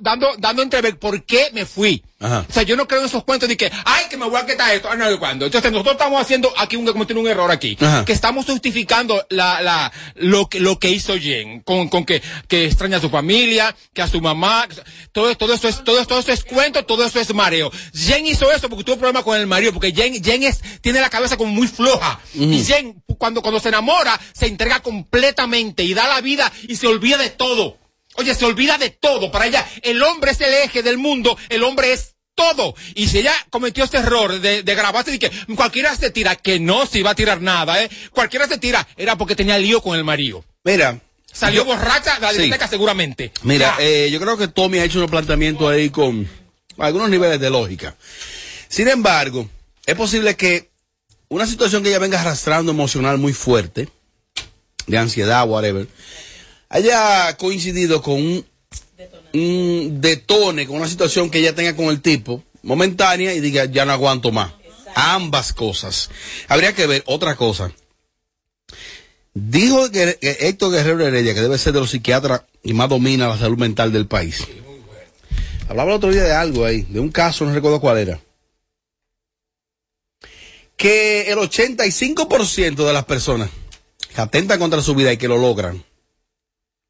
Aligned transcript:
dando, 0.00 0.28
dando 0.38 0.62
entrever 0.62 0.98
por 0.98 1.24
qué 1.24 1.50
me 1.52 1.64
fui. 1.64 2.02
Ajá. 2.20 2.44
O 2.48 2.52
sea, 2.52 2.64
yo 2.64 2.76
no 2.76 2.88
creo 2.88 3.00
en 3.00 3.06
esos 3.06 3.22
cuentos 3.22 3.48
de 3.48 3.56
que, 3.56 3.70
ay, 3.84 4.06
que 4.10 4.16
me 4.16 4.28
voy 4.28 4.40
a 4.40 4.44
quitar 4.44 4.74
esto, 4.74 4.88
ay, 4.90 4.98
no 4.98 5.08
sé 5.08 5.18
cuándo. 5.18 5.46
Entonces, 5.46 5.70
nosotros 5.70 5.92
estamos 5.92 6.20
haciendo 6.20 6.52
aquí 6.56 6.74
un, 6.74 6.84
como 6.86 7.06
tiene 7.06 7.20
un 7.20 7.28
error 7.28 7.48
aquí. 7.50 7.76
Ajá. 7.80 8.04
Que 8.04 8.12
estamos 8.12 8.46
justificando 8.46 9.24
la, 9.30 9.62
la, 9.62 9.92
lo 10.16 10.48
que, 10.48 10.58
lo 10.58 10.80
que 10.80 10.90
hizo 10.90 11.16
Jen. 11.16 11.60
Con, 11.60 11.88
con 11.88 12.04
que, 12.04 12.20
que 12.48 12.66
extraña 12.66 12.96
a 12.96 13.00
su 13.00 13.08
familia, 13.08 13.74
que 13.92 14.02
a 14.02 14.08
su 14.08 14.20
mamá. 14.20 14.66
Todo, 15.12 15.36
todo 15.36 15.54
eso 15.54 15.68
es, 15.68 15.84
todo, 15.84 16.04
todo 16.06 16.18
eso 16.18 16.32
es 16.32 16.44
cuento, 16.44 16.84
todo 16.84 17.04
eso 17.04 17.20
es 17.20 17.32
mareo. 17.32 17.70
Jen 17.94 18.26
hizo 18.26 18.50
eso 18.50 18.68
porque 18.68 18.84
tuvo 18.84 18.96
problemas 18.96 19.22
con 19.22 19.38
el 19.38 19.46
marido, 19.46 19.72
porque 19.72 19.92
Jen, 19.92 20.22
Jen 20.22 20.42
es, 20.42 20.60
tiene 20.80 21.00
la 21.00 21.10
cabeza 21.10 21.36
como 21.36 21.52
muy 21.52 21.68
floja. 21.68 22.18
Y 22.34 22.64
Jen, 22.64 23.00
cuando, 23.16 23.42
cuando 23.42 23.60
se 23.60 23.68
enamora, 23.68 24.18
se 24.32 24.46
entrega 24.46 24.80
completamente 24.80 25.84
y 25.84 25.94
da 25.94 26.08
la 26.08 26.20
vida 26.20 26.50
y 26.66 26.74
se 26.74 26.88
olvida 26.88 27.16
de 27.16 27.30
todo. 27.30 27.76
Oye, 28.18 28.34
se 28.34 28.44
olvida 28.44 28.76
de 28.78 28.90
todo. 28.90 29.30
Para 29.32 29.46
ella, 29.46 29.66
el 29.82 30.02
hombre 30.02 30.32
es 30.32 30.40
el 30.40 30.52
eje 30.52 30.82
del 30.82 30.98
mundo, 30.98 31.36
el 31.48 31.62
hombre 31.64 31.92
es 31.92 32.14
todo. 32.34 32.74
Y 32.94 33.08
si 33.08 33.18
ella 33.18 33.32
cometió 33.50 33.84
este 33.84 33.96
error 33.98 34.40
de, 34.40 34.62
de 34.62 34.74
grabarse 34.74 35.14
y 35.14 35.18
que 35.18 35.30
cualquiera 35.56 35.94
se 35.96 36.10
tira, 36.10 36.36
que 36.36 36.60
no 36.60 36.84
se 36.86 36.98
iba 36.98 37.10
a 37.10 37.14
tirar 37.14 37.40
nada, 37.40 37.82
¿eh? 37.82 37.88
Cualquiera 38.12 38.46
se 38.46 38.58
tira, 38.58 38.86
era 38.96 39.16
porque 39.16 39.34
tenía 39.36 39.56
lío 39.58 39.80
con 39.80 39.96
el 39.96 40.04
marido. 40.04 40.44
Mira. 40.64 41.00
Salió 41.32 41.62
yo- 41.62 41.66
borracha 41.66 42.14
de 42.16 42.20
la 42.20 42.32
Sí. 42.32 42.38
discoteca 42.38 42.66
seguramente. 42.68 43.32
Mira, 43.42 43.76
eh, 43.78 44.08
yo 44.10 44.18
creo 44.20 44.36
que 44.36 44.48
Tommy 44.48 44.78
ha 44.78 44.84
hecho 44.84 44.98
unos 44.98 45.10
planteamientos 45.10 45.70
ahí 45.70 45.90
con 45.90 46.28
algunos 46.78 47.08
niveles 47.10 47.38
de 47.38 47.50
lógica. 47.50 47.94
Sin 48.68 48.88
embargo, 48.88 49.48
es 49.86 49.94
posible 49.94 50.36
que 50.36 50.70
una 51.28 51.46
situación 51.46 51.82
que 51.82 51.90
ella 51.90 51.98
venga 51.98 52.20
arrastrando 52.20 52.72
emocional 52.72 53.18
muy 53.18 53.32
fuerte, 53.32 53.88
de 54.86 54.98
ansiedad, 54.98 55.46
whatever, 55.46 55.86
haya 56.68 57.36
coincidido 57.36 58.02
con 58.02 58.14
un, 58.14 58.46
un 59.34 60.00
detone, 60.00 60.66
con 60.66 60.76
una 60.76 60.88
situación 60.88 61.30
que 61.30 61.38
ella 61.38 61.54
tenga 61.54 61.76
con 61.76 61.86
el 61.86 62.00
tipo, 62.00 62.42
momentánea, 62.62 63.34
y 63.34 63.40
diga, 63.40 63.64
ya 63.66 63.84
no 63.84 63.92
aguanto 63.92 64.32
más. 64.32 64.52
Ambas 64.94 65.52
cosas. 65.52 66.10
Habría 66.48 66.74
que 66.74 66.86
ver 66.86 67.02
otra 67.06 67.36
cosa. 67.36 67.72
Dijo 69.34 69.90
que, 69.90 70.18
que 70.20 70.36
Héctor 70.40 70.72
Guerrero 70.72 71.06
Heredia, 71.06 71.34
que 71.34 71.42
debe 71.42 71.58
ser 71.58 71.72
de 71.72 71.80
los 71.80 71.90
psiquiatras 71.90 72.42
y 72.62 72.72
más 72.72 72.88
domina 72.88 73.28
la 73.28 73.38
salud 73.38 73.58
mental 73.58 73.92
del 73.92 74.06
país. 74.06 74.44
Hablaba 75.68 75.90
el 75.90 75.96
otro 75.96 76.10
día 76.10 76.24
de 76.24 76.32
algo 76.32 76.64
ahí, 76.64 76.82
de 76.82 76.98
un 76.98 77.10
caso, 77.10 77.44
no 77.44 77.52
recuerdo 77.52 77.80
cuál 77.80 77.98
era. 77.98 78.20
Que 80.76 81.30
el 81.30 81.38
85% 81.38 82.86
de 82.86 82.92
las 82.92 83.04
personas 83.04 83.50
que 84.14 84.20
atentan 84.20 84.58
contra 84.58 84.80
su 84.80 84.94
vida 84.94 85.12
y 85.12 85.18
que 85.18 85.28
lo 85.28 85.36
logran, 85.36 85.84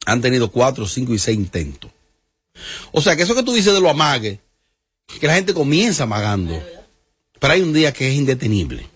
han 0.08 0.22
tenido 0.22 0.50
cuatro, 0.50 0.86
cinco 0.86 1.12
y 1.12 1.18
seis 1.18 1.36
intentos. 1.36 1.90
O 2.92 3.00
sea, 3.02 3.14
que 3.14 3.22
eso 3.22 3.34
que 3.34 3.42
tú 3.42 3.52
dices 3.52 3.74
de 3.74 3.80
lo 3.80 3.90
amague, 3.90 4.40
que 5.20 5.26
la 5.26 5.34
gente 5.34 5.52
comienza 5.52 6.04
amagando, 6.04 6.60
pero 7.38 7.52
hay 7.52 7.60
un 7.60 7.74
día 7.74 7.92
que 7.92 8.08
es 8.08 8.14
indetenible. 8.14 8.86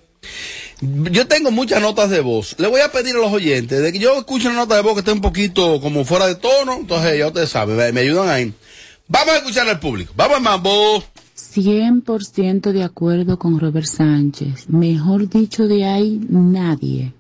Yo 0.81 1.29
tengo 1.29 1.51
muchas 1.51 1.81
notas 1.83 2.09
de 2.11 2.21
voz. 2.21 2.57
Le 2.59 2.67
voy 2.67 2.81
a 2.81 2.91
pedir 2.91 3.15
a 3.15 3.19
los 3.19 3.31
oyentes 3.31 3.83
de 3.83 3.93
que 3.93 3.99
yo 3.99 4.19
escuche 4.19 4.49
una 4.49 4.57
nota 4.57 4.75
de 4.75 4.83
voz 4.83 4.95
que 4.95 5.01
esté 5.01 5.13
un 5.13 5.21
poquito 5.21 5.81
como 5.81 6.05
fuera 6.05 6.27
de 6.27 6.35
tono. 6.35 6.79
Entonces, 6.81 7.19
ya 7.19 7.29
ustedes 7.29 7.51
saben, 7.51 7.95
me, 7.95 8.01
ayudan 8.01 8.29
ahí. 8.29 8.53
Vamos 9.07 9.35
a 9.35 9.37
escuchar 9.37 9.69
al 9.69 9.79
público. 9.79 10.13
Vamos, 10.17 10.41
mambo. 10.41 11.05
100% 11.37 12.73
de 12.73 12.83
acuerdo 12.83 13.39
con 13.39 13.61
Robert 13.61 13.87
Sánchez. 13.87 14.71
Mejor 14.71 15.29
dicho 15.29 15.69
de 15.69 15.85
ahí, 15.85 16.21
nadie. 16.29 17.13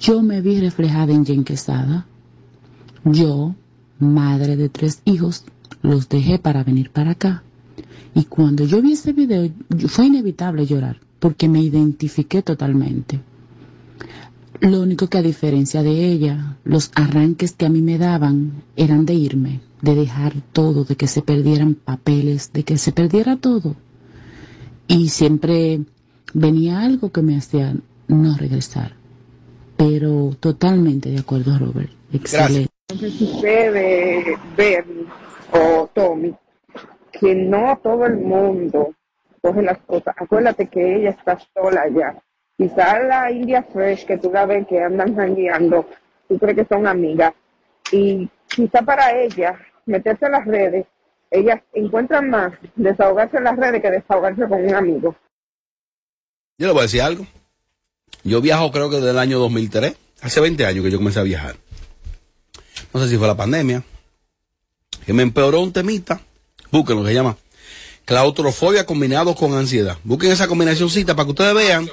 Yo 0.00 0.20
me 0.20 0.40
vi 0.40 0.60
reflejada 0.60 1.12
en 1.12 1.24
Jen 1.24 1.44
Quesada. 1.44 2.06
Yo, 3.04 3.54
madre 3.98 4.56
de 4.56 4.68
tres 4.68 5.00
hijos, 5.04 5.44
los 5.82 6.08
dejé 6.08 6.38
para 6.38 6.64
venir 6.64 6.90
para 6.90 7.12
acá. 7.12 7.42
Y 8.14 8.24
cuando 8.24 8.64
yo 8.64 8.82
vi 8.82 8.92
ese 8.92 9.12
video, 9.12 9.50
fue 9.88 10.06
inevitable 10.06 10.66
llorar, 10.66 11.00
porque 11.18 11.48
me 11.48 11.62
identifiqué 11.62 12.42
totalmente. 12.42 13.20
Lo 14.60 14.82
único 14.82 15.06
que 15.06 15.18
a 15.18 15.22
diferencia 15.22 15.82
de 15.82 16.12
ella, 16.12 16.58
los 16.64 16.90
arranques 16.94 17.52
que 17.52 17.64
a 17.64 17.70
mí 17.70 17.80
me 17.80 17.96
daban 17.96 18.62
eran 18.76 19.06
de 19.06 19.14
irme, 19.14 19.60
de 19.80 19.94
dejar 19.94 20.34
todo, 20.52 20.84
de 20.84 20.96
que 20.96 21.06
se 21.06 21.22
perdieran 21.22 21.74
papeles, 21.74 22.52
de 22.52 22.64
que 22.64 22.76
se 22.76 22.92
perdiera 22.92 23.36
todo. 23.36 23.76
Y 24.86 25.08
siempre 25.08 25.80
venía 26.34 26.80
algo 26.80 27.10
que 27.10 27.22
me 27.22 27.36
hacía 27.38 27.74
no 28.08 28.36
regresar. 28.36 28.96
Pero 29.76 30.36
totalmente 30.38 31.10
de 31.10 31.20
acuerdo, 31.20 31.58
Robert. 31.58 31.90
Excelente. 32.12 32.68
Que 32.98 33.10
sucede, 33.10 34.38
Bernie 34.56 35.06
o 35.52 35.88
Tommy, 35.92 36.34
que 37.12 37.34
no 37.34 37.78
todo 37.82 38.06
el 38.06 38.16
mundo 38.16 38.94
coge 39.40 39.62
las 39.62 39.78
cosas. 39.78 40.14
Acuérdate 40.18 40.66
que 40.68 40.96
ella 40.96 41.10
está 41.10 41.38
sola 41.54 41.88
ya. 41.88 42.16
Quizá 42.56 43.00
la 43.00 43.30
India 43.30 43.62
Fresh, 43.62 44.06
que 44.06 44.18
tú 44.18 44.30
la 44.30 44.46
ves 44.46 44.66
que 44.66 44.82
andan 44.82 45.14
jangueando, 45.16 45.86
tú 46.28 46.38
crees 46.38 46.56
que 46.58 46.64
son 46.66 46.86
amigas. 46.86 47.32
Y 47.90 48.28
quizá 48.48 48.82
para 48.82 49.18
ella, 49.18 49.58
meterse 49.86 50.26
en 50.26 50.32
las 50.32 50.46
redes, 50.46 50.86
ellas 51.30 51.60
encuentran 51.72 52.28
más 52.28 52.52
desahogarse 52.76 53.38
en 53.38 53.44
las 53.44 53.56
redes 53.56 53.80
que 53.80 53.90
desahogarse 53.90 54.46
con 54.48 54.64
un 54.64 54.74
amigo. 54.74 55.16
Yo 56.58 56.66
le 56.66 56.72
voy 56.72 56.80
a 56.80 56.82
decir 56.82 57.02
algo. 57.02 57.26
Yo 58.24 58.40
viajo 58.42 58.70
creo 58.70 58.90
que 58.90 58.96
desde 58.96 59.10
el 59.10 59.18
año 59.18 59.38
2003. 59.38 59.96
Hace 60.22 60.40
20 60.40 60.66
años 60.66 60.84
que 60.84 60.90
yo 60.90 60.98
comencé 60.98 61.20
a 61.20 61.22
viajar. 61.22 61.56
No 62.92 63.02
sé 63.02 63.08
si 63.08 63.16
fue 63.16 63.26
la 63.26 63.36
pandemia. 63.36 63.82
Que 65.06 65.12
me 65.12 65.22
empeoró 65.22 65.60
un 65.60 65.72
temita. 65.72 66.20
Busquen 66.70 66.96
lo 66.96 67.02
que 67.02 67.08
se 67.08 67.14
llama. 67.14 67.36
Claustrofobia 68.04 68.86
combinado 68.86 69.34
con 69.34 69.54
ansiedad. 69.54 69.98
Busquen 70.04 70.32
esa 70.32 70.48
combinacióncita 70.48 71.14
para 71.14 71.26
que 71.26 71.30
ustedes 71.30 71.54
vean 71.54 71.90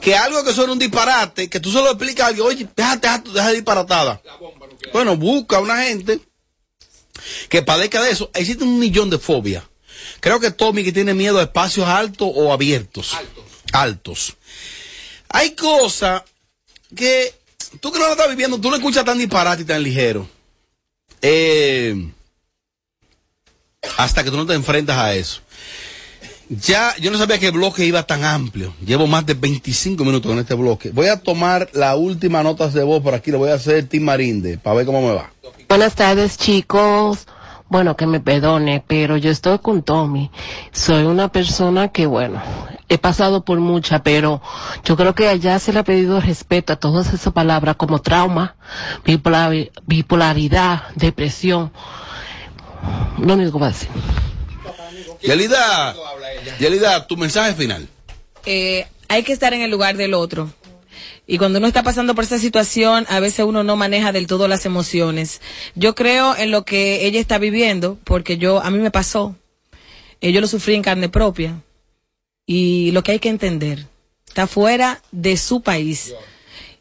que 0.00 0.16
algo 0.16 0.42
que 0.44 0.52
suena 0.52 0.72
un 0.72 0.78
disparate, 0.78 1.48
que 1.48 1.60
tú 1.60 1.70
se 1.70 1.78
lo 1.78 1.88
explicas 1.88 2.24
a 2.24 2.28
alguien, 2.28 2.46
oye, 2.46 2.68
déjate, 2.76 3.06
déjate, 3.06 3.30
déjate 3.30 3.54
disparatada. 3.54 4.22
Bueno, 4.92 5.16
busca 5.16 5.60
una 5.60 5.84
gente 5.84 6.20
que 7.48 7.62
padezca 7.62 8.02
de 8.02 8.10
eso. 8.10 8.30
Existe 8.34 8.64
un 8.64 8.78
millón 8.78 9.10
de 9.10 9.18
fobias. 9.18 9.64
Creo 10.20 10.40
que 10.40 10.50
Tommy 10.50 10.82
que 10.82 10.92
tiene 10.92 11.14
miedo 11.14 11.38
a 11.38 11.42
espacios 11.42 11.86
altos 11.86 12.28
o 12.34 12.52
abiertos. 12.52 13.16
Altos. 13.72 14.36
Hay 15.28 15.52
cosas 15.52 16.22
que 16.94 17.34
tú 17.80 17.92
que 17.92 17.98
no 17.98 18.06
lo 18.06 18.12
estás 18.12 18.28
viviendo, 18.28 18.60
tú 18.60 18.70
no 18.70 18.76
escuchas 18.76 19.04
tan 19.04 19.18
disparate 19.18 19.62
y 19.62 19.64
tan 19.66 19.82
ligero. 19.82 20.28
Eh, 21.22 22.10
hasta 23.96 24.24
que 24.24 24.30
tú 24.30 24.36
no 24.36 24.46
te 24.46 24.54
enfrentas 24.54 24.96
a 24.96 25.14
eso. 25.14 25.40
Ya, 26.48 26.94
yo 27.00 27.10
no 27.10 27.18
sabía 27.18 27.38
que 27.40 27.46
el 27.46 27.52
bloque 27.52 27.84
iba 27.84 28.04
tan 28.04 28.24
amplio. 28.24 28.72
Llevo 28.84 29.08
más 29.08 29.26
de 29.26 29.34
25 29.34 30.04
minutos 30.04 30.30
en 30.30 30.38
este 30.38 30.54
bloque. 30.54 30.90
Voy 30.90 31.08
a 31.08 31.16
tomar 31.20 31.68
las 31.72 31.96
últimas 31.96 32.44
notas 32.44 32.72
de 32.72 32.84
voz 32.84 33.02
por 33.02 33.14
aquí. 33.14 33.32
Le 33.32 33.36
voy 33.36 33.50
a 33.50 33.54
hacer 33.54 33.88
Tim 33.88 34.04
Marinde 34.04 34.56
para 34.58 34.76
ver 34.76 34.86
cómo 34.86 35.02
me 35.02 35.12
va. 35.12 35.32
Buenas 35.68 35.96
tardes, 35.96 36.38
chicos. 36.38 37.26
Bueno, 37.68 37.96
que 37.96 38.06
me 38.06 38.20
perdone, 38.20 38.82
pero 38.86 39.16
yo 39.16 39.30
estoy 39.30 39.58
con 39.58 39.82
Tommy. 39.82 40.30
Soy 40.72 41.02
una 41.04 41.28
persona 41.32 41.88
que, 41.88 42.06
bueno, 42.06 42.40
he 42.88 42.96
pasado 42.96 43.44
por 43.44 43.58
mucha, 43.58 44.04
pero 44.04 44.40
yo 44.84 44.96
creo 44.96 45.14
que 45.16 45.26
allá 45.28 45.58
se 45.58 45.72
le 45.72 45.80
ha 45.80 45.84
pedido 45.84 46.20
respeto 46.20 46.72
a 46.72 46.76
todas 46.76 47.12
esas 47.12 47.32
palabras 47.32 47.74
como 47.76 48.00
trauma, 48.00 48.54
bipolar- 49.04 49.70
bipolaridad, 49.84 50.84
depresión. 50.94 51.72
Lo 53.18 53.34
único 53.34 53.50
que 53.52 53.58
voy 53.58 53.66
a 53.68 53.72
decir. 53.72 53.88
Yelida, 55.22 55.94
Yelida, 56.60 57.06
tu 57.06 57.16
mensaje 57.16 57.54
final. 57.54 57.88
eh, 58.44 58.86
hay 59.08 59.22
que 59.24 59.32
estar 59.32 59.52
en 59.54 59.62
el 59.62 59.70
lugar 59.70 59.96
del 59.96 60.14
otro. 60.14 60.50
Y 61.26 61.38
cuando 61.38 61.58
uno 61.58 61.66
está 61.66 61.82
pasando 61.82 62.14
por 62.14 62.24
esa 62.24 62.38
situación, 62.38 63.04
a 63.08 63.18
veces 63.18 63.44
uno 63.44 63.64
no 63.64 63.76
maneja 63.76 64.12
del 64.12 64.28
todo 64.28 64.46
las 64.46 64.64
emociones. 64.64 65.40
Yo 65.74 65.94
creo 65.94 66.36
en 66.36 66.52
lo 66.52 66.64
que 66.64 67.06
ella 67.06 67.18
está 67.18 67.38
viviendo, 67.38 67.98
porque 68.04 68.38
yo, 68.38 68.62
a 68.62 68.70
mí 68.70 68.78
me 68.78 68.92
pasó. 68.92 69.34
Eh, 70.20 70.32
yo 70.32 70.40
lo 70.40 70.46
sufrí 70.46 70.74
en 70.74 70.82
carne 70.82 71.08
propia. 71.08 71.62
Y 72.46 72.92
lo 72.92 73.02
que 73.02 73.12
hay 73.12 73.18
que 73.18 73.28
entender, 73.28 73.86
está 74.28 74.46
fuera 74.46 75.02
de 75.10 75.36
su 75.36 75.62
país. 75.62 76.14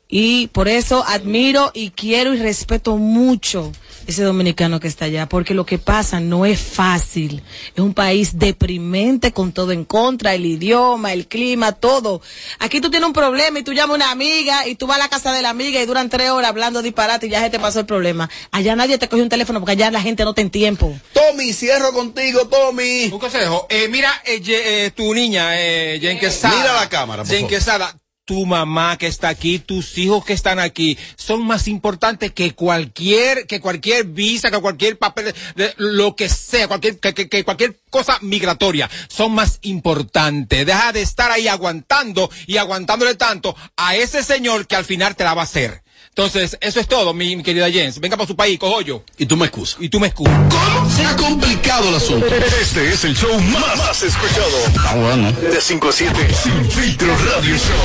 Y 0.07 0.48
por 0.48 0.68
eso 0.68 1.04
admiro 1.07 1.72
y 1.74 1.90
quiero 1.90 2.34
y 2.34 2.38
respeto 2.40 2.98
mucho 2.98 3.72
ese 4.06 4.22
dominicano 4.24 4.80
que 4.80 4.88
está 4.88 5.06
allá, 5.06 5.28
porque 5.28 5.56
lo 5.56 5.66
que 5.66 5.80
pasa 5.80 6.19
no 6.19 6.46
es 6.46 6.60
fácil. 6.60 7.42
Es 7.75 7.80
un 7.81 7.96
país 7.96 8.38
deprimente 8.38 9.31
con 9.31 9.52
todo 9.52 9.72
en 9.72 9.84
contra, 9.84 10.36
el 10.36 10.46
idioma, 10.46 11.12
el 11.12 11.25
clima, 11.28 11.72
todo. 11.72 12.22
Aquí 12.60 12.81
tú 12.81 12.92
tienes 12.92 13.07
un 13.07 13.13
problema 13.13 13.57
y 13.57 13.63
tú 13.63 13.74
llamas 13.74 13.94
a 13.94 13.96
una 13.96 14.12
amiga 14.12 14.68
y 14.68 14.75
tú 14.75 14.86
vas 14.86 14.98
a 14.98 15.00
la 15.00 15.10
casa 15.10 15.31
de 15.34 15.42
la 15.42 15.50
amiga 15.50 15.81
y 15.81 15.86
duran 15.88 16.08
tres 16.10 16.30
horas 16.30 16.50
hablando 16.51 16.84
disparate 16.84 17.25
y 17.25 17.30
ya 17.31 17.42
se 17.42 17.50
te 17.50 17.60
pasó 17.60 17.80
el 17.80 17.88
problema. 17.88 18.30
Allá 18.51 18.75
nadie 18.75 19.00
te 19.00 19.10
coge 19.10 19.24
un 19.24 19.30
teléfono 19.30 19.60
porque 19.60 19.72
allá 19.72 19.90
la 19.90 20.01
gente 20.04 20.24
no 20.24 20.36
tiene 20.36 20.51
tiempo. 20.51 20.96
Tommy, 21.13 21.51
cierro 21.51 21.92
contigo, 21.94 22.48
Tommy. 22.48 23.06
Un 23.12 23.18
consejo. 23.19 23.66
Eh, 23.69 23.88
mira, 23.90 24.12
eh, 24.25 24.40
Ye- 24.40 24.86
eh, 24.86 24.92
tu 24.92 25.16
niña, 25.16 25.60
eh, 25.60 25.98
Jen 26.00 26.19
Quesada. 26.19 26.56
Mira 26.56 26.74
la 26.75 26.90
cámara, 26.90 27.24
por 27.24 27.31
Jen 27.31 27.40
favor. 27.42 27.50
Quesada. 27.58 27.98
Tu 28.25 28.45
mamá 28.45 28.98
que 28.98 29.07
está 29.07 29.30
aquí, 29.30 29.60
tus 29.60 29.98
hijos 29.98 30.25
que 30.25 30.33
están 30.33 30.60
aquí, 30.60 30.98
son 31.16 31.45
más 31.45 31.68
importantes 31.68 32.31
que 32.31 32.54
cualquier, 32.54 33.45
que 33.45 33.62
cualquier 33.62 34.06
visa, 34.06 34.50
que 34.50 34.60
cualquier 34.60 34.98
papel, 34.98 35.33
de, 35.56 35.74
lo 35.77 36.16
que 36.16 36.27
sea, 36.27 36.68
cualquier, 36.68 37.00
que, 37.00 37.13
que, 37.13 37.30
que 37.30 37.45
cualquier 37.45 37.80
cosa 37.92 38.18
migratoria, 38.22 38.89
son 39.07 39.33
más 39.33 39.60
importantes. 39.62 40.66
Deja 40.66 40.92
de 40.92 41.04
estar 41.04 41.31
ahí 41.31 41.48
aguantando 41.48 42.30
y 42.48 42.57
aguantándole 42.57 43.16
tanto 43.16 43.56
a 43.77 43.95
ese 43.95 44.24
señor 44.24 44.66
que 44.68 44.75
al 44.75 44.86
final 44.86 45.16
te 45.16 45.24
la 45.24 45.36
va 45.36 45.42
a 45.42 45.45
hacer. 45.45 45.85
Entonces, 46.18 46.58
eso 46.62 46.80
es 46.80 46.88
todo, 46.88 47.14
mi, 47.14 47.36
mi 47.36 47.44
querida 47.44 47.70
Jens. 47.70 48.00
Venga 48.00 48.16
para 48.16 48.26
su 48.26 48.38
país, 48.38 48.58
cojo 48.58 48.80
yo. 48.80 49.04
Y 49.18 49.26
tú 49.26 49.36
me 49.36 49.48
excusas. 49.48 49.76
Y 49.82 49.90
tú 49.90 50.00
me 50.00 50.08
escuchas. 50.08 50.34
¿Cómo? 50.50 50.90
Se 50.90 51.06
ha 51.06 51.14
complicado 51.18 51.90
el 51.90 51.96
asunto. 51.96 52.26
Este 52.28 52.88
es 52.88 53.04
el 53.04 53.18
show 53.18 53.38
más, 53.42 53.78
más 53.78 54.02
escuchado. 54.02 54.48
Ah, 54.80 54.96
bueno. 54.96 55.30
De 55.34 55.60
5 55.60 55.90
a 55.90 55.92
7. 55.92 56.16
Sin 56.42 56.72
filtro 56.72 57.10
radio 57.18 57.58
show. 57.58 57.76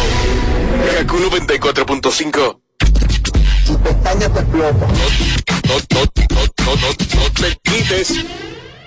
Kaku 0.97 1.17
94.5. 1.19 2.61
Tu 3.67 3.77
pestaña 3.81 4.33
te 4.33 4.39
explota. 4.39 4.87
No, 5.67 5.75
no, 5.91 5.91
no, 5.91 6.05
no, 6.31 6.47
no, 6.77 6.87
no 6.87 6.95
te 7.33 7.59
quites. 7.65 8.13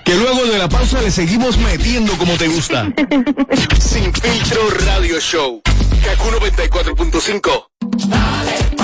Que 0.06 0.14
luego 0.14 0.46
de 0.46 0.56
la 0.56 0.70
pausa 0.70 1.02
le 1.02 1.10
seguimos 1.10 1.58
metiendo 1.58 2.16
como 2.16 2.38
te 2.38 2.48
gusta. 2.48 2.90
Sin 3.78 4.10
filtro 4.10 4.70
radio 4.86 5.20
show. 5.20 5.60
Kaku 6.02 6.30
94.5. 6.30 8.83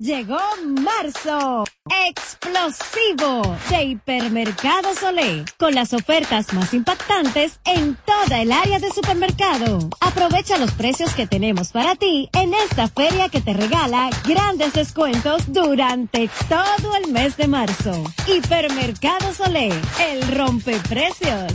Llegó 0.00 0.38
marzo, 0.64 1.64
explosivo 2.08 3.42
de 3.68 3.84
Hipermercado 3.84 4.94
Solé, 4.94 5.44
con 5.58 5.74
las 5.74 5.92
ofertas 5.92 6.54
más 6.54 6.72
impactantes 6.72 7.60
en 7.66 7.98
toda 8.06 8.40
el 8.40 8.50
área 8.50 8.78
de 8.78 8.90
supermercado. 8.92 9.90
Aprovecha 10.00 10.56
los 10.56 10.70
precios 10.70 11.12
que 11.12 11.26
tenemos 11.26 11.72
para 11.72 11.96
ti 11.96 12.30
en 12.32 12.54
esta 12.54 12.88
feria 12.88 13.28
que 13.28 13.42
te 13.42 13.52
regala 13.52 14.08
grandes 14.26 14.72
descuentos 14.72 15.52
durante 15.52 16.30
todo 16.48 16.96
el 16.96 17.12
mes 17.12 17.36
de 17.36 17.48
marzo. 17.48 18.02
Hipermercado 18.26 19.34
Solé, 19.34 19.68
el 20.00 20.34
rompeprecios. 20.34 21.52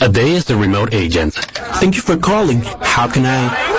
A 0.00 0.08
day 0.08 0.36
as 0.36 0.44
the 0.44 0.54
remote 0.54 0.94
agent. 0.94 1.34
Thank 1.80 1.96
you 1.96 2.02
for 2.02 2.16
calling. 2.16 2.62
How 2.80 3.08
can 3.08 3.26
I? 3.26 3.78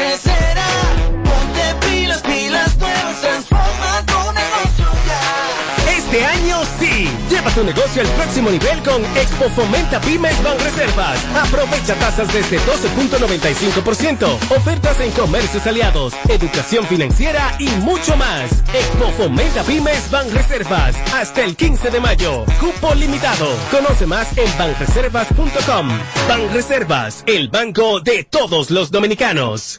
Negocio 0.00 0.39
Lleva 7.30 7.50
tu 7.52 7.62
negocio 7.62 8.02
al 8.02 8.08
próximo 8.08 8.50
nivel 8.50 8.82
con 8.82 9.04
Expo 9.16 9.48
Fomenta 9.50 10.00
Pymes 10.00 10.42
Banreservas. 10.42 11.24
Aprovecha 11.36 11.94
tasas 11.94 12.32
desde 12.32 12.58
12.95%. 12.58 14.56
Ofertas 14.56 15.00
en 15.00 15.12
comercios 15.12 15.64
aliados, 15.66 16.12
educación 16.28 16.84
financiera 16.86 17.54
y 17.60 17.68
mucho 17.82 18.16
más. 18.16 18.50
Expo 18.74 19.12
Fomenta 19.16 19.62
Pymes 19.62 20.10
Banreservas. 20.10 20.96
Hasta 21.14 21.44
el 21.44 21.54
15 21.54 21.90
de 21.90 22.00
mayo. 22.00 22.44
Cupo 22.58 22.94
limitado. 22.94 23.46
Conoce 23.70 24.06
más 24.06 24.36
en 24.36 24.58
banreservas.com. 24.58 25.88
Banreservas, 26.28 27.22
el 27.26 27.48
banco 27.48 28.00
de 28.00 28.24
todos 28.24 28.70
los 28.70 28.90
dominicanos. 28.90 29.78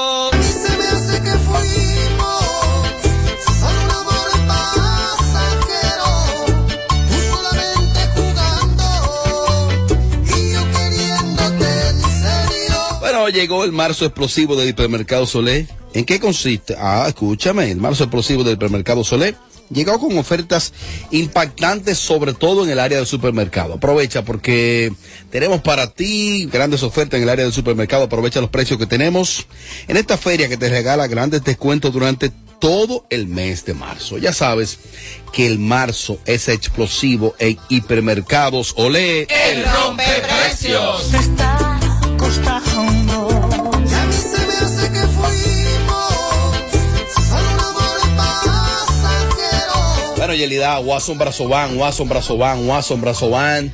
Llegó 13.31 13.63
el 13.63 13.71
marzo 13.71 14.05
explosivo 14.05 14.55
del 14.55 14.69
hipermercado 14.69 15.25
Solé. 15.25 15.67
¿En 15.93 16.05
qué 16.05 16.19
consiste? 16.19 16.75
Ah, 16.79 17.05
escúchame, 17.07 17.71
el 17.71 17.77
marzo 17.77 18.03
explosivo 18.03 18.43
del 18.43 18.53
hipermercado 18.53 19.03
Solé 19.03 19.35
llegó 19.73 19.99
con 19.99 20.17
ofertas 20.17 20.73
impactantes, 21.11 21.97
sobre 21.97 22.33
todo 22.33 22.63
en 22.63 22.69
el 22.69 22.79
área 22.79 22.97
del 22.97 23.07
supermercado. 23.07 23.75
Aprovecha 23.75 24.23
porque 24.23 24.91
tenemos 25.29 25.61
para 25.61 25.87
ti 25.87 26.47
grandes 26.51 26.83
ofertas 26.83 27.17
en 27.17 27.23
el 27.23 27.29
área 27.29 27.45
del 27.45 27.53
supermercado. 27.53 28.03
Aprovecha 28.03 28.41
los 28.41 28.49
precios 28.49 28.77
que 28.77 28.85
tenemos 28.85 29.47
en 29.87 29.97
esta 29.97 30.17
feria 30.17 30.49
que 30.49 30.57
te 30.57 30.69
regala 30.69 31.07
grandes 31.07 31.43
descuentos 31.43 31.93
durante 31.93 32.31
todo 32.59 33.05
el 33.09 33.27
mes 33.27 33.65
de 33.65 33.73
marzo. 33.73 34.17
Ya 34.17 34.33
sabes 34.33 34.79
que 35.33 35.47
el 35.47 35.57
marzo 35.57 36.19
es 36.25 36.47
explosivo 36.47 37.33
en 37.39 37.57
hipermercados. 37.69 38.73
Olé. 38.77 39.21
El 39.23 39.65
rompeprecios. 39.65 41.03
Se 41.09 41.17
está 41.17 41.79
costando. 42.17 42.90
Bueno, 50.21 50.35
Yelida, 50.35 50.79
Watson 50.79 51.17
Brazoban, 51.17 51.75
Watson 51.77 52.07
Brazoban. 53.01 53.71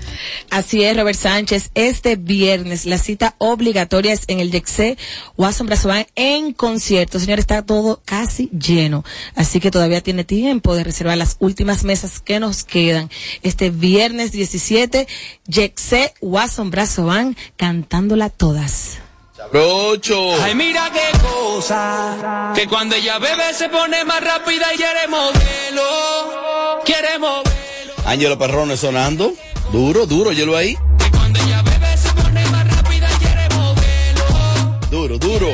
Así 0.50 0.82
es, 0.82 0.96
Robert 0.96 1.20
Sánchez. 1.20 1.72
Este 1.76 2.16
viernes 2.16 2.86
la 2.86 2.98
cita 2.98 3.36
obligatoria 3.38 4.14
es 4.14 4.24
en 4.28 4.40
el 4.40 4.50
Yexé 4.50 4.98
Watson 5.36 5.68
en 6.16 6.54
concierto. 6.54 7.20
Señor, 7.20 7.40
está 7.40 7.64
todo 7.64 8.02
casi 8.06 8.50
lleno. 8.58 9.04
Así 9.36 9.60
que 9.60 9.72
todavía 9.72 10.00
tiene 10.00 10.24
tiempo 10.24 10.74
de 10.74 10.86
reservar 10.86 11.18
las 11.18 11.36
últimas 11.40 11.84
mesas 11.84 12.22
que 12.22 12.40
nos 12.40 12.64
quedan. 12.64 13.10
Este 13.44 13.70
viernes 13.70 14.32
17, 14.32 15.06
Yexé 15.48 16.14
Watson 16.22 16.72
cantándola 17.58 18.30
todas. 18.30 19.00
Brocho. 19.52 20.34
Ay, 20.42 20.56
mira 20.56 20.90
qué 20.92 21.18
cosa. 21.20 22.54
Que 22.56 22.68
cuando 22.68 22.96
ella 22.96 23.20
bebe 23.20 23.54
se 23.54 23.70
pone 23.70 24.04
más 24.04 24.24
rápida 24.24 24.74
y 24.74 24.78
quiere 24.78 25.08
moverlo. 25.08 26.82
Quiere 26.84 27.20
moverlo. 27.20 27.94
Ángelo 28.06 28.38
Perrones 28.40 28.80
sonando. 28.80 29.34
Duro, 29.72 30.06
duro, 30.08 30.32
hielo 30.32 30.58
ahí. 30.58 30.76
Que 30.98 31.12
cuando 31.12 31.40
ella 31.40 31.62
bebe 31.62 31.98
se 31.98 32.10
pone 32.14 32.46
más 32.48 32.76
rápida 32.76 33.08
y 33.12 33.16
quiere 33.18 33.50
moverlo. 33.56 34.80
Duro, 34.90 35.18
duro. 35.20 35.48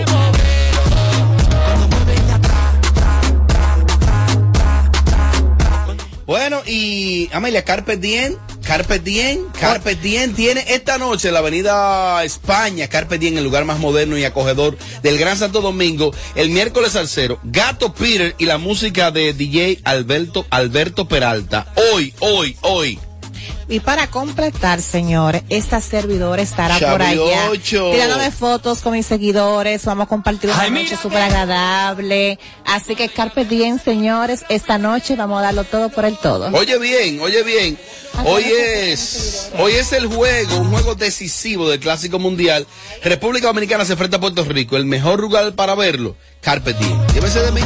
Bueno, 6.26 6.62
y 6.66 7.30
Amelia 7.34 7.66
Carpe 7.66 7.98
Diem 7.98 8.38
Carpe 8.64 9.00
Diem, 9.00 9.52
Carpe 9.60 9.96
Diem 9.96 10.34
tiene 10.34 10.64
esta 10.68 10.98
noche 10.98 11.28
en 11.28 11.34
la 11.34 11.42
avenida 11.42 12.24
España, 12.24 12.88
Carpe 12.88 13.18
Diem, 13.18 13.38
el 13.38 13.44
lugar 13.44 13.66
más 13.66 13.78
moderno 13.80 14.18
y 14.18 14.24
acogedor 14.24 14.78
del 15.02 15.18
Gran 15.18 15.38
Santo 15.38 15.62
Domingo, 15.62 16.12
el 16.36 16.50
miércoles 16.50 16.96
al 16.96 17.08
cero, 17.08 17.40
Gato 17.44 17.94
Peter 17.94 18.36
y 18.38 18.46
la 18.46 18.58
música 18.58 19.12
de 19.12 19.34
DJ 19.34 19.82
Alberto, 19.84 20.46
Alberto 20.50 21.08
Peralta. 21.08 21.68
Hoy, 21.94 22.14
hoy, 22.20 22.58
hoy. 22.62 23.00
Y 23.70 23.80
para 23.80 24.08
completar, 24.08 24.82
señores, 24.82 25.44
esta 25.50 25.80
servidora 25.80 26.42
estará 26.42 26.78
por 26.92 27.02
allá. 27.02 27.50
Ocho. 27.50 27.92
Tirándome 27.92 28.30
fotos 28.32 28.82
con 28.82 28.94
mis 28.94 29.06
seguidores. 29.06 29.86
Vamos 29.86 30.06
a 30.06 30.10
compartir 30.10 30.50
una 30.50 30.60
Ay, 30.62 30.72
noche 30.72 30.98
súper 31.02 31.22
agradable. 31.22 32.40
Así 32.66 32.96
que 32.96 33.10
carpe 33.10 33.46
diem, 33.46 33.80
señores. 33.80 34.44
Esta 34.50 34.78
noche 34.78 35.16
vamos 35.16 35.40
a 35.40 35.44
darlo 35.44 35.64
todo 35.64 35.90
por 35.90 36.06
el 36.06 36.18
todo. 36.18 36.50
Oye 36.54 36.78
bien, 36.78 37.20
oye 37.22 37.42
bien. 37.44 37.78
Hoy 38.26 38.44
es, 38.46 39.52
hoy 39.58 39.74
es 39.74 39.92
el 39.92 40.08
juego, 40.08 40.58
un 40.58 40.72
juego 40.72 40.96
decisivo 40.96 41.70
del 41.70 41.80
Clásico 41.80 42.20
Mundial. 42.20 42.68
República 43.04 43.48
Dominicana 43.48 43.86
se 43.86 43.94
enfrenta 43.94 44.18
a 44.18 44.20
Puerto 44.20 44.44
Rico. 44.46 44.78
El 44.78 44.86
mejor 44.86 45.20
lugar 45.20 45.54
para 45.54 45.76
verlo, 45.76 46.16
Carpe. 46.42 46.76
Llévese 47.14 47.40
de 47.40 47.52
mí. 47.52 47.62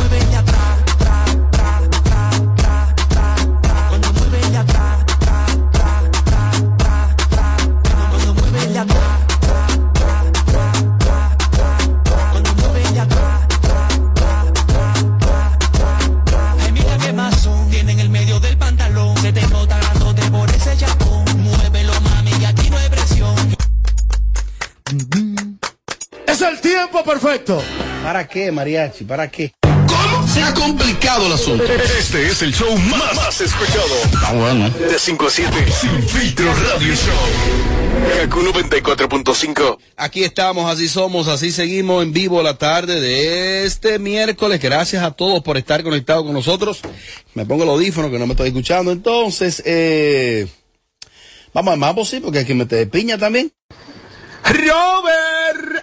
Perfecto. 27.28 27.62
¿Para 28.04 28.26
qué, 28.28 28.52
mariachi? 28.52 29.04
¿Para 29.04 29.30
qué? 29.30 29.52
¿Cómo? 29.62 30.28
Se 30.28 30.42
ha 30.42 30.54
complicado 30.54 31.28
el 31.28 31.34
asunto. 31.34 31.64
Este 31.66 32.28
es 32.28 32.42
el 32.42 32.54
show 32.54 32.78
más, 32.78 33.16
más 33.16 33.42
escuchado. 33.42 33.96
Ah, 34.26 34.34
bueno. 34.34 34.70
De 34.70 34.98
5 34.98 35.28
a 35.28 35.30
7. 35.30 35.52
Sin 35.72 36.04
filtro 36.04 36.46
radio 36.46 36.94
show. 36.96 38.22
Kaku 38.22 38.40
94.5. 38.42 39.78
Aquí 39.98 40.24
estamos, 40.24 40.72
así 40.72 40.88
somos, 40.88 41.28
así 41.28 41.52
seguimos 41.52 42.04
en 42.04 42.14
vivo 42.14 42.42
la 42.42 42.58
tarde 42.58 43.02
de 43.02 43.66
este 43.66 44.00
miércoles. 44.00 44.62
Gracias 44.62 45.04
a 45.04 45.12
todos 45.12 45.44
por 45.44 45.58
estar 45.58 45.84
conectados 45.84 46.24
con 46.24 46.34
nosotros. 46.34 46.80
Me 47.34 47.46
pongo 47.46 47.64
el 47.64 47.70
audífono 47.70 48.10
que 48.10 48.20
no 48.20 48.26
me 48.26 48.34
estoy 48.34 48.50
escuchando. 48.50 48.92
Entonces, 48.92 49.62
eh, 49.66 50.48
vamos 51.54 51.74
al 51.74 51.80
mambo, 51.80 52.06
sí, 52.06 52.22
porque 52.22 52.40
hay 52.40 52.46
que 52.46 52.56
meter 52.56 52.90
piña 52.90 53.18
también. 53.18 53.52
Robert. 54.46 55.77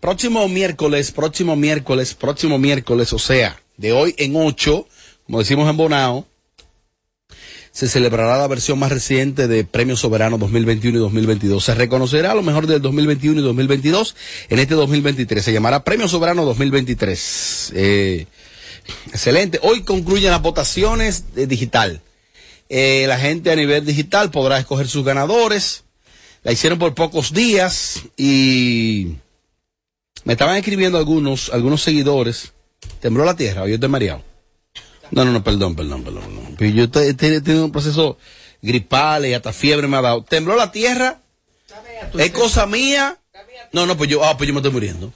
Próximo 0.00 0.48
miércoles, 0.48 1.12
próximo 1.12 1.56
miércoles, 1.56 2.14
próximo 2.14 2.58
miércoles, 2.58 3.12
o 3.12 3.18
sea, 3.18 3.60
de 3.76 3.92
hoy 3.92 4.14
en 4.18 4.34
ocho, 4.34 4.86
como 5.26 5.40
decimos 5.40 5.68
en 5.68 5.76
Bonao, 5.76 6.26
se 7.72 7.86
celebrará 7.86 8.36
la 8.36 8.48
versión 8.48 8.78
más 8.78 8.90
reciente 8.90 9.46
de 9.46 9.64
Premio 9.64 9.96
Soberano 9.96 10.38
2021 10.38 10.98
y 10.98 11.00
2022. 11.00 11.64
Se 11.64 11.74
reconocerá 11.74 12.34
lo 12.34 12.42
mejor 12.42 12.66
del 12.66 12.82
2021 12.82 13.40
y 13.40 13.44
2022 13.44 14.16
en 14.48 14.58
este 14.58 14.74
2023. 14.74 15.44
Se 15.44 15.52
llamará 15.52 15.84
Premio 15.84 16.08
Soberano 16.08 16.44
2023. 16.44 17.72
Eh, 17.74 18.26
excelente. 19.12 19.60
Hoy 19.62 19.82
concluyen 19.82 20.32
las 20.32 20.42
votaciones 20.42 21.34
de 21.34 21.46
digital. 21.46 22.00
Eh, 22.68 23.04
la 23.06 23.18
gente 23.18 23.52
a 23.52 23.56
nivel 23.56 23.84
digital 23.84 24.30
podrá 24.30 24.58
escoger 24.58 24.88
sus 24.88 25.04
ganadores. 25.04 25.84
La 26.42 26.52
hicieron 26.52 26.78
por 26.78 26.94
pocos 26.94 27.32
días 27.32 28.02
y 28.16 29.16
me 30.24 30.32
estaban 30.34 30.56
escribiendo 30.56 30.98
algunos, 30.98 31.50
algunos 31.52 31.82
seguidores. 31.82 32.52
Tembló 33.00 33.24
la 33.24 33.36
tierra, 33.36 33.66
yo 33.66 33.74
estoy 33.74 33.88
mareado. 33.88 34.22
No, 35.10 35.24
no, 35.24 35.32
no, 35.32 35.42
perdón, 35.42 35.74
perdón, 35.74 36.02
perdón. 36.02 36.22
perdón. 36.22 36.54
Pero 36.58 36.70
yo 36.70 37.00
he 37.00 37.14
tenido 37.14 37.64
un 37.64 37.72
proceso 37.72 38.16
gripal 38.62 39.26
y 39.26 39.34
hasta 39.34 39.52
fiebre 39.52 39.88
me 39.88 39.96
ha 39.96 40.02
dado. 40.02 40.22
Tembló 40.22 40.56
la 40.56 40.72
tierra. 40.72 41.20
Es 42.16 42.30
cosa 42.30 42.66
mía. 42.66 43.18
No, 43.72 43.86
no, 43.86 43.96
pues 43.96 44.08
yo, 44.10 44.24
ah, 44.24 44.36
pues 44.36 44.48
yo 44.48 44.54
me 44.54 44.60
estoy 44.60 44.72
muriendo. 44.72 45.12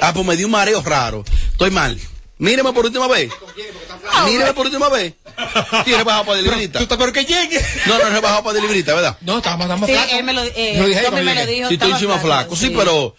Ah, 0.00 0.12
pues 0.14 0.26
me 0.26 0.36
dio 0.36 0.46
un 0.46 0.52
mareo 0.52 0.80
raro. 0.82 1.24
Estoy 1.50 1.70
mal. 1.70 1.98
Míreme 2.42 2.72
por 2.72 2.84
última 2.84 3.06
vez. 3.06 3.30
Míreme 4.26 4.52
por 4.52 4.66
última 4.66 4.88
vez. 4.88 5.14
Sí, 5.84 5.94
rebajado 5.94 6.24
para 6.24 6.40
librita. 6.40 6.78
¿Tú 6.80 6.82
estás 6.82 6.98
por 6.98 7.12
que 7.12 7.24
llegue? 7.24 7.60
No, 7.86 7.98
no, 7.98 8.10
rebajado 8.10 8.42
para 8.42 8.58
librita, 8.58 8.94
¿verdad? 8.94 9.16
No, 9.20 9.38
estamos, 9.38 9.64
estamos 9.64 9.88
Sí, 9.88 9.94
flacos. 9.94 10.12
él 10.12 10.24
me 10.24 10.32
lo, 10.32 10.42
eh, 10.42 10.74
Lo 10.76 10.86
dije 10.88 11.10
me 11.12 11.22
lo 11.22 11.46
dijo. 11.46 11.68
Sí, 11.68 11.74
estoy 11.74 11.90
estaba 11.92 11.98
chima 12.00 12.18
flaco. 12.18 12.56
Sí, 12.56 12.70
pero. 12.76 13.14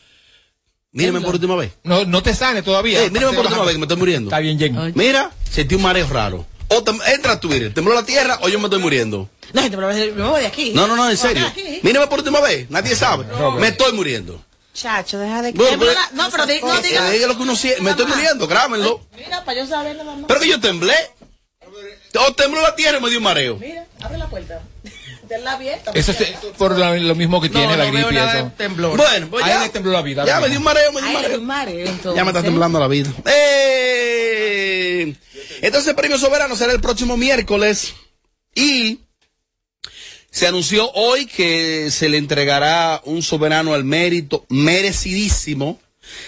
Míreme 0.92 1.22
por 1.22 1.36
última 1.36 1.56
vez. 1.56 1.72
No, 1.84 2.03
no 2.03 2.22
te 2.22 2.36
sane 2.36 2.62
todavía. 2.63 3.01
Eh, 3.01 3.10
mírame 3.12 3.34
por 3.34 3.46
última 3.46 3.63
vez 3.63 3.72
que 3.72 3.77
me 3.80 3.86
estoy 3.86 3.98
muriendo. 3.98 4.30
Está 4.30 4.39
bien, 4.39 4.60
Jen. 4.60 4.92
Mira, 4.94 5.32
sentí 5.50 5.74
un 5.75 5.82
mareo 5.84 6.08
raro. 6.10 6.46
O 6.68 6.84
tem- 6.84 7.01
entra 7.13 7.34
a 7.34 7.39
Twitter, 7.39 7.74
tembló 7.74 7.94
la 7.96 8.03
tierra 8.03 8.39
o 8.42 8.50
yo 8.50 8.60
me 8.60 8.65
estoy 8.65 8.80
muriendo. 8.82 9.30
No, 9.53 9.62
gente, 9.62 9.77
pero 9.77 9.88
me 9.88 10.12
me 10.12 10.24
voy 10.30 10.42
de 10.42 10.48
aquí. 10.48 10.72
No, 10.75 10.86
no, 10.86 10.98
no, 10.98 11.10
en 11.10 11.18
serio. 11.18 11.48
Aquí. 11.48 11.80
Mírame 11.82 12.08
por 12.08 12.20
última 12.20 12.42
vez, 12.42 12.70
nadie 12.70 12.94
sabe. 12.96 13.25
Me 13.58 13.70
estoy 13.70 13.94
muriendo. 13.94 14.44
Chacho, 14.74 15.20
deja 15.20 15.42
de 15.42 15.51
Bueno, 15.51 15.77
pero- 15.80 15.94
No, 16.13 16.30
pero 16.32 16.46
di- 16.48 16.60
no 16.62 16.82
diga. 16.82 17.10
diga 17.12 17.27
lo 17.27 17.36
que 17.38 17.44
uno 17.44 17.56
siente. 17.56 17.82
Me 17.82 17.92
estoy 17.92 18.06
muriendo, 18.08 18.48
grábenlo. 18.48 19.01
Mira, 19.15 19.44
para 19.46 19.60
yo 19.60 19.68
saber 19.68 19.96
nada 19.96 20.15
más. 20.15 20.25
Pero 20.27 20.39
que 20.39 20.48
yo 20.50 20.60
temblé. 20.60 20.96
O 22.20 22.34
tembló 22.34 22.62
la 22.62 22.75
tierra 22.75 22.98
y 22.98 23.01
me 23.01 23.10
dio 23.10 23.18
un 23.20 23.24
mareo. 23.24 23.58
Mira, 23.58 23.86
abre 24.01 24.18
la 24.18 24.27
puerta. 24.30 24.62
Tenla 25.27 25.53
abierta. 25.53 25.92
Eso 25.94 26.12
es 26.12 26.18
por 26.58 26.77
la- 26.77 26.96
lo 26.96 27.15
mismo 27.15 27.39
que 27.42 27.50
tiene 27.50 27.75
la 27.77 27.86
gripe 27.86 28.10
eso. 28.10 28.51
Bueno, 28.96 29.27
pues 29.30 29.44
Ahí 29.46 29.51
ya. 29.51 29.60
le 29.63 29.70
tembló 29.70 29.92
la 29.92 30.01
vida. 30.01 30.25
Ya 30.25 30.39
me 30.39 30.50
dio 30.50 30.58
un 30.60 30.63
mareo, 30.65 30.92
me 30.92 31.01
dio 31.01 31.08
un 31.10 31.13
mareo. 31.15 31.39
un 31.39 31.46
mareo, 31.46 31.88
entonces. 31.88 32.15
Ya 32.18 32.24
me 32.24 32.32
está 32.32 32.44
temblando 32.44 32.80
la 32.80 32.88
vida. 32.88 33.10
¡Eh! 33.25 35.15
Entonces 35.62 35.88
el 35.89 35.96
premio 35.96 36.18
soberano 36.18 36.56
será 36.56 36.74
el 36.74 36.82
próximo 36.82 37.15
miércoles 37.18 37.94
y 38.53 39.00
se 40.34 40.48
anunció 40.48 40.90
hoy 40.94 41.28
que 41.28 41.92
se 41.92 42.10
le 42.10 42.18
entregará 42.18 43.02
un 43.06 43.22
soberano 43.22 43.75
al 43.75 43.84
mérito 43.84 44.46
merecidísimo 44.50 45.80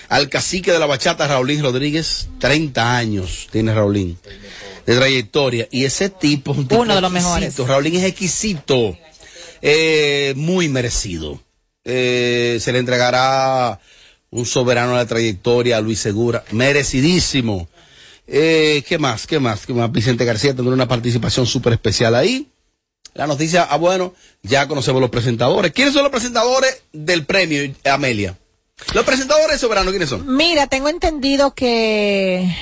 al 0.09 0.29
cacique 0.29 0.71
de 0.71 0.77
la 0.77 0.85
bachata 0.85 1.27
Raulín 1.27 1.63
Rodríguez. 1.63 2.27
30 2.39 2.95
años 2.97 3.47
tiene 3.51 3.73
Raulín 3.73 4.15
de 4.85 4.95
trayectoria 4.95 5.67
y 5.71 5.85
ese 5.85 6.09
tipo 6.09 6.51
es 6.51 6.59
un 6.59 6.67
tipo 6.67 6.81
Uno 6.81 6.93
de 6.93 7.01
los 7.01 7.11
mejores. 7.11 7.45
exquisito. 7.49 7.67
Raulín 7.67 7.95
es 7.95 8.03
exquisito, 8.03 8.95
eh, 9.63 10.33
muy 10.35 10.69
merecido. 10.69 11.41
Eh, 11.83 12.59
se 12.61 12.71
le 12.71 12.77
entregará 12.79 13.79
un 14.29 14.45
soberano 14.45 14.91
de 14.91 14.97
la 14.97 15.07
trayectoria 15.07 15.77
a 15.77 15.81
Luis 15.81 15.97
Segura, 15.97 16.43
merecidísimo. 16.51 17.67
Eh, 18.27 18.83
¿Qué 18.87 18.99
más? 18.99 19.25
¿Qué 19.25 19.39
más? 19.39 19.65
¿Qué 19.65 19.73
más? 19.73 19.91
Vicente 19.91 20.25
García 20.25 20.53
tendrá 20.55 20.75
una 20.75 20.87
participación 20.87 21.47
súper 21.47 21.73
especial 21.73 22.13
ahí. 22.13 22.47
La 23.15 23.27
noticia, 23.27 23.63
ah, 23.63 23.77
bueno, 23.77 24.13
ya 24.43 24.67
conocemos 24.67 24.99
los 24.99 25.09
presentadores. 25.09 25.71
¿Quiénes 25.71 25.93
son 25.93 26.03
los 26.03 26.11
presentadores 26.11 26.83
del 26.91 27.25
premio, 27.25 27.73
Amelia? 27.85 28.37
Los 28.93 29.05
presentadores 29.05 29.57
soberanos, 29.59 29.91
¿quiénes 29.91 30.09
son? 30.09 30.35
Mira, 30.35 30.67
tengo 30.67 30.89
entendido 30.89 31.53
que 31.55 32.53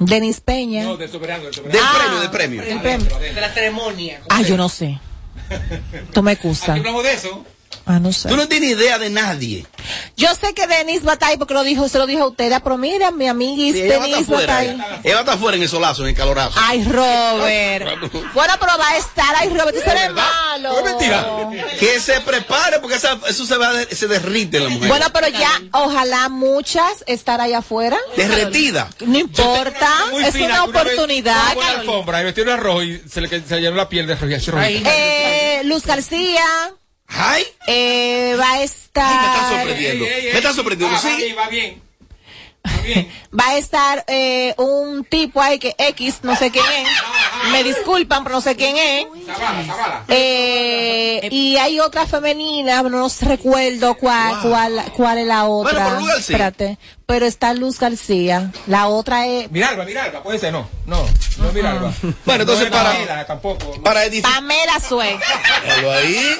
Denis 0.00 0.40
Peña. 0.40 0.96
del 0.96 1.08
soberano, 1.08 1.44
del 1.44 1.52
Del 1.52 2.30
premio, 2.32 2.62
del 2.62 2.80
premio. 2.80 3.18
De 3.18 3.40
la 3.40 3.54
ceremonia. 3.54 4.22
Ah, 4.28 4.42
yo 4.42 4.56
no 4.56 4.68
sé. 4.68 4.98
Tú 6.12 6.20
me 6.20 6.32
excusa. 6.32 6.74
hablamos 6.74 7.04
de 7.04 7.12
eso. 7.12 7.46
Ah, 7.88 8.00
no 8.00 8.12
sé. 8.12 8.28
Tú 8.28 8.36
no 8.36 8.48
tienes 8.48 8.70
idea 8.70 8.98
de 8.98 9.10
nadie. 9.10 9.64
Yo 10.16 10.28
sé 10.34 10.52
que 10.54 10.66
Denis 10.66 11.06
va 11.06 11.12
a 11.12 11.14
estar 11.14 11.28
ahí 11.30 11.36
porque 11.36 11.54
lo 11.54 11.62
dijo, 11.62 11.88
se 11.88 11.98
lo 11.98 12.06
dijo 12.06 12.24
a 12.24 12.28
usted, 12.28 12.52
pero 12.64 12.76
mira, 12.76 13.12
mi 13.12 13.28
amiguis, 13.28 13.74
Sí, 13.74 13.82
ella 13.82 14.04
estar 14.04 14.24
fuera. 14.24 14.62
Ella 15.04 15.20
estar 15.20 15.38
fuera 15.38 15.56
en 15.56 15.62
el 15.62 15.68
solazo, 15.68 16.02
en 16.02 16.08
el 16.08 16.14
calorazo. 16.16 16.58
Ay, 16.60 16.82
Robert. 16.82 17.86
bueno, 18.34 18.54
pero 18.58 18.72
va 18.76 18.88
a 18.88 18.96
estar 18.96 19.36
ahí, 19.36 19.50
Robert. 19.50 19.76
Tú 19.84 19.88
eres 19.90 20.12
malo. 20.12 20.74
Que 21.78 22.00
se 22.00 22.20
prepare 22.22 22.80
porque 22.80 22.96
esa- 22.96 23.20
eso 23.28 23.46
se, 23.46 23.56
va, 23.56 23.70
se 23.88 24.08
derrite 24.08 24.58
la 24.58 24.68
mujer. 24.68 24.88
Bueno, 24.88 25.06
pero 25.12 25.28
ya, 25.28 25.62
ojalá 25.72 26.28
muchas 26.28 27.04
estar 27.06 27.40
ahí 27.40 27.52
afuera. 27.52 27.96
Derretida. 28.16 28.90
No 29.06 29.16
importa, 29.18 29.88
es 30.24 30.32
fina, 30.32 30.46
una 30.46 30.64
oportunidad. 30.64 31.52
fue 31.54 31.64
a 31.64 31.72
la 31.74 31.80
alfombra 31.80 32.20
y 32.20 32.24
vestido 32.24 32.50
de 32.50 32.56
rojo 32.56 32.82
y 32.82 33.00
se 33.08 33.20
le, 33.20 33.28
se 33.28 33.54
le 33.54 33.60
llenó 33.60 33.76
la 33.76 33.88
piel 33.88 34.08
de 34.08 34.16
rojo. 34.16 34.60
Eh, 34.60 35.60
Luz 35.64 35.84
García. 35.86 36.42
Ay. 37.08 37.44
Eh, 37.66 38.36
va 38.38 38.52
a 38.52 38.62
estar. 38.62 39.20
me 39.20 39.26
está 39.26 39.48
sorprendiendo. 39.50 40.04
Me 40.04 40.38
está 40.38 40.52
sorprendiendo, 40.52 40.98
sí. 40.98 41.32
Va 41.38 41.48
bien. 41.48 41.86
Va 43.38 43.48
a 43.48 43.58
estar 43.58 44.04
eh, 44.06 44.54
un 44.58 45.04
tipo 45.04 45.40
ahí 45.40 45.58
que 45.58 45.74
X, 45.78 46.20
no 46.22 46.36
sé 46.36 46.50
quién 46.50 46.64
es. 46.64 46.88
me 47.52 47.62
disculpan, 47.64 48.24
pero 48.24 48.36
no 48.36 48.40
sé 48.40 48.56
quién 48.56 48.76
es. 48.76 49.06
Eh, 50.08 51.28
y 51.30 51.56
hay 51.56 51.80
otra 51.80 52.06
femenina, 52.06 52.82
no 52.82 53.08
recuerdo 53.20 53.94
cuál, 53.94 54.40
cuál, 54.42 54.84
cuál 54.96 55.18
es 55.18 55.26
la 55.26 55.44
otra. 55.44 55.98
Bueno. 55.98 56.16
Espérate. 56.16 56.78
Pero 57.06 57.24
está 57.24 57.54
Luz 57.54 57.78
García. 57.78 58.50
La 58.66 58.88
otra 58.88 59.26
es 59.28 59.48
Miralba, 59.52 59.84
Miralba, 59.84 60.24
puede 60.24 60.40
ser, 60.40 60.52
no. 60.52 60.68
No, 60.86 61.06
no 61.38 61.52
Miralba. 61.52 61.92
Bueno, 62.24 62.42
entonces 62.42 62.68
No 62.68 62.76
es 62.76 62.82
para- 62.82 62.92
Pamela, 62.94 63.26
tampoco. 63.26 63.80
Para 63.82 64.04
edificar. 64.04 64.32
Pamela 64.34 64.80
Sue. 64.80 65.16
Ahí. 65.94 66.36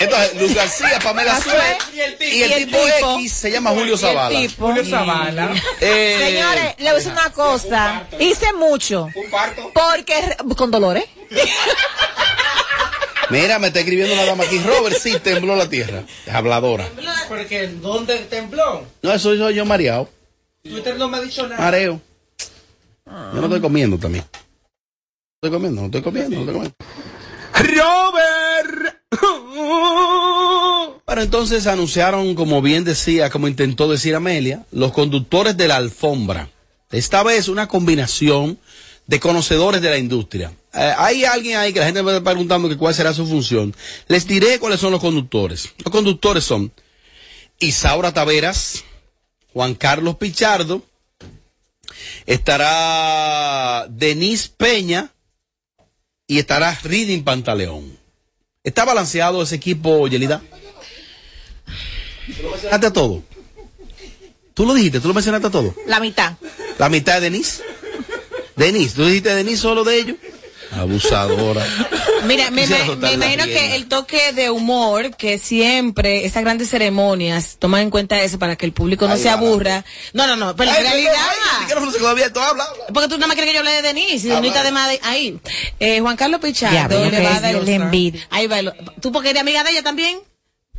Entonces, 0.00 0.34
Luz 0.42 0.54
García, 0.54 0.98
Pamela 1.02 1.40
Sue. 1.40 1.78
Y 1.94 2.00
el 2.00 2.18
tipo. 2.18 2.34
Y 2.36 2.42
el 2.42 2.66
tipo 2.66 2.78
X 3.16 3.32
se 3.32 3.50
llama 3.50 3.70
Julio 3.70 3.96
Zavala. 3.96 4.38
Julio 4.58 4.84
Zavala. 4.84 5.50
Eh, 5.80 6.16
Señores, 6.22 6.74
le 6.78 6.84
voy 6.84 6.88
a 6.90 6.94
decir 6.96 7.12
una 7.12 7.30
cosa. 7.30 8.02
Hice 8.18 8.52
mucho. 8.52 9.04
Un 9.14 9.30
parto. 9.30 9.70
Porque, 9.72 10.36
con 10.54 10.70
dolores. 10.70 11.04
Mira, 13.30 13.58
me 13.58 13.68
está 13.68 13.80
escribiendo 13.80 14.14
una 14.14 14.24
dama 14.24 14.44
aquí. 14.44 14.58
Robert, 14.58 14.96
sí, 14.96 15.14
tembló 15.22 15.56
la 15.56 15.68
tierra. 15.68 16.04
Es 16.26 16.34
habladora. 16.34 16.88
Porque 17.28 17.68
¿dónde 17.68 18.16
tembló? 18.18 18.84
No, 19.02 19.12
eso 19.12 19.36
soy 19.36 19.54
yo 19.54 19.64
mareado. 19.64 20.08
Twitter 20.62 20.96
no 20.96 21.08
me 21.08 21.18
ha 21.18 21.20
dicho 21.20 21.46
nada. 21.46 21.60
Mareo. 21.60 22.00
Yo 23.06 23.40
no 23.40 23.44
estoy 23.44 23.60
comiendo 23.60 23.98
también. 23.98 24.24
Estoy 25.42 25.50
comiendo, 25.50 25.82
no 25.82 25.86
estoy 25.86 26.02
comiendo, 26.02 26.36
no 26.36 26.40
estoy 26.42 26.54
comiendo. 26.54 26.74
Robert. 27.54 28.98
Pero 31.06 31.22
entonces 31.22 31.66
anunciaron, 31.66 32.34
como 32.34 32.62
bien 32.62 32.84
decía, 32.84 33.30
como 33.30 33.46
intentó 33.46 33.88
decir 33.88 34.14
Amelia, 34.14 34.64
los 34.72 34.92
conductores 34.92 35.56
de 35.56 35.68
la 35.68 35.76
alfombra. 35.76 36.48
Esta 36.90 37.22
vez 37.22 37.48
una 37.48 37.68
combinación 37.68 38.58
de 39.06 39.20
conocedores 39.20 39.82
de 39.82 39.90
la 39.90 39.98
industria. 39.98 40.52
Eh, 40.72 40.92
hay 40.96 41.24
alguien 41.24 41.58
ahí 41.58 41.72
que 41.72 41.80
la 41.80 41.86
gente 41.86 42.02
me 42.02 42.16
está 42.16 42.24
preguntando 42.24 42.68
que 42.68 42.76
cuál 42.76 42.94
será 42.94 43.12
su 43.12 43.26
función. 43.26 43.74
Les 44.08 44.26
diré 44.26 44.58
cuáles 44.58 44.80
son 44.80 44.92
los 44.92 45.00
conductores. 45.00 45.70
Los 45.84 45.92
conductores 45.92 46.44
son 46.44 46.72
Isaura 47.58 48.12
Taveras, 48.12 48.84
Juan 49.52 49.74
Carlos 49.74 50.16
Pichardo, 50.16 50.82
estará 52.26 53.86
Denise 53.88 54.50
Peña 54.56 55.12
y 56.26 56.38
estará 56.38 56.76
Reading 56.82 57.22
Pantaleón. 57.22 57.98
¿Está 58.64 58.84
balanceado 58.84 59.42
ese 59.42 59.56
equipo, 59.56 60.08
Yelida? 60.08 60.42
¿Tú 62.36 62.42
lo 62.42 62.50
mencionaste 62.52 62.86
a 62.86 62.92
todo? 62.92 63.22
¿Tú 64.54 64.64
lo 64.64 64.74
dijiste? 64.74 65.00
¿Tú 65.00 65.08
lo 65.08 65.14
mencionaste 65.14 65.48
a 65.48 65.50
todo? 65.50 65.74
La 65.86 66.00
mitad. 66.00 66.34
¿La 66.78 66.88
mitad 66.88 67.14
de 67.14 67.20
Denise? 67.20 67.62
Denise, 68.56 68.94
¿tú 68.96 69.04
dijiste 69.06 69.34
Denise 69.34 69.58
solo 69.62 69.84
de 69.84 69.98
ellos? 69.98 70.16
Abusadora. 70.72 71.64
Mira, 72.26 72.50
me, 72.50 72.66
me- 72.66 72.96
me 72.96 72.96
la 72.96 73.12
imagino 73.12 73.44
que 73.44 73.76
el 73.76 73.86
toque 73.86 74.32
de 74.32 74.50
humor 74.50 75.14
que 75.16 75.38
siempre 75.38 76.24
estas 76.24 76.42
grandes 76.42 76.68
ceremonias 76.70 77.56
toman 77.58 77.82
en 77.82 77.90
cuenta 77.90 78.20
eso 78.22 78.38
para 78.38 78.56
que 78.56 78.64
el 78.66 78.72
público 78.72 79.06
no 79.06 79.14
Ahí 79.14 79.22
se 79.22 79.28
aburra. 79.28 79.84
No, 80.14 80.26
no, 80.26 80.34
no, 80.36 80.56
pero 80.56 80.70
en 80.70 80.76
Ay, 80.76 80.82
realidad. 80.82 81.12
perdón, 81.12 81.28
ay, 81.60 81.66
que 81.68 81.74
no 81.74 81.92
se 81.92 81.98
quedó 81.98 82.08
abierto, 82.08 82.40
habla, 82.40 82.64
habla. 82.64 82.84
Porque 82.92 83.08
tú 83.08 83.14
nada 83.16 83.26
más 83.28 83.34
quieres 83.36 83.50
que 83.50 83.54
yo 83.54 83.60
hable 83.60 83.70
de 83.72 83.82
Denise 83.82 84.26
y 84.26 84.30
Denise 84.30 84.38
bueno. 84.40 84.60
además 84.60 84.88
de 84.88 85.00
ahí. 85.02 85.38
Eh, 85.78 86.00
Juan 86.00 86.16
Carlos 86.16 86.40
Pichardo 86.40 87.04
le 87.04 87.10
que 87.10 87.22
va 87.22 87.36
a 87.36 87.40
dar 87.40 87.54
el 87.54 87.68
envidia. 87.68 88.26
Ahí 88.30 88.46
va. 88.46 88.58
el- 88.58 88.72
¿Tú 89.00 89.12
porque 89.12 89.30
eres 89.30 89.42
amiga 89.42 89.62
de 89.64 89.70
ella 89.70 89.82
también? 89.82 90.18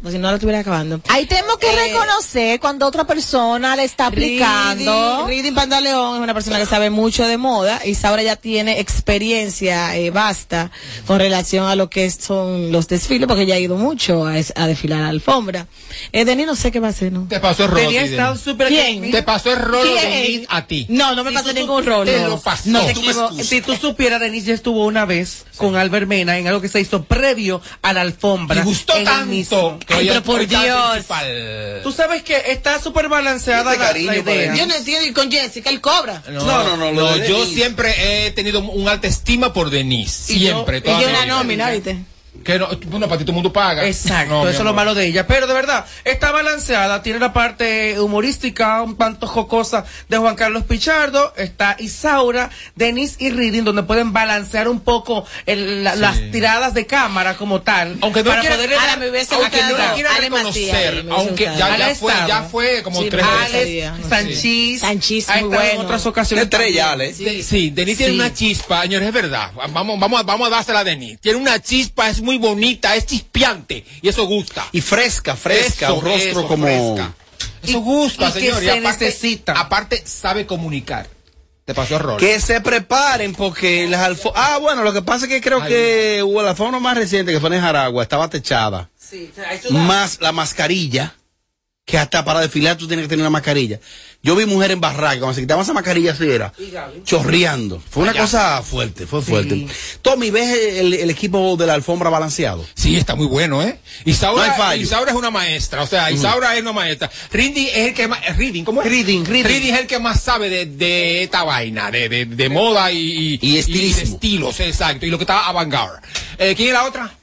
Pues 0.06 0.14
si 0.14 0.20
no 0.20 0.28
la 0.30 0.36
estuviera 0.36 0.60
acabando. 0.60 1.02
Ahí 1.08 1.26
tenemos 1.26 1.58
que 1.58 1.66
Eh, 1.66 1.76
reconocer 1.88 2.60
cuando 2.60 2.86
otra 2.86 3.08
persona 3.08 3.76
le 3.76 3.86
está 3.86 4.06
aplicando. 4.06 5.26
Reading, 5.26 5.28
Reading 5.28 5.56
Pantaleón 5.56 6.18
es 6.18 6.22
una 6.22 6.34
persona 6.36 6.60
que 6.60 6.68
sabe 6.68 6.92
mucho 6.92 7.26
de 7.28 7.38
moda 7.38 7.82
y 7.84 7.96
Saura 7.96 8.22
ya 8.22 8.36
tiene 8.36 8.80
experiencia 8.80 9.96
eh, 9.98 10.12
basta 10.12 10.70
con 11.08 11.18
relación 11.18 11.66
a 11.68 11.76
lo 11.76 11.90
que 11.90 12.12
son 12.12 12.72
los 12.72 12.88
desfiles 12.88 13.28
porque 13.28 13.44
ella 13.44 13.56
ha 13.56 13.60
ido 13.60 13.78
mucho 13.78 14.28
a, 14.28 14.38
es- 14.38 14.54
a 14.56 14.68
desfilar 14.68 15.00
a 15.00 15.04
la 15.06 15.10
alfombra. 15.10 15.66
Eh, 16.12 16.24
Denis 16.24 16.46
no 16.46 16.56
sé 16.56 16.72
qué 16.72 16.80
va 16.80 16.88
a 16.88 16.90
hacer, 16.92 17.12
¿no? 17.12 17.26
Te 17.28 17.40
pasó 17.40 17.64
el 17.64 17.72
rolo. 17.72 17.84
Tenía 17.90 18.04
Denis. 18.04 18.42
súper 18.42 18.68
¿Quién? 18.68 19.10
Te 19.10 19.24
pasó 19.24 19.54
el 19.54 19.60
rolo 19.60 19.90
¿Quién? 19.92 19.96
de 20.04 20.16
Denis 20.18 20.48
a 20.50 20.68
ti. 20.68 20.86
No, 20.88 21.16
no 21.16 21.24
me 21.24 21.32
Si 21.32 21.36
pasó 21.38 21.52
ningún 21.54 21.84
sup- 21.84 21.88
rol. 21.88 22.06
te 22.06 22.20
no. 22.22 22.28
lo 22.28 22.40
pasó. 22.40 22.70
No 22.70 22.86
te 22.86 22.94
Tú 22.94 23.02
me 23.02 23.08
equivocas. 23.12 23.46
Si 23.48 23.62
tú 23.62 23.76
supieras, 23.76 24.20
Denise 24.20 24.48
ya 24.50 24.54
estuvo 24.54 24.86
una 24.86 25.06
vez 25.06 25.46
con 25.56 25.76
Albert 25.76 26.08
Mena 26.08 26.38
en 26.38 26.48
algo 26.48 26.62
que 26.62 26.70
se 26.70 26.80
hizo 26.80 27.04
previo 27.04 27.62
a 27.82 27.94
la 27.94 28.02
alfombra. 28.02 28.58
Me 28.60 28.64
gustó 28.66 28.94
tanto. 29.04 29.80
que 29.86 29.94
Ay, 29.94 30.08
pero 30.08 30.24
por 30.24 30.46
Dios. 30.46 30.62
principal. 30.92 31.80
Tú 31.84 31.92
sabes 31.92 32.24
que 32.24 32.36
está 32.52 32.82
súper 32.82 33.10
balanceada 33.10 33.72
la, 33.76 33.78
cariño 33.78 34.12
la 34.12 34.18
idea. 34.18 34.56
Yo 34.56 34.66
no 34.68 34.76
entiendo 34.76 35.08
y 35.08 35.14
con 35.14 35.32
Jessica 35.32 35.70
él 35.70 35.82
cobra. 35.82 36.22
No, 36.32 36.42
no, 36.78 36.92
no, 36.92 37.18
yo 37.18 37.40
Denise. 37.40 37.54
siempre 37.56 38.28
he 38.28 38.32
tenido 38.32 38.60
un 38.62 38.88
alta 38.90 39.08
estima 39.08 39.54
por 39.54 39.70
Denise. 39.70 40.34
Y 40.34 40.40
yo- 40.40 40.46
Siempre. 40.66 40.78
Y 40.80 40.82
yo 40.84 40.96
una 41.10 41.24
vida. 41.24 41.26
nómina, 41.26 41.70
¿viste? 41.72 41.98
Que 42.44 42.60
no, 42.60 42.68
bueno, 42.88 43.08
para 43.08 43.18
ti 43.18 43.24
todo 43.24 43.32
el 43.32 43.36
mundo 43.36 43.52
paga. 43.54 43.86
Exacto, 43.86 44.44
No, 44.44 44.50
eso 44.50 44.60
es 44.60 44.64
lo 44.66 44.74
malo 44.74 44.94
de 44.94 45.06
ella. 45.08 45.26
Pero 45.26 45.48
de 45.48 45.54
verdad, 45.54 45.86
está 46.04 46.32
balanceada, 46.32 47.02
tiene 47.02 47.20
la 47.20 47.34
parte 47.34 48.00
humorística, 48.00 48.82
un 48.84 48.98
tanto 48.98 49.26
jocosa 49.28 49.86
de 50.10 50.18
Juan 50.18 50.36
Carlos 50.36 50.64
Pichardo, 50.64 51.34
está 51.38 51.76
Isaura, 51.80 52.50
Denise 52.76 53.16
y 53.20 53.30
Reading, 53.32 53.64
donde 53.64 53.84
pueden 53.84 54.14
balancear 54.14 54.68
un 54.68 54.80
poco 54.80 55.26
el- 55.46 55.84
la- 55.84 55.96
las 55.96 56.20
tiradas 56.32 56.74
de 56.74 56.86
cámara 56.86 57.36
como 57.36 57.62
tal. 57.62 57.98
Aunque 58.02 58.24
no 58.24 58.30
para 58.30 58.42
quiera- 58.42 58.58
me 58.98 59.10
hubiese 59.10 59.36
Aunque 59.36 59.62
no 59.64 59.76
quiera 59.96 60.10
Macías, 60.12 60.18
reconocer, 60.20 61.06
aunque 61.12 61.44
ya, 61.46 61.78
ya, 61.78 61.96
fue, 61.96 62.14
ya 62.28 62.44
fue 62.44 62.84
como 62.84 63.02
Sí, 63.02 63.10
tres 63.10 63.26
veces. 63.52 63.92
Sanchís, 64.10 64.82
Sanchís, 64.82 65.28
muy 65.44 65.58
en 65.58 65.80
otras 65.80 66.06
ocasiones. 66.06 66.44
Estrella, 66.46 66.90
también. 66.90 67.14
Ale. 67.16 67.32
De- 67.38 67.44
sí, 67.44 67.70
Denis 67.72 67.98
tiene 67.98 68.14
una 68.14 68.34
chispa, 68.34 68.82
señores, 68.84 69.08
es 69.08 69.14
verdad. 69.14 69.52
Vamos, 69.74 70.00
vamos, 70.00 70.20
a- 70.20 70.24
vamos 70.24 70.48
a 70.48 70.52
dársela 70.52 70.80
a 70.80 70.84
Denis. 70.84 71.18
Tiene 71.20 71.38
una 71.38 71.60
chispa, 71.62 72.10
es 72.10 72.22
muy 72.26 72.38
bonita, 72.38 72.96
es 72.96 73.06
chispeante 73.06 73.86
y 74.02 74.10
eso 74.10 74.26
gusta. 74.26 74.66
Y 74.74 74.82
fresca, 74.82 75.36
fresca, 75.36 75.86
Eso, 75.88 75.96
un 75.96 76.02
rostro 76.06 76.30
eso, 76.42 76.48
como... 76.48 76.66
fresca. 76.66 77.14
Eso 77.64 77.80
gusta, 77.80 78.30
y 78.30 78.34
que 78.34 78.40
señor. 78.40 78.64
y 78.64 78.66
se 78.66 78.72
aparte, 78.72 79.06
necesita. 79.06 79.54
aparte 79.54 80.04
sabe 80.06 80.46
comunicar. 80.46 81.08
Te 81.66 81.74
pasó 81.74 81.96
el 81.96 82.02
rol. 82.02 82.18
Que 82.20 82.40
se 82.40 82.62
preparen 82.62 83.34
porque 83.34 83.88
las 83.88 84.02
alfo- 84.08 84.32
Ah, 84.36 84.60
bueno, 84.62 84.84
lo 84.84 84.94
que 84.94 85.02
pasa 85.02 85.26
es 85.26 85.30
que 85.32 85.42
creo 85.42 85.62
Ay, 85.64 85.70
que 85.70 86.24
hubo 86.24 86.44
la 86.44 86.54
forma 86.54 86.80
más 86.80 86.96
reciente 86.96 87.32
que 87.32 87.40
fue 87.40 87.56
en 87.56 87.62
Jaragua, 87.62 88.04
estaba 88.04 88.30
techada. 88.30 88.90
Sí. 89.00 89.32
Más 89.72 90.20
la 90.22 90.32
mascarilla, 90.32 91.16
que 91.86 92.00
hasta 92.00 92.26
para 92.26 92.42
desfilar 92.42 92.76
tú 92.78 92.88
tienes 92.88 93.04
que 93.06 93.10
tener 93.10 93.22
una 93.22 93.30
mascarilla. 93.30 93.80
Yo 94.24 94.36
vi 94.36 94.48
mujeres 94.48 94.74
en 94.74 94.82
barraca, 94.82 95.20
cuando 95.20 95.36
se 95.36 95.42
quitaban 95.42 95.64
esa 95.64 95.74
mascarilla 95.74 96.14
así 96.14 96.28
era, 96.28 96.52
Y 96.58 96.74
chorreando. 97.04 97.80
Fue 97.92 98.02
una 98.02 98.12
Allá. 98.12 98.22
cosa 98.22 98.62
fuerte, 98.64 99.06
fue 99.06 99.22
fuerte. 99.22 99.68
Tommy, 100.02 100.32
¿ves 100.32 100.78
el, 100.80 100.94
el 100.96 101.10
equipo 101.12 101.56
de 101.58 101.68
la 101.68 101.76
alfombra 101.76 102.10
balanceado? 102.10 102.66
Sí, 102.74 102.96
está 102.98 103.14
muy 103.14 103.28
bueno, 103.28 103.62
¿eh? 103.62 103.78
Isaura, 104.04 104.48
No 104.48 104.52
hay 104.52 104.58
fallo. 104.58 104.82
Isaura 104.82 105.12
es 105.12 105.18
una 105.18 105.30
maestra, 105.30 105.84
o 105.84 105.88
sea, 105.88 106.10
Isaura 106.10 106.56
es 106.56 106.62
una 106.64 106.74
maestra. 106.74 107.12
Reading 107.32 107.68
es 107.68 107.78
el 107.90 107.94
que 107.94 108.08
más, 108.08 108.36
Reading, 108.36 108.64
¿cómo 108.64 108.82
es? 108.82 108.90
Reading, 108.90 109.24
Reading. 109.24 109.72
es 109.74 109.80
el 109.82 109.86
que 109.86 110.00
más 110.00 110.24
sabe 110.24 110.50
de, 110.50 110.66
de 110.66 111.22
esta 111.22 111.44
vaina, 111.44 111.92
de, 111.92 112.10
de, 112.10 112.26
de 112.26 112.50
moda 112.50 112.92
y, 112.92 113.38
Y 113.40 113.58
estilismo. 113.60 113.98
de 113.98 114.04
estilos, 114.16 114.60
exacto, 114.60 115.06
y 115.06 115.12
lo 115.12 115.20
que 115.20 115.24
está 115.26 115.46
avant-garde. 115.46 116.00
Eh, 116.40 116.56
¿Quién 116.56 116.70
es 116.70 116.74
la 116.74 116.86
otra? 116.86 117.16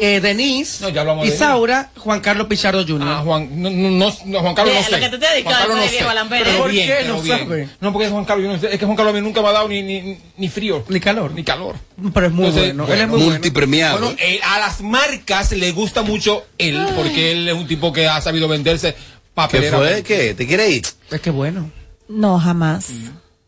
Eh, 0.00 0.20
Denise, 0.20 0.80
No, 0.82 0.90
ya 0.90 1.00
hablamos 1.00 1.26
de 1.26 1.34
Isaura, 1.34 1.90
Juan 1.96 2.20
Carlos 2.20 2.46
Pichardo 2.46 2.84
Jr. 2.86 3.02
Ah, 3.08 3.20
Juan, 3.24 3.48
no, 3.60 3.68
no, 3.68 3.90
no, 4.26 4.40
Juan 4.40 4.54
Carlos 4.54 4.74
De- 4.74 4.80
no 4.80 4.86
sé. 4.86 4.90
lo 4.92 4.98
que 4.98 5.08
te 5.18 5.32
dedicas 5.32 5.42
Juan 5.54 5.58
Carlos 5.58 5.76
no 5.76 5.82
sé. 5.88 5.98
Pero 6.44 6.58
¿Por 6.58 6.70
bien, 6.70 6.86
qué 6.88 7.04
no 7.08 7.20
bien. 7.20 7.38
sabe? 7.38 7.68
No, 7.80 7.92
porque 7.92 8.06
es 8.06 8.12
Juan 8.12 8.24
Carlos, 8.24 8.46
yo 8.46 8.52
no 8.52 8.60
sé, 8.60 8.72
es 8.72 8.78
que 8.78 8.84
Juan 8.86 8.96
Carlos 8.96 9.12
a 9.12 9.16
mí 9.16 9.22
nunca 9.22 9.42
me 9.42 9.48
ha 9.48 9.52
dado 9.52 9.68
ni, 9.68 9.82
ni, 9.82 10.18
ni 10.36 10.48
frío. 10.48 10.84
Ni 10.88 11.00
calor. 11.00 11.32
Ni 11.32 11.42
calor. 11.42 11.74
Pero 12.14 12.26
es 12.26 12.32
muy 12.32 12.46
Entonces, 12.46 12.74
bueno. 12.74 12.86
bueno, 12.86 12.94
Él 12.94 13.00
es 13.00 13.08
muy 13.08 13.16
bueno. 13.18 13.32
Multipremiado. 13.32 13.98
Bueno, 13.98 14.16
eh, 14.20 14.40
a 14.44 14.58
las 14.60 14.80
marcas 14.82 15.50
le 15.52 15.72
gusta 15.72 16.02
mucho 16.02 16.44
él, 16.58 16.80
porque 16.94 17.32
él 17.32 17.48
es 17.48 17.54
un 17.54 17.66
tipo 17.66 17.92
que 17.92 18.06
ha 18.06 18.20
sabido 18.20 18.46
venderse 18.46 18.92
¿Qué 18.94 19.00
papelera. 19.34 19.78
fue? 19.78 20.02
¿Qué? 20.04 20.34
¿Te 20.34 20.46
quiere 20.46 20.70
ir? 20.70 20.86
Es 21.10 21.20
que 21.20 21.30
bueno. 21.30 21.70
No, 22.08 22.38
jamás. 22.38 22.86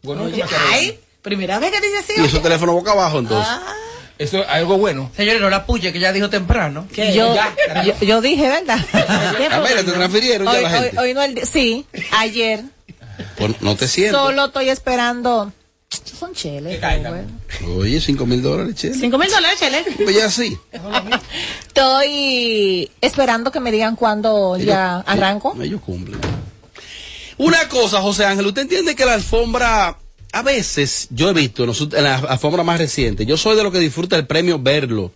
Bueno, 0.03 0.25
Oye, 0.25 0.37
¿qué 0.49 0.57
ay, 0.73 0.99
primera 1.23 1.59
vez 1.61 1.71
que 1.71 1.81
dice 1.81 1.99
así. 1.99 2.13
Y 2.21 2.25
esos 2.25 2.43
teléfonos 2.43 2.75
boca 2.75 2.91
abajo 2.93 3.21
entonces. 3.21 3.53
Eso 4.21 4.43
es 4.43 4.49
algo 4.49 4.77
bueno. 4.77 5.11
Señores, 5.17 5.41
no 5.41 5.49
la 5.49 5.65
puya 5.65 5.93
que 5.93 5.99
ya 5.99 6.13
dijo 6.13 6.29
temprano. 6.29 6.87
¿Qué? 6.93 7.15
Yo, 7.15 7.35
Ya, 7.35 7.83
yo, 7.85 7.95
yo 8.03 8.21
dije, 8.21 8.49
¿verdad? 8.49 8.79
A 9.51 9.61
ver, 9.61 9.83
te 9.85 9.93
transfirieron 9.93 10.47
ya 10.47 10.53
hoy, 10.53 10.63
la 10.63 10.69
hoy, 10.69 10.75
gente. 10.85 10.99
hoy 10.99 11.15
no 11.15 11.23
el 11.23 11.35
di- 11.35 11.47
sí, 11.47 11.87
ayer. 12.19 12.61
Pues 13.39 13.63
no 13.63 13.77
te 13.77 13.89
siento. 13.89 14.19
Solo 14.19 14.45
estoy 14.47 14.69
esperando. 14.69 15.51
Son 16.19 16.35
cheles. 16.35 16.79
Güey. 16.81 17.79
Oye, 17.79 18.01
cinco 18.01 18.27
mil 18.27 18.43
dólares, 18.43 18.75
che. 18.77 18.93
Cinco 18.93 19.17
mil 19.17 19.31
dólares, 19.31 19.59
Chele. 19.59 19.83
Pues 20.05 20.15
ya 20.15 20.31
sí. 20.31 20.57
Estoy 21.69 22.91
esperando 23.01 23.51
que 23.51 23.61
me 23.61 23.73
digan 23.73 23.97
cuándo 23.97 24.57
ya 24.59 24.99
arranco. 25.01 25.57
Ellos 25.63 25.81
cumplen. 25.81 26.21
Una 27.39 27.69
cosa, 27.69 28.03
José 28.03 28.27
Ángel, 28.27 28.47
¿usted 28.47 28.63
entiende 28.63 28.95
que 28.95 29.07
la 29.07 29.15
alfombra, 29.15 29.97
a 30.33 30.43
veces, 30.43 31.09
yo 31.11 31.31
he 31.31 31.33
visto 31.33 31.65
en, 31.65 32.05
la 32.05 32.17
alfombra 32.17 32.63
más 32.63 32.79
reciente, 32.79 33.27
yo 33.27 33.37
soy 33.37 33.57
de 33.57 33.63
los 33.63 33.73
que 33.73 33.79
disfruta 33.79 34.17
el 34.17 34.27
premio 34.27 34.59
verlo, 34.59 35.13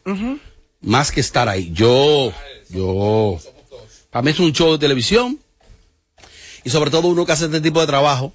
más 0.81 1.13
que 1.13 1.21
estar 1.21 1.49
ahí. 1.49 1.71
Yo, 1.73 2.33
yo, 2.69 3.39
para 4.11 4.23
mí 4.23 4.31
es 4.31 4.41
un 4.41 4.53
show 4.53 4.73
de 4.73 4.79
televisión, 4.79 5.39
y 6.65 6.71
sobre 6.71 6.91
todo 6.91 7.09
uno 7.09 7.27
que 7.27 7.33
hace 7.33 7.47
este 7.47 7.61
tipo 7.61 7.81
de 7.81 7.87
trabajo, 7.87 8.33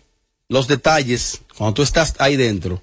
los 0.48 0.68
detalles, 0.68 1.42
cuando 1.58 1.76
tú 1.76 1.82
estás 1.82 2.16
ahí 2.20 2.36
dentro, 2.36 2.82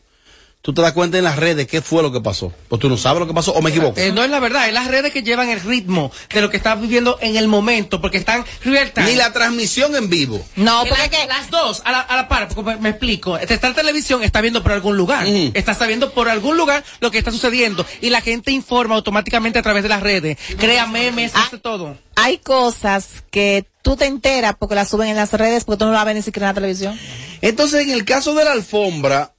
tú 0.63 0.75
te 0.75 0.83
das 0.83 0.93
cuenta 0.93 1.17
en 1.17 1.23
las 1.25 1.37
redes 1.37 1.67
qué 1.69 1.81
fue 1.81 2.03
lo 2.03 2.11
que 2.11 2.21
pasó. 2.21 2.53
Pues 2.69 2.81
tú 2.81 2.89
no 2.89 2.97
sabes 2.97 3.21
lo 3.21 3.29
que 3.29 3.35
pasó 3.35 3.53
o 3.53 3.63
me 3.63 3.71
equivoco. 3.71 4.01
Eh, 4.01 4.11
no 4.13 4.25
es 4.25 4.31
la 4.31 4.41
verdad, 4.41 4.67
es 4.67 4.75
las 4.75 4.89
redes 4.89 5.13
que 5.13 5.23
llevan 5.23 5.49
el 5.49 5.61
ritmo 5.61 6.11
de 6.35 6.41
lo 6.41 6.51
que 6.51 6.57
estás 6.57 6.81
viviendo 6.81 7.19
en 7.21 7.37
el 7.37 7.47
momento, 7.47 8.01
porque 8.01 8.19
están. 8.19 8.45
Ni 8.65 9.15
la 9.15 9.33
transmisión 9.33 9.95
en 9.95 10.11
vivo. 10.11 10.45
No, 10.57 10.81
porque 10.89 11.03
la- 11.03 11.09
que 11.09 11.27
las 11.29 11.51
dos 11.51 11.83
a 11.85 11.93
la, 11.93 12.01
a 12.01 12.17
la 12.17 12.29
par, 12.29 12.49
porque 12.49 12.71
me, 12.73 12.77
me 12.79 12.89
explico. 12.91 13.39
Este, 13.39 13.55
Está 13.55 13.69
en 13.69 13.75
televisión, 13.75 14.25
está 14.25 14.41
viendo 14.41 14.63
por 14.63 14.73
algún 14.73 14.97
lugar. 14.97 15.25
Está 15.27 15.73
sabiendo 15.75 16.13
por 16.13 16.29
algún 16.29 16.57
lugar 16.57 16.85
lo 17.01 17.11
que 17.13 17.19
está 17.19 17.31
sucediendo. 17.31 17.87
Y 18.01 18.11
la 18.11 18.21
gente 18.21 18.51
informa 18.51 18.97
automáticamente 18.97 19.59
a 19.61 19.63
través 19.63 19.83
de 19.85 19.89
las 19.89 20.03
redes. 20.03 20.37
Crea 20.59 20.87
memes, 20.87 21.33
hace 21.35 21.59
todo. 21.59 21.97
hay 22.17 22.39
cosas 22.39 23.23
que 23.31 23.67
tú 23.83 23.95
te 23.97 24.07
enteras 24.07 24.57
porque 24.59 24.75
las 24.75 24.89
suben 24.89 25.09
en 25.09 25.17
las 25.17 25.33
redes 25.33 25.63
porque 25.65 25.79
tú 25.79 25.85
no 25.85 25.93
las 25.93 26.05
ves 26.05 26.17
ni 26.17 26.23
siquiera 26.23 26.49
en 26.49 26.55
la 26.57 26.61
televisión. 26.61 26.99
Entonces, 27.41 27.83
en 27.83 27.91
el 27.91 28.05
caso 28.05 28.35
de 28.35 28.45
la 28.45 28.53
alfombra, 28.53 29.35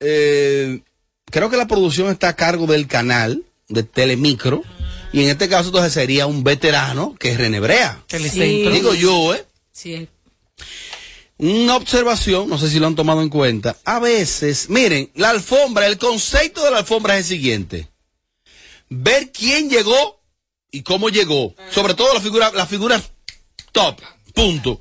eh, 0.00 0.80
creo 1.26 1.50
que 1.50 1.56
la 1.56 1.68
producción 1.68 2.10
está 2.10 2.28
a 2.28 2.36
cargo 2.36 2.66
del 2.66 2.86
canal 2.86 3.44
de 3.68 3.82
Telemicro. 3.82 4.62
Y 5.12 5.24
en 5.24 5.30
este 5.30 5.48
caso, 5.48 5.68
entonces 5.68 5.92
sería 5.92 6.26
un 6.26 6.44
veterano 6.44 7.16
que 7.18 7.32
es 7.32 7.36
Renebrea. 7.36 8.02
Telecentro. 8.06 8.72
Digo 8.72 8.94
yo, 8.94 9.34
¿eh? 9.34 9.44
Sí. 9.72 10.08
Una 11.38 11.76
observación, 11.76 12.48
no 12.48 12.58
sé 12.58 12.68
si 12.68 12.78
lo 12.78 12.86
han 12.86 12.94
tomado 12.94 13.22
en 13.22 13.30
cuenta. 13.30 13.76
A 13.84 13.98
veces, 13.98 14.68
miren, 14.68 15.10
la 15.14 15.30
alfombra, 15.30 15.86
el 15.86 15.98
concepto 15.98 16.62
de 16.64 16.70
la 16.70 16.78
alfombra 16.78 17.14
es 17.14 17.20
el 17.20 17.36
siguiente. 17.38 17.88
Ver 18.88 19.32
quién 19.32 19.70
llegó 19.70 20.20
y 20.70 20.82
cómo 20.82 21.08
llegó. 21.08 21.54
Sobre 21.70 21.94
todo 21.94 22.12
las 22.12 22.22
figuras, 22.22 22.52
las 22.52 22.68
figuras 22.68 23.10
top, 23.72 24.00
punto. 24.34 24.80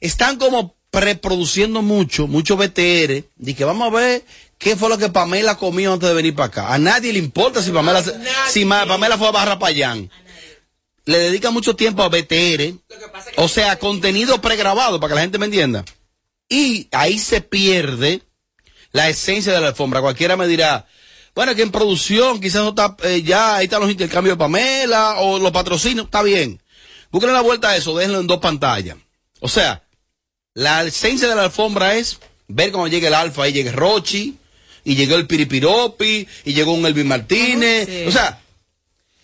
Están 0.00 0.38
como 0.38 0.74
reproduciendo 1.00 1.82
mucho, 1.82 2.26
mucho 2.26 2.56
BTR, 2.56 3.24
de 3.36 3.54
que 3.56 3.64
vamos 3.64 3.88
a 3.88 3.96
ver 3.96 4.24
qué 4.58 4.76
fue 4.76 4.88
lo 4.88 4.98
que 4.98 5.08
Pamela 5.08 5.56
comió 5.56 5.92
antes 5.92 6.08
de 6.08 6.14
venir 6.14 6.34
para 6.34 6.46
acá. 6.46 6.74
A 6.74 6.78
nadie 6.78 7.12
le 7.12 7.18
importa 7.18 7.62
si 7.62 7.70
Pamela, 7.70 8.02
si 8.48 8.64
Pamela 8.64 9.18
fue 9.18 9.28
a 9.28 9.32
Barra 9.32 9.58
Payán. 9.58 10.10
Le 11.06 11.18
dedica 11.18 11.50
mucho 11.50 11.76
tiempo 11.76 12.02
a 12.02 12.08
BTR, 12.08 12.72
o 13.36 13.48
sea, 13.48 13.78
contenido 13.78 14.40
pregrabado, 14.40 14.98
para 14.98 15.10
que 15.10 15.14
la 15.16 15.20
gente 15.20 15.38
me 15.38 15.46
entienda. 15.46 15.84
Y 16.48 16.88
ahí 16.92 17.18
se 17.18 17.40
pierde 17.42 18.22
la 18.92 19.08
esencia 19.08 19.52
de 19.52 19.60
la 19.60 19.68
alfombra. 19.68 20.00
Cualquiera 20.00 20.36
me 20.36 20.46
dirá, 20.46 20.86
bueno, 21.34 21.54
que 21.54 21.62
en 21.62 21.72
producción 21.72 22.40
quizás 22.40 22.62
no 22.62 22.70
está, 22.70 22.96
eh, 23.02 23.22
ya 23.22 23.56
ahí 23.56 23.64
están 23.64 23.80
los 23.80 23.90
intercambios 23.90 24.36
de 24.36 24.38
Pamela 24.38 25.16
o 25.18 25.38
los 25.38 25.50
patrocinios, 25.50 26.06
está 26.06 26.22
bien. 26.22 26.62
Búsquenle 27.10 27.34
la 27.34 27.42
vuelta 27.42 27.70
a 27.70 27.76
eso, 27.76 27.96
déjenlo 27.96 28.20
en 28.20 28.26
dos 28.26 28.38
pantallas. 28.38 28.96
O 29.40 29.48
sea, 29.48 29.82
la 30.54 30.84
esencia 30.84 31.28
de 31.28 31.34
la 31.34 31.44
alfombra 31.44 31.96
es 31.96 32.18
ver 32.48 32.72
cómo 32.72 32.88
llega 32.88 33.08
el 33.08 33.14
alfa, 33.14 33.42
ahí 33.42 33.52
llega 33.52 33.72
Rochi, 33.72 34.36
y 34.84 34.94
llegó 34.94 35.16
el 35.16 35.26
Piripiropi, 35.26 36.26
y 36.44 36.52
llegó 36.54 36.72
un 36.72 36.86
Elvin 36.86 37.08
Martínez. 37.08 37.86
Sí. 37.86 38.04
O 38.06 38.12
sea, 38.12 38.40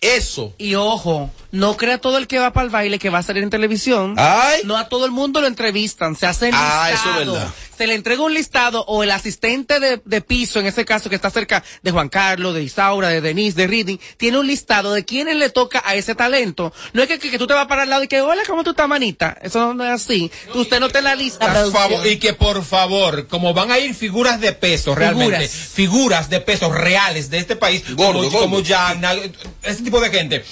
eso. 0.00 0.54
Y 0.58 0.74
ojo, 0.74 1.30
no 1.52 1.76
crea 1.76 1.98
todo 1.98 2.18
el 2.18 2.26
que 2.26 2.38
va 2.38 2.52
para 2.52 2.64
el 2.64 2.70
baile 2.70 2.98
que 2.98 3.10
va 3.10 3.18
a 3.18 3.22
salir 3.22 3.42
en 3.42 3.50
televisión. 3.50 4.14
Ay. 4.18 4.60
No 4.64 4.76
a 4.76 4.88
todo 4.88 5.04
el 5.04 5.10
mundo 5.10 5.40
lo 5.40 5.46
entrevistan, 5.46 6.16
se 6.16 6.26
hace 6.26 6.50
Ah, 6.52 6.88
listado. 6.90 7.10
eso 7.10 7.20
es 7.20 7.26
verdad. 7.26 7.54
Se 7.76 7.86
le 7.86 7.94
entrega 7.94 8.22
un 8.22 8.34
listado 8.34 8.84
o 8.86 9.02
el 9.02 9.10
asistente 9.10 9.80
de, 9.80 10.02
de 10.04 10.20
piso, 10.20 10.60
en 10.60 10.66
ese 10.66 10.84
caso 10.84 11.08
que 11.08 11.16
está 11.16 11.30
cerca 11.30 11.64
de 11.82 11.90
Juan 11.90 12.10
Carlos, 12.10 12.54
de 12.54 12.62
Isaura, 12.62 13.08
de 13.08 13.22
Denise, 13.22 13.56
de 13.56 13.66
Reading, 13.66 13.96
tiene 14.18 14.38
un 14.38 14.46
listado 14.46 14.92
de 14.92 15.04
quiénes 15.06 15.36
le 15.36 15.48
toca 15.48 15.82
a 15.86 15.94
ese 15.94 16.14
talento. 16.14 16.74
No 16.92 17.00
es 17.02 17.08
que, 17.08 17.18
que, 17.18 17.30
que 17.30 17.38
tú 17.38 17.46
te 17.46 17.54
vas 17.54 17.66
para 17.66 17.84
el 17.84 17.90
lado 17.90 18.02
y 18.04 18.08
que, 18.08 18.20
hola, 18.20 18.42
¿cómo 18.46 18.64
tú 18.64 18.70
estás, 18.70 18.86
manita? 18.86 19.38
Eso 19.40 19.72
no 19.72 19.82
es 19.84 19.90
así. 19.92 20.30
Usted 20.54 20.78
no 20.78 20.90
te 20.90 21.00
la 21.00 21.14
lista. 21.14 21.50
Por 21.52 21.72
favor, 21.72 22.06
y 22.06 22.18
que 22.18 22.34
por 22.34 22.62
favor, 22.64 23.26
como 23.28 23.54
van 23.54 23.70
a 23.70 23.78
ir 23.78 23.94
figuras 23.94 24.40
de 24.40 24.52
peso 24.52 24.94
realmente, 24.94 25.36
Figuras. 25.48 25.50
figuras, 25.72 26.28
de 26.30 26.40
peso 26.40 26.70
reales 26.70 27.30
de 27.30 27.38
este 27.38 27.56
país, 27.56 27.82
Gordo, 27.94 28.18
como, 28.18 28.30
gordo. 28.30 28.40
como 28.40 28.60
Yana, 28.60 29.14
ese 29.62 29.82
tipo 29.82 30.00
de 30.00 30.10
gente, 30.10 30.44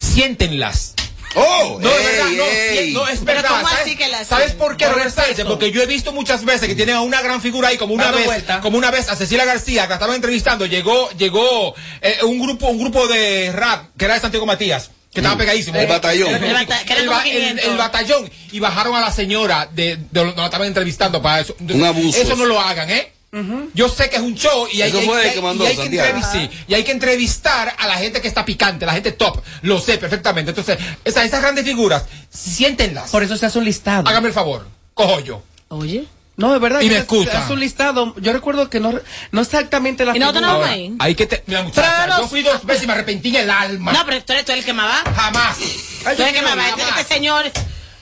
siéntenlas. 0.00 0.94
Oh, 1.36 1.78
no, 1.80 1.88
es 1.88 1.96
ey, 1.96 2.04
verdad, 2.06 2.30
no, 2.36 2.44
ey. 2.44 2.92
no, 2.92 3.06
es 3.08 3.24
verdad. 3.24 3.48
¿cómo 3.50 3.68
¿sabes? 3.68 3.82
así 3.82 3.96
que 3.96 4.08
la 4.08 4.24
¿Sabes 4.24 4.52
por 4.54 4.76
qué, 4.76 4.88
Robert 4.88 5.14
Sánchez? 5.14 5.44
Porque 5.46 5.70
yo 5.70 5.80
he 5.80 5.86
visto 5.86 6.10
muchas 6.12 6.44
veces 6.44 6.66
que 6.66 6.74
tienen 6.74 6.96
a 6.96 7.02
una 7.02 7.22
gran 7.22 7.40
figura 7.40 7.68
ahí, 7.68 7.76
como 7.76 7.94
una 7.94 8.04
Dando 8.06 8.18
vez, 8.18 8.26
vuelta. 8.26 8.60
como 8.60 8.76
una 8.78 8.90
vez 8.90 9.08
a 9.08 9.14
Cecilia 9.14 9.44
García, 9.44 9.84
que 9.84 9.90
la 9.90 9.94
estaban 9.94 10.16
entrevistando, 10.16 10.66
llegó, 10.66 11.08
llegó 11.12 11.74
eh, 12.00 12.18
un 12.24 12.40
grupo, 12.40 12.66
un 12.68 12.80
grupo 12.80 13.06
de 13.06 13.52
rap, 13.52 13.90
que 13.96 14.06
era 14.06 14.14
de 14.14 14.20
Santiago 14.20 14.44
Matías. 14.44 14.90
Que 15.12 15.20
estaba 15.20 15.36
pegadísimo. 15.36 15.76
El 15.78 15.88
batallón. 15.88 16.28
El 16.36 16.44
El 16.44 16.56
el- 16.56 16.66
500. 16.68 17.64
el 17.66 17.76
batallón. 17.76 18.30
Y 18.52 18.60
bajaron 18.60 18.94
a 18.94 19.00
la 19.00 19.10
señora 19.12 19.68
de, 19.72 19.96
de 19.96 20.06
donde 20.12 20.36
la 20.36 20.44
estaban 20.44 20.68
entrevistando 20.68 21.20
para 21.20 21.40
eso. 21.40 21.56
Un 21.60 21.84
abuso. 21.84 22.16
Eso 22.20 22.36
no 22.36 22.44
lo 22.46 22.60
hagan, 22.60 22.88
¿eh? 22.90 23.12
Yo 23.74 23.88
sé 23.88 24.10
que 24.10 24.16
es 24.16 24.22
un 24.22 24.34
show 24.34 24.66
y 24.72 24.82
hay, 24.82 24.90
que 24.90 25.40
mandó 25.40 25.64
y 25.64 25.68
hay 25.68 25.76
que 25.76 25.82
Santiago. 25.82 26.06
entrevistar, 26.08 26.32
sí, 26.50 26.64
y 26.66 26.74
hay 26.74 26.82
que 26.82 26.90
entrevistar 26.90 27.74
a 27.78 27.86
la 27.86 27.94
gente 27.96 28.20
que 28.20 28.26
está 28.26 28.44
picante, 28.44 28.84
la 28.86 28.92
gente 28.92 29.12
top. 29.12 29.40
Lo 29.62 29.80
sé 29.80 29.98
perfectamente. 29.98 30.50
Entonces, 30.50 30.78
esas, 31.04 31.26
esas 31.26 31.40
grandes 31.40 31.64
figuras, 31.64 32.04
siéntenlas. 32.28 33.10
Por 33.10 33.22
eso 33.22 33.36
se 33.36 33.46
hace 33.46 33.58
un 33.58 33.64
listado. 33.64 34.08
Hágame 34.08 34.28
el 34.28 34.34
favor. 34.34 34.66
Cojo 34.94 35.20
yo. 35.20 35.42
Oye. 35.68 36.06
No, 36.36 36.54
es 36.54 36.60
verdad. 36.60 36.80
Y 36.80 36.88
me 36.88 36.96
excusa. 36.96 37.30
se 37.30 37.36
hace 37.36 37.52
un 37.52 37.60
listado. 37.60 38.14
Yo 38.18 38.32
recuerdo 38.32 38.70
que 38.70 38.80
no, 38.80 38.98
no 39.30 39.40
exactamente 39.42 40.06
la 40.06 40.16
¿Y 40.16 40.18
no 40.18 40.32
vamos 40.32 40.66
ahí? 40.66 40.94
Hay 40.98 41.14
que 41.14 41.26
te, 41.26 41.44
mira, 41.46 41.62
muchacha, 41.62 41.96
Pero 42.00 42.14
no- 42.14 42.22
yo 42.22 42.28
fui 42.28 42.42
dos 42.42 42.64
veces 42.64 42.84
y 42.84 42.86
me 42.86 42.94
arrepentí 42.94 43.28
en 43.28 43.36
el 43.36 43.50
alma. 43.50 43.92
No, 43.92 44.06
pero 44.06 44.24
tú 44.24 44.32
eres, 44.32 44.44
tú 44.46 44.52
eres 44.52 44.64
el 44.64 44.66
que 44.66 44.72
más 44.72 45.04
va. 45.04 45.12
Jamás. 45.12 45.58
Tú 45.58 45.64
eres 46.06 46.20
el 46.20 46.34
que 46.34 46.42
más 46.42 46.56
va. 46.58 46.98
Este 46.98 47.14
señor. 47.14 47.44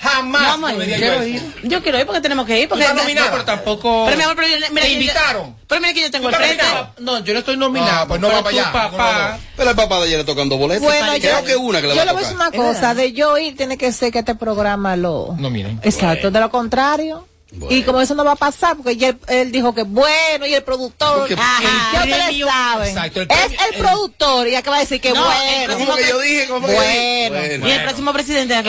Jamás. 0.00 0.56
Yo 0.58 0.78
Quiero 0.96 1.26
ir. 1.26 1.54
Yo 1.64 1.82
quiero 1.82 1.98
ir 1.98 2.06
porque 2.06 2.20
tenemos 2.20 2.46
que 2.46 2.60
ir. 2.60 2.68
Porque. 2.68 2.84
No, 2.84 3.02
pero 3.30 3.44
tampoco. 3.44 4.04
Pero 4.06 4.16
mi 4.16 4.22
amor, 4.22 4.36
pero 4.36 4.48
yo- 4.48 4.66
mira, 4.70 4.82
Te 4.86 4.92
invitaron. 4.92 5.56
Pero 5.66 5.80
mira 5.80 5.92
que 5.92 6.00
yo 6.02 6.10
tengo 6.10 6.28
el 6.28 6.34
frente. 6.34 6.62
nominado. 6.62 6.92
No, 6.98 7.18
yo 7.24 7.32
no 7.34 7.38
estoy 7.40 7.56
nominado. 7.56 7.90
Ah, 8.02 8.04
pues 8.08 8.20
no 8.20 8.28
pero 8.28 8.38
va 8.38 8.44
para 8.44 8.56
tu 8.56 8.60
allá. 8.62 8.72
papá. 8.72 9.38
Pero 9.56 9.70
el 9.70 9.76
papá 9.76 9.98
de 9.98 10.04
ayer 10.04 10.18
le 10.18 10.24
tocando 10.24 10.56
boletos. 10.56 10.82
Bueno, 10.84 11.12
creo 11.20 11.40
yo, 11.40 11.44
que 11.44 11.56
una 11.56 11.80
que 11.80 11.88
le 11.88 11.96
yo 11.96 12.04
le 12.04 12.12
voy 12.12 12.20
a 12.20 12.22
decir 12.22 12.36
una 12.36 12.50
cosa, 12.50 12.94
de 12.94 13.12
yo 13.12 13.36
ir 13.38 13.56
tiene 13.56 13.76
que 13.76 13.92
ser 13.92 14.12
que 14.12 14.20
este 14.20 14.34
programa 14.34 14.96
lo... 14.96 15.34
No, 15.38 15.50
miren. 15.50 15.80
Exacto, 15.82 16.30
de 16.30 16.40
lo 16.40 16.50
contrario. 16.50 17.27
Bueno. 17.50 17.74
Y 17.74 17.82
como 17.82 18.00
eso 18.02 18.14
no 18.14 18.24
va 18.26 18.32
a 18.32 18.36
pasar, 18.36 18.76
porque 18.76 18.96
ya 18.96 19.08
él, 19.08 19.18
él 19.28 19.50
dijo 19.52 19.74
que 19.74 19.82
bueno, 19.82 20.44
y 20.46 20.52
el 20.52 20.62
productor, 20.62 21.20
Porque- 21.20 21.34
ajá, 21.34 22.02
El 22.04 22.10
ya 22.10 22.16
premio- 22.16 22.46
saben. 22.46 22.88
Exacto, 22.88 23.20
el 23.22 23.28
es 23.30 23.52
el 23.68 23.74
el- 23.74 23.80
productor, 23.80 24.48
y 24.48 24.50
ya 24.52 24.60
que 24.62 24.68
va 24.70 24.76
a 24.76 24.80
decir 24.80 25.00
que 25.00 25.12
No, 25.12 25.24
bueno. 25.24 25.78
¿Cómo 25.78 25.96
que 25.96 26.08
yo 26.08 26.20
dije? 26.20 26.46
Bueno. 26.50 27.66
Y 27.66 27.70
el 27.70 27.82
próximo 27.84 28.12
presidente 28.12 28.54
de 28.54 28.62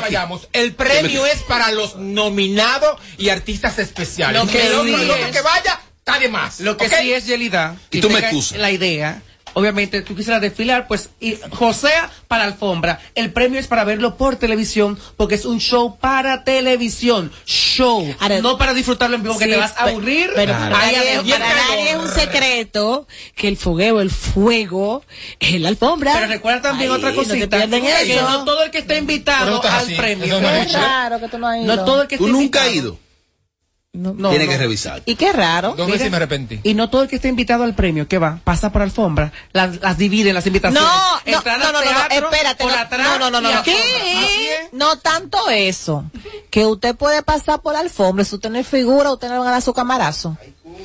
vayamos. 0.00 0.48
El 0.52 0.74
premio 0.74 1.26
es 1.26 1.38
para 1.42 1.70
los 1.70 1.96
nominados 1.96 3.00
y 3.18 3.28
artistas 3.28 3.78
especiales. 3.78 4.40
Lo 4.42 4.48
que 4.50 4.60
sí 4.62 5.30
que 5.32 5.42
vaya, 5.42 5.80
está 5.98 6.18
de 6.18 6.28
más. 6.28 6.60
Lo 6.60 6.76
que 6.76 6.86
¿ok? 6.86 6.92
sí 7.00 7.12
es, 7.12 7.26
Yelida, 7.26 7.76
Y 7.90 8.00
que 8.00 8.00
tú 8.00 8.10
me. 8.10 8.20
La 8.58 8.70
idea, 8.70 9.22
obviamente, 9.54 10.02
tú 10.02 10.14
quisieras 10.14 10.40
desfilar, 10.40 10.86
pues, 10.88 11.10
y 11.20 11.36
Josea 11.50 12.10
para 12.28 12.44
alfombra. 12.44 13.00
El 13.14 13.32
premio 13.32 13.58
es 13.60 13.66
para 13.66 13.84
verlo 13.84 14.16
por 14.16 14.36
televisión, 14.36 14.98
porque 15.16 15.34
es 15.36 15.44
un 15.44 15.60
show 15.60 15.96
para 15.98 16.44
televisión. 16.44 17.30
Show. 17.46 18.14
Ahora- 18.20 18.40
no 18.40 18.58
para 18.58 18.74
disfrutarlo 18.74 19.16
en 19.16 19.22
vivo, 19.22 19.38
que 19.38 19.44
Sí, 19.44 19.50
te 19.50 19.56
vas 19.56 19.74
a 19.76 19.84
aburrir. 19.84 20.30
Pero 20.34 20.52
Claro. 20.54 20.74
para, 20.74 20.86
Ahí 20.86 20.96
nadie, 20.96 21.10
adentro. 21.16 21.38
para 21.38 21.54
nadie 21.54 21.90
es 21.90 21.96
un 21.96 22.08
secreto 22.08 23.06
que 23.34 23.48
el 23.48 23.56
fogueo, 23.56 24.00
el 24.00 24.10
fuego, 24.10 25.02
es 25.40 25.60
la 25.60 25.68
alfombra. 25.68 26.12
Pero 26.14 26.26
recuerda 26.26 26.62
también 26.62 26.90
Ay, 26.90 26.96
otra 26.96 27.10
no 27.10 27.20
te 27.22 27.28
cosita. 27.28 27.56
pierden 27.58 27.82
que 27.82 28.16
no 28.20 28.44
todo 28.44 28.62
el 28.64 28.70
que 28.70 28.78
está 28.78 28.96
invitado 28.96 29.62
al 29.62 29.68
así, 29.68 29.94
premio. 29.94 30.40
no 30.40 30.48
raro 30.72 31.20
que 31.20 31.28
tú 31.28 31.38
no 31.38 31.48
has 31.48 31.58
ido. 31.58 31.66
No 31.76 31.84
todo 31.84 32.02
el 32.02 32.08
que 32.08 32.16
Tú 32.18 32.26
está 32.26 32.38
nunca 32.38 32.60
has 32.60 32.66
invitado. 32.68 32.88
ido. 32.94 33.11
No. 33.94 34.14
No, 34.16 34.30
Tienes 34.30 34.46
no. 34.46 34.52
que 34.54 34.58
revisar. 34.58 35.02
Y 35.04 35.16
qué 35.16 35.34
raro. 35.34 35.74
Dos 35.76 35.86
veces 35.86 36.10
me 36.10 36.16
arrepentí. 36.16 36.60
Y 36.62 36.72
no 36.72 36.88
todo 36.88 37.02
el 37.02 37.08
que 37.08 37.16
está 37.16 37.28
invitado 37.28 37.64
al 37.64 37.74
premio, 37.74 38.08
¿qué 38.08 38.16
va? 38.16 38.40
Pasa 38.42 38.72
por 38.72 38.80
alfombra, 38.80 39.32
las, 39.52 39.82
las 39.82 39.98
dividen 39.98 40.34
las 40.34 40.46
invitaciones. 40.46 40.82
No, 40.82 41.20
no, 41.30 41.42
no, 41.44 41.58
no, 41.58 41.72
no, 41.72 41.72
no, 41.72 41.80
teatro, 41.82 42.30
espérate, 42.30 42.64
por 42.64 42.72
no, 42.72 42.78
atrás 42.78 43.18
no, 43.18 43.30
no, 43.30 43.40
no, 43.42 43.62
¿Qué? 43.62 43.74
es. 43.74 44.72
No 44.72 44.96
tanto 44.98 45.50
eso, 45.50 46.06
que 46.50 46.64
usted 46.64 46.96
puede 46.96 47.22
pasar 47.22 47.60
por 47.60 47.74
la 47.74 47.80
alfombra, 47.80 48.24
si 48.24 48.34
usted 48.34 48.48
no 48.48 48.58
es 48.58 48.66
figura, 48.66 49.12
usted 49.12 49.28
no 49.28 49.34
le 49.34 49.38
van 49.40 49.48
a 49.48 49.52
dar 49.52 49.62
su 49.62 49.74
camarazo. 49.74 50.38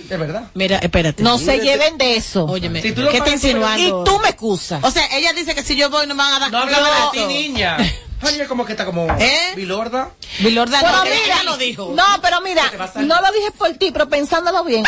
De 0.09 0.17
verdad. 0.17 0.51
Mira, 0.53 0.79
espérate. 0.79 1.23
No 1.23 1.37
se 1.37 1.59
lleven 1.59 1.97
de 1.97 2.17
eso. 2.17 2.43
Óyeme, 2.43 2.81
Si 2.81 2.93
¿qué 2.93 3.01
está 3.03 3.03
pagas 3.05 3.19
por- 3.21 3.29
Y 3.29 3.33
insinuando? 3.35 4.03
tú 4.03 4.19
me 4.19 4.27
excusas. 4.29 4.83
O 4.83 4.91
sea, 4.91 5.05
ella 5.13 5.31
dice 5.31 5.55
que 5.55 5.63
si 5.63 5.77
yo 5.77 5.89
voy 5.89 6.07
no 6.07 6.13
me 6.13 6.23
van 6.23 6.33
a 6.33 6.39
dar 6.39 6.51
No 6.51 6.57
hablaba 6.57 7.09
de 7.13 7.19
ti, 7.19 7.25
niña. 7.25 7.77
Ay, 8.21 8.45
como 8.47 8.65
que 8.65 8.73
está 8.73 8.85
como 8.85 9.07
¿Eh? 9.19 9.53
bilorda. 9.55 10.11
Vilorda 10.39 10.79
Pero 10.81 10.91
no, 10.91 11.03
mira, 11.03 11.43
lo 11.43 11.57
dijo. 11.57 11.93
No, 11.95 12.03
pero 12.21 12.41
mira, 12.41 12.71
no 12.95 13.21
lo 13.21 13.31
dije 13.31 13.51
por 13.57 13.71
ti, 13.73 13.91
pero 13.91 14.09
pensándolo 14.09 14.63
bien. 14.63 14.83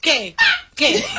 ¿Qué? 0.00 0.36
¿Qué? 0.74 1.04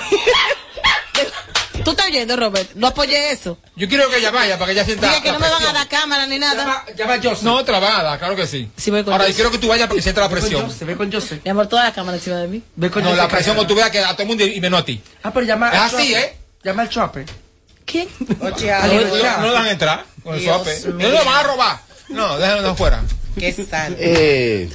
¿Tú 1.84 1.91
estás 1.91 2.08
oyendo, 2.08 2.36
Robert? 2.36 2.72
No 2.76 2.88
apoyé 2.88 3.32
eso. 3.32 3.58
Yo 3.76 3.88
quiero 3.88 4.10
que 4.10 4.17
ella 4.17 4.30
vaya 4.32 4.58
para 4.58 4.67
que 4.67 4.72
ella 4.74 4.84
sienta. 4.86 5.08
Dije 5.08 5.22
que 5.22 5.28
la 5.32 5.34
no 5.36 5.39
me 5.39 5.50
van 5.50 5.63
a 5.67 5.74
dar 5.74 5.88
cámara 5.88 6.26
ni 6.28 6.38
nada. 6.38 6.86
Llama, 6.98 7.13
a 7.13 7.17
Joseph. 7.17 7.43
No, 7.43 7.63
trabada, 7.63 8.17
claro 8.20 8.36
que 8.36 8.46
sí. 8.46 8.70
Sí, 8.76 8.91
voy 8.91 9.04
con 9.04 9.13
Ahora, 9.13 9.28
yo 9.30 9.36
quiero 9.36 9.52
que 9.52 9.58
tú 9.58 9.67
vayas 9.70 9.88
para 9.88 9.96
que 9.96 10.02
sienta 10.02 10.22
la 10.22 10.28
con 10.30 10.39
presión. 10.39 10.65
Joseph, 10.65 10.88
ve 10.88 10.98
con 10.98 11.12
Joseph. 11.12 11.41
Mi 11.46 11.52
amor, 11.52 11.67
toda 11.67 11.86
la 11.86 11.93
cámara 11.93 12.17
encima 12.17 12.38
de 12.38 12.48
mí. 12.48 12.62
Ve 12.76 12.91
con 12.91 13.04
No, 13.04 13.10
Joseph 13.10 13.24
la 13.24 13.30
presión 13.30 13.56
cuando 13.56 13.74
tú 13.74 13.76
veas 13.76 13.89
que 13.89 14.00
a 14.00 14.12
todo 14.12 14.24
el 14.24 14.28
mundo 14.28 14.46
y 14.46 14.60
menos 14.60 14.82
a 14.82 14.86
ti. 14.86 15.02
Ah, 15.24 15.32
pero 15.32 15.46
llama 15.46 15.70
Es 15.70 15.76
al 15.76 15.86
así, 15.86 16.08
Chope. 16.10 16.20
¿eh? 16.20 16.38
Llama 16.63 16.82
al 16.84 16.89
Chope. 16.89 17.26
¿Quién? 17.88 18.08
No, 18.19 18.50
no, 18.50 19.41
no 19.41 19.52
dejan 19.52 19.67
entrar 19.67 20.06
con 20.21 20.36
el 20.36 20.43
suape. 20.43 20.80
No 20.93 21.10
lo 21.10 21.26
van 21.26 21.36
a 21.36 21.43
robar. 21.43 21.80
No, 22.10 22.38
déjalo 22.38 22.69
afuera. 22.69 23.02
Qué 23.39 23.54
sal. 23.54 23.95
Eh, 23.97 24.69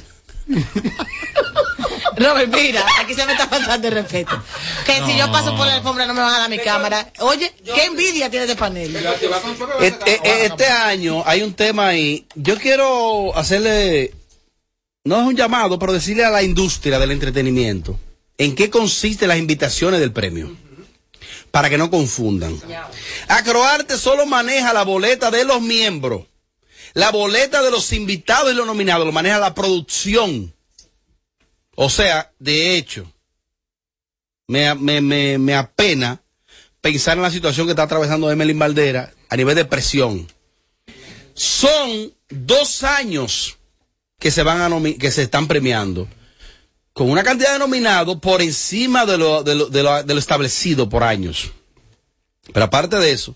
Robert, 2.17 2.53
mira, 2.53 2.83
aquí 2.99 3.13
se 3.13 3.25
me 3.25 3.33
está 3.33 3.47
faltando 3.47 3.87
el 3.87 3.93
respeto. 3.93 4.41
Que 4.85 5.03
si 5.05 5.17
yo 5.17 5.31
paso 5.31 5.55
por 5.55 5.65
la 5.67 5.75
alfombra 5.75 6.05
no 6.05 6.13
me 6.13 6.21
van 6.21 6.33
a 6.33 6.39
dar 6.39 6.49
mi 6.49 6.57
cámara. 6.59 7.11
Oye, 7.19 7.53
qué 7.63 7.85
envidia 7.85 8.29
tiene 8.29 8.47
de 8.47 8.55
panel. 8.55 8.95
Eh, 8.95 9.95
eh, 10.05 10.19
Este 10.45 10.67
año 10.67 11.23
hay 11.25 11.43
un 11.43 11.53
tema 11.53 11.87
ahí. 11.87 12.25
Yo 12.35 12.57
quiero 12.57 13.35
hacerle, 13.37 14.13
no 15.03 15.21
es 15.21 15.27
un 15.27 15.35
llamado, 15.35 15.77
pero 15.79 15.93
decirle 15.93 16.25
a 16.25 16.29
la 16.31 16.41
industria 16.43 16.97
del 16.99 17.11
entretenimiento 17.11 17.99
en 18.37 18.55
qué 18.55 18.69
consisten 18.69 19.27
las 19.27 19.37
invitaciones 19.37 19.99
del 19.99 20.11
premio. 20.11 20.55
Para 21.53 21.69
que 21.69 21.77
no 21.77 21.91
confundan. 21.91 22.59
Acroarte 23.27 23.99
solo 23.99 24.25
maneja 24.25 24.73
la 24.73 24.81
boleta 24.81 25.29
de 25.29 25.45
los 25.45 25.61
miembros. 25.61 26.25
La 26.95 27.11
boleta 27.11 27.61
de 27.61 27.69
los 27.69 27.93
invitados 27.93 28.51
y 28.51 28.55
los 28.55 28.65
nominados 28.65 29.05
lo 29.05 29.11
maneja 29.11 29.37
la 29.37 29.53
producción. 29.53 30.51
O 31.75 31.91
sea, 31.91 32.31
de 32.39 32.75
hecho, 32.75 33.05
me, 34.47 34.73
me, 34.73 34.99
me, 34.99 35.37
me 35.37 35.53
apena 35.53 36.23
pensar 36.81 37.17
en 37.17 37.23
la 37.23 37.29
situación 37.29 37.67
que 37.67 37.73
está 37.73 37.83
atravesando 37.83 38.31
Emelín 38.31 38.57
Valdera 38.57 39.13
a 39.29 39.37
nivel 39.37 39.53
de 39.55 39.65
presión. 39.65 40.27
Son 41.35 42.15
dos 42.29 42.81
años 42.81 43.59
que 44.17 44.31
se 44.31 44.41
van 44.41 44.59
a 44.59 44.97
que 44.97 45.11
se 45.11 45.21
están 45.21 45.47
premiando 45.47 46.07
con 46.93 47.09
una 47.09 47.23
cantidad 47.23 47.53
de 47.53 47.59
nominados 47.59 48.19
por 48.19 48.41
encima 48.41 49.05
de 49.05 49.17
lo, 49.17 49.43
de 49.43 49.55
lo, 49.55 49.67
de 49.67 49.83
lo- 49.83 50.19
establecido 50.19 50.87
por 50.89 51.03
años. 51.03 51.51
Pero 52.53 52.65
aparte 52.65 52.97
de 52.97 53.11
eso, 53.11 53.35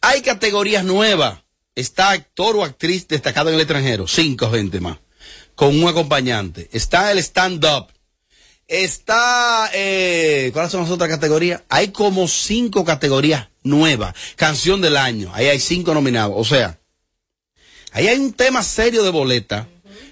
hay 0.00 0.22
categorías 0.22 0.84
nuevas. 0.84 1.40
Está 1.74 2.10
actor 2.10 2.56
o 2.56 2.62
actriz 2.62 3.08
destacado 3.08 3.48
en 3.48 3.56
el 3.56 3.60
extranjero, 3.60 4.06
cinco 4.06 4.48
gente 4.50 4.78
más, 4.78 4.98
con 5.56 5.76
un 5.76 5.88
acompañante. 5.88 6.68
Está 6.72 7.10
el 7.10 7.18
stand-up. 7.18 7.88
Está, 8.68 9.70
eh, 9.74 10.50
¿cuáles 10.52 10.70
son 10.70 10.82
las 10.82 10.90
otras 10.90 11.10
categorías? 11.10 11.62
Hay 11.68 11.88
como 11.88 12.28
cinco 12.28 12.84
categorías 12.84 13.48
nuevas. 13.64 14.14
Canción 14.36 14.80
del 14.80 14.96
año. 14.96 15.32
Ahí 15.34 15.46
hay 15.46 15.58
cinco 15.58 15.92
nominados. 15.94 16.34
O 16.38 16.44
sea, 16.44 16.78
ahí 17.92 18.06
hay 18.06 18.18
un 18.18 18.32
tema 18.32 18.62
serio 18.62 19.02
de 19.02 19.10
boleta 19.10 19.66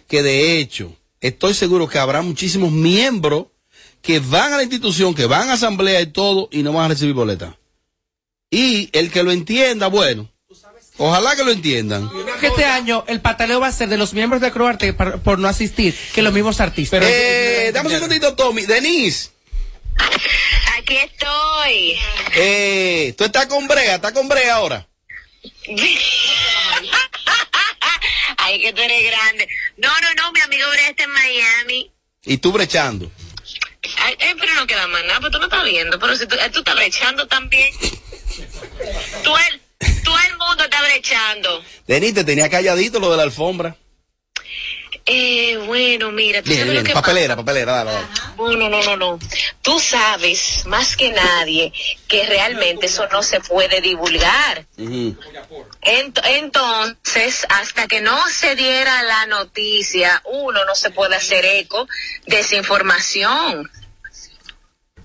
que 0.09 0.23
de 0.23 0.59
hecho 0.59 0.95
estoy 1.23 1.55
seguro 1.55 1.89
que 1.89 1.99
habrá 1.99 2.21
muchísimos 2.21 2.71
miembros 2.71 3.47
que 4.03 4.19
van 4.19 4.53
a 4.53 4.57
la 4.57 4.63
institución, 4.65 5.15
que 5.15 5.27
van 5.27 5.49
a 5.49 5.55
asamblea 5.55 6.01
y 6.01 6.07
todo 6.07 6.49
y 6.53 6.63
no 6.63 6.73
van 6.73 6.87
a 6.87 6.89
recibir 6.89 7.15
boleta. 7.15 7.57
Y 8.51 8.91
el 8.93 9.11
que 9.11 9.23
lo 9.23 9.33
entienda, 9.33 9.87
bueno, 9.87 10.29
ojalá 10.99 11.35
que 11.37 11.45
lo 11.45 11.53
entiendan. 11.53 12.11
Que 12.41 12.49
este 12.49 12.65
año 12.65 13.05
el 13.07 13.21
pataleo 13.21 13.61
va 13.61 13.69
a 13.69 13.73
ser 13.73 13.89
de 13.89 13.97
los 13.97 14.13
miembros 14.13 14.43
de 14.43 14.51
Croarte 14.53 14.93
por, 14.93 15.21
por 15.21 15.39
no 15.39 15.49
asistir 15.49 15.97
que 16.13 16.21
los 16.21 16.35
mismos 16.35 16.61
artistas. 16.61 17.03
Eh, 17.03 17.71
dame 17.73 17.89
un 17.89 17.95
segundito, 17.95 18.35
Tommy. 18.35 18.67
Denise. 18.67 19.31
Aquí 20.77 20.97
estoy. 20.97 21.95
Eh, 22.35 23.15
tú 23.17 23.25
estás 23.25 23.47
con 23.47 23.69
Brea, 23.69 23.95
estás 23.95 24.13
con 24.13 24.29
Brea 24.29 24.57
ahora. 24.57 24.89
Ay, 28.39 28.61
que 28.61 28.73
tú 28.73 28.83
eres 28.83 29.11
grande. 29.11 29.49
No, 29.77 29.89
no, 30.01 30.15
no, 30.15 30.33
mi 30.33 30.41
amigo 30.41 30.69
Brea 30.71 30.89
está 30.89 31.05
en 31.05 31.11
Miami. 31.11 31.93
Y 32.25 32.39
tú 32.39 32.53
brechando. 32.53 33.11
Ay, 33.99 34.17
ay, 34.21 34.35
pero 34.39 34.55
no 34.55 34.67
queda 34.67 34.87
más 34.87 35.05
nada, 35.05 35.21
pues 35.21 35.33
tú 35.33 35.39
no 35.39 35.45
estás 35.45 35.65
viendo. 35.65 35.99
Pero 35.99 36.17
si 36.17 36.27
tú, 36.27 36.37
eh, 36.37 36.51
tú 36.51 36.61
estás 36.61 36.75
brechando 36.75 37.27
también. 37.27 37.73
Tú 39.23 39.35
el, 39.37 39.61
todo 40.05 40.19
el 40.19 40.39
mundo 40.39 40.65
está 40.65 40.83
brechando. 40.83 41.65
Denise, 41.87 42.15
te 42.15 42.25
tenía 42.25 42.49
calladito 42.49 43.01
lo 43.01 43.11
de 43.11 43.17
la 43.17 43.23
alfombra. 43.25 43.77
Eh, 45.05 45.57
bueno, 45.67 46.13
mira, 46.13 46.43
tú 46.43 46.51
Bien, 46.51 46.61
sabes 46.61 46.75
lo 46.81 46.85
que 46.85 46.93
Papelera, 46.93 47.35
papelera, 47.35 47.85
dale? 47.85 48.07
No, 48.37 48.69
no, 48.83 48.97
no. 48.97 49.19
Tú 49.61 49.79
sabes, 49.81 50.65
más 50.67 50.97
que 50.97 51.11
nadie, 51.11 51.73
que 52.07 52.25
realmente 52.27 52.87
eso 52.87 53.09
no 53.11 53.23
se 53.23 53.41
puede 53.41 53.81
divulgar. 53.81 54.67
Ent- 54.79 56.21
entonces, 56.25 57.47
hasta 57.49 57.89
que 57.89 58.01
no 58.01 58.17
se 58.29 58.55
diera 58.55 59.03
la 59.03 59.27
noticia, 59.27 60.23
uno 60.27 60.65
no 60.65 60.75
se 60.77 60.91
puede 60.91 61.17
hacer 61.17 61.45
eco 61.45 61.89
de 62.27 62.41
esa 62.41 62.57
información. 62.57 63.69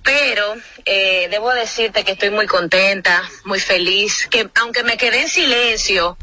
Pero 0.04 0.56
eh, 0.86 1.28
debo 1.30 1.54
decirte 1.54 2.04
que 2.06 2.14
estoy 2.14 2.30
muy 2.30 2.46
contenta, 2.48 3.24
muy 3.44 3.60
feliz, 3.60 4.28
que 4.30 4.50
aunque 4.56 4.84
me 4.84 4.96
quedé 4.96 5.22
en 5.24 5.28
silencio, 5.30 6.18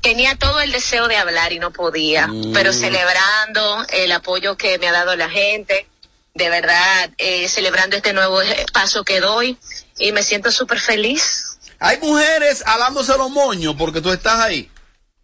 tenía 0.00 0.36
todo 0.36 0.60
el 0.60 0.72
deseo 0.72 1.08
de 1.08 1.16
hablar 1.16 1.52
y 1.52 1.58
no 1.58 1.70
podía, 1.72 2.26
Mm. 2.26 2.52
pero 2.52 2.72
celebrando 2.72 3.84
el 3.90 4.12
apoyo 4.12 4.56
que 4.56 4.78
me 4.78 4.88
ha 4.88 4.92
dado 4.92 5.14
la 5.16 5.28
gente, 5.28 5.86
de 6.34 6.48
verdad, 6.48 7.10
eh, 7.18 7.48
celebrando 7.48 7.96
este 7.96 8.12
nuevo 8.12 8.40
paso 8.72 9.04
que 9.04 9.20
doy 9.20 9.58
y 9.98 10.12
me 10.12 10.22
siento 10.22 10.50
súper 10.50 10.80
feliz. 10.80 11.58
Hay 11.78 11.98
mujeres 11.98 12.62
alándose 12.66 13.16
los 13.16 13.30
moños 13.30 13.74
porque 13.78 14.00
tú 14.00 14.12
estás 14.12 14.40
ahí. 14.40 14.70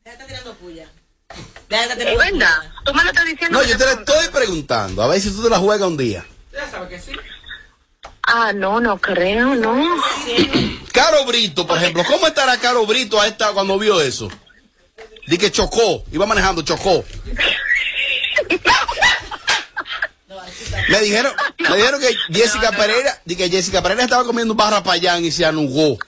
Es 0.05 0.19
verdad, 1.89 2.63
tú 2.85 2.95
me 2.95 3.03
lo 3.03 3.11
estás 3.11 3.25
diciendo. 3.27 3.59
No, 3.59 3.65
que 3.65 3.71
yo 3.73 3.79
te 3.79 3.85
lo 3.85 3.91
estoy 3.93 4.29
preguntando. 4.29 5.03
A 5.03 5.09
ver 5.09 5.21
si 5.21 5.31
tú 5.31 5.43
te 5.43 5.51
la 5.51 5.59
juegas 5.59 5.87
un 5.89 5.97
día. 5.97 6.25
Ah, 8.23 8.53
no, 8.53 8.81
no 8.81 8.99
creo, 8.99 9.55
no. 9.55 9.97
Caro 10.93 11.25
Brito, 11.25 11.67
por 11.67 11.79
ejemplo. 11.79 12.05
¿Cómo 12.05 12.27
estará 12.27 12.57
Caro 12.59 12.87
Brito 12.87 13.21
a 13.21 13.27
esta 13.27 13.53
cuando 13.53 13.79
vio 13.79 14.01
eso? 14.01 14.31
Di 15.27 15.39
que 15.39 15.51
chocó. 15.51 16.05
Iba 16.13 16.27
manejando, 16.27 16.63
chocó. 16.63 17.05
Me 20.89 21.01
dijeron, 21.01 21.33
me 21.59 21.77
dijeron 21.77 22.01
que 22.01 22.15
Jessica 22.33 22.71
Pereira, 22.73 23.21
di 23.25 23.37
que 23.37 23.51
Jessica 23.51 23.83
Pereira 23.83 24.05
estaba 24.05 24.25
comiendo 24.25 24.55
barra 24.55 24.83
payán 24.83 25.25
y 25.25 25.33
se 25.33 25.45
anugó. 25.45 25.99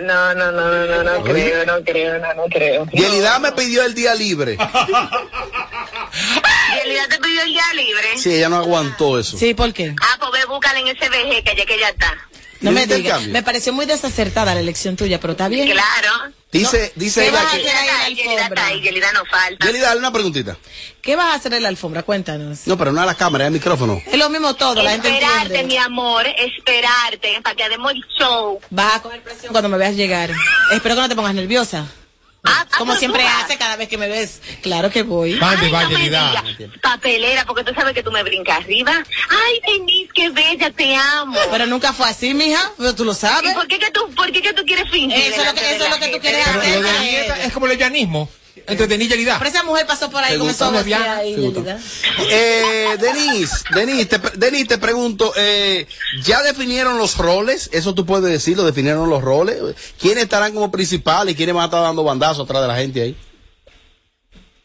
No, 0.00 0.34
no, 0.34 0.52
no, 0.52 0.70
no, 0.70 0.86
no, 0.86 1.02
no 1.02 1.22
creo, 1.24 1.66
no 1.66 1.82
creo, 1.84 2.18
no, 2.18 2.34
no 2.34 2.44
creo. 2.44 2.86
Y 2.92 3.02
Elida 3.02 3.38
me 3.38 3.52
pidió 3.52 3.84
el 3.84 3.94
día 3.94 4.14
libre. 4.14 4.56
Realidad 6.72 7.08
te 7.08 7.18
pidió 7.18 7.42
el 7.42 7.52
día 7.52 7.74
libre. 7.74 8.16
Sí, 8.16 8.34
ella 8.34 8.48
no 8.48 8.56
aguantó 8.58 9.18
eso. 9.18 9.36
Sí, 9.36 9.52
¿por 9.54 9.72
qué? 9.72 9.94
Ah, 10.00 10.16
pues 10.18 10.30
ve, 10.32 10.44
búscala 10.46 10.78
en 10.78 10.86
ese 10.88 11.08
VG 11.08 11.42
que 11.42 11.56
ya 11.56 11.66
que 11.66 11.78
ya 11.78 11.88
está. 11.88 12.16
No 12.60 12.72
me 12.72 12.80
¿Viste 12.80 12.96
el 12.96 13.02
digas. 13.02 13.16
cambio? 13.18 13.32
Me 13.32 13.42
pareció 13.42 13.72
muy 13.72 13.86
desacertada 13.86 14.54
la 14.54 14.60
elección 14.60 14.96
tuya, 14.96 15.18
pero 15.18 15.32
está 15.32 15.48
bien. 15.48 15.70
Claro. 15.70 16.32
Dice, 16.52 16.92
dice 16.96 17.22
¿Qué 17.22 17.28
ella 17.28 17.40
que. 18.08 18.80
Yelida 18.82 19.12
no 19.12 19.24
falta. 19.24 19.64
Yelida, 19.66 19.88
dale 19.88 20.00
una 20.00 20.12
preguntita. 20.12 20.56
¿Qué 21.00 21.16
vas 21.16 21.26
a 21.32 21.34
hacer 21.36 21.54
en 21.54 21.62
la 21.62 21.68
alfombra? 21.68 22.02
Cuéntanos. 22.02 22.66
No, 22.66 22.76
pero 22.76 22.92
no 22.92 23.00
a 23.00 23.06
la 23.06 23.14
cámara, 23.14 23.44
es 23.44 23.48
el 23.48 23.54
micrófono. 23.54 24.02
Es 24.04 24.18
lo 24.18 24.28
mismo 24.30 24.54
todo, 24.54 24.82
la 24.82 24.90
gente 24.90 25.08
Esperarte, 25.08 25.44
entiende. 25.44 25.64
mi 25.68 25.76
amor, 25.78 26.26
esperarte, 26.26 27.40
para 27.42 27.54
que 27.56 27.68
demos 27.68 27.92
el 27.92 28.04
show. 28.18 28.60
Vas 28.70 28.96
a 28.96 29.02
coger 29.02 29.22
presión 29.22 29.52
cuando 29.52 29.68
me 29.68 29.78
veas 29.78 29.94
llegar. 29.94 30.30
Espero 30.72 30.96
que 30.96 31.00
no 31.02 31.08
te 31.08 31.14
pongas 31.16 31.34
nerviosa. 31.34 31.86
Ah, 32.42 32.66
Como 32.78 32.92
pero 32.92 32.98
siempre 33.00 33.26
hace 33.26 33.58
cada 33.58 33.76
vez 33.76 33.88
que 33.88 33.98
me 33.98 34.08
ves. 34.08 34.40
Claro 34.62 34.90
que 34.90 35.02
voy. 35.02 35.38
Ay, 35.42 35.70
no 35.70 35.88
me 35.90 35.96
digas, 35.98 36.42
papelera, 36.80 37.44
porque 37.44 37.64
tú 37.64 37.74
sabes 37.74 37.92
que 37.94 38.02
tú 38.02 38.10
me 38.10 38.22
brincas 38.22 38.58
arriba. 38.58 38.92
Ay, 39.28 39.60
Denise, 39.66 40.10
qué 40.14 40.30
bella, 40.30 40.70
te 40.70 40.94
amo. 40.96 41.38
Pero 41.50 41.66
nunca 41.66 41.92
fue 41.92 42.08
así, 42.08 42.32
mija. 42.32 42.72
Pero 42.78 42.94
tú 42.94 43.04
lo 43.04 43.12
sabes. 43.14 43.50
¿Y 43.50 43.54
por 43.54 43.66
qué 43.68 43.78
que 43.78 43.90
tú, 43.90 44.08
por 44.14 44.32
qué 44.32 44.40
que 44.40 44.54
tú 44.54 44.64
quieres 44.64 44.90
fingir? 44.90 45.18
Eso 45.18 45.42
es 45.42 45.46
lo 45.48 45.54
que- 45.54 45.74
eso 45.76 45.84
es 45.84 45.90
lo 45.90 45.98
que 45.98 46.08
tú 46.08 46.18
quieres 46.18 46.42
Pero 46.46 46.60
hacer. 46.60 46.74
lo 46.76 46.82
de 46.82 46.92
la 46.92 47.00
nieta 47.00 47.42
es 47.44 47.52
como 47.52 47.66
el 47.66 47.76
llanismo. 47.78 48.28
Entre 48.70 48.86
Denise 48.86 49.14
y 49.14 49.18
Yelida. 49.18 49.38
Pero 49.38 49.50
esa 49.50 49.62
mujer 49.62 49.86
pasó 49.86 50.10
por 50.10 50.22
ahí 50.22 50.32
¿Te 50.32 50.38
con 50.38 50.48
gusta? 50.48 50.64
esos 50.68 50.76
¿Te 50.84 50.88
vestidos 50.90 51.08
ahí, 51.18 51.34
¿Te 51.34 51.40
gusta? 51.40 51.60
Yelida. 51.60 51.80
Eh, 52.30 52.96
Denise, 52.98 53.56
Denise, 53.74 54.06
te, 54.06 54.18
Denise, 54.38 54.64
te 54.66 54.78
pregunto, 54.78 55.32
eh, 55.36 55.86
¿ya 56.22 56.42
definieron 56.42 56.98
los 56.98 57.16
roles? 57.16 57.68
Eso 57.72 57.94
tú 57.94 58.06
puedes 58.06 58.30
decirlo, 58.30 58.64
definieron 58.64 59.08
los 59.10 59.22
roles. 59.22 59.58
¿Quiénes 60.00 60.24
estarán 60.24 60.52
como 60.54 60.70
principales 60.70 61.34
y 61.34 61.36
quiénes 61.36 61.54
van 61.54 61.62
a 61.62 61.66
estar 61.66 61.82
dando 61.82 62.04
bandazos 62.04 62.44
atrás 62.44 62.62
de 62.62 62.68
la 62.68 62.76
gente 62.76 63.02
ahí? 63.02 63.16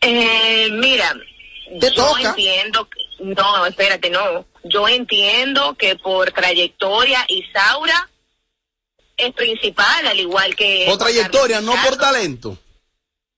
Eh, 0.02 0.70
mira, 0.72 1.14
Te 1.80 1.88
yo 1.90 1.94
toca. 1.96 2.30
entiendo, 2.30 2.88
que- 2.90 3.24
no, 3.24 3.66
espérate, 3.66 4.10
no. 4.10 4.46
Yo 4.64 4.88
entiendo 4.88 5.76
que 5.76 5.96
por 5.96 6.32
trayectoria 6.32 7.26
Isaura 7.28 8.10
es 9.18 9.34
principal, 9.34 10.06
al 10.08 10.20
igual 10.20 10.56
que... 10.56 10.86
Por 10.88 10.98
trayectoria, 10.98 11.62
no 11.62 11.74
por 11.86 11.98
talento. 11.98 12.58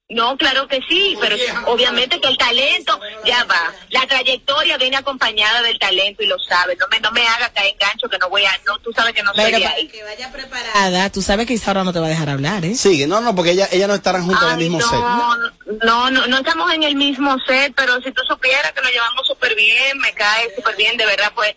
No, 0.09 0.37
claro 0.37 0.69
que 0.69 0.79
sí, 0.87 1.17
pero 1.19 1.35
obviamente 1.65 2.21
que 2.21 2.29
el 2.29 2.37
talento 2.37 2.97
ya 3.25 3.43
va. 3.43 3.73
La 3.89 4.07
trayectoria 4.07 4.77
viene 4.77 4.95
acompañada 4.95 5.61
del 5.61 5.77
talento 5.77 6.23
y 6.23 6.27
lo 6.27 6.39
sabes. 6.39 6.77
No 6.79 6.87
me, 6.87 7.01
no 7.01 7.11
me 7.11 7.27
haga 7.27 7.49
caer 7.49 7.73
en 7.73 7.77
gancho 7.77 8.07
que 8.07 8.17
no 8.17 8.29
voy 8.29 8.45
a... 8.45 8.51
No, 8.65 8.79
tú 8.79 8.93
sabes 8.93 9.13
que 9.13 9.21
no 9.21 9.33
soy 9.33 9.51
de 9.51 9.65
ahí. 9.65 9.87
que 9.89 10.01
vaya 10.03 10.31
preparada, 10.31 11.09
tú 11.09 11.21
sabes 11.21 11.45
que 11.45 11.55
Isaura 11.55 11.83
no 11.83 11.91
te 11.91 11.99
va 11.99 12.05
a 12.05 12.09
dejar 12.09 12.29
hablar, 12.29 12.63
¿eh? 12.63 12.75
Sigue, 12.75 13.05
no, 13.05 13.19
no, 13.19 13.35
porque 13.35 13.51
ella, 13.51 13.67
ella 13.69 13.87
no 13.87 13.95
estarán 13.95 14.23
juntas 14.23 14.43
en 14.45 14.51
el 14.51 14.57
mismo 14.57 14.79
no, 14.79 14.89
set. 14.89 15.83
no, 15.83 16.09
no, 16.09 16.27
no 16.27 16.37
estamos 16.37 16.71
en 16.71 16.83
el 16.83 16.95
mismo 16.95 17.35
set, 17.45 17.73
pero 17.75 18.01
si 18.01 18.13
tú 18.13 18.21
supieras 18.25 18.71
que 18.71 18.81
nos 18.81 18.91
llevamos 18.91 19.27
súper 19.27 19.55
bien, 19.55 19.97
me 19.97 20.13
cae 20.13 20.55
súper 20.55 20.77
bien, 20.77 20.95
de 20.95 21.05
verdad, 21.05 21.33
pues 21.35 21.53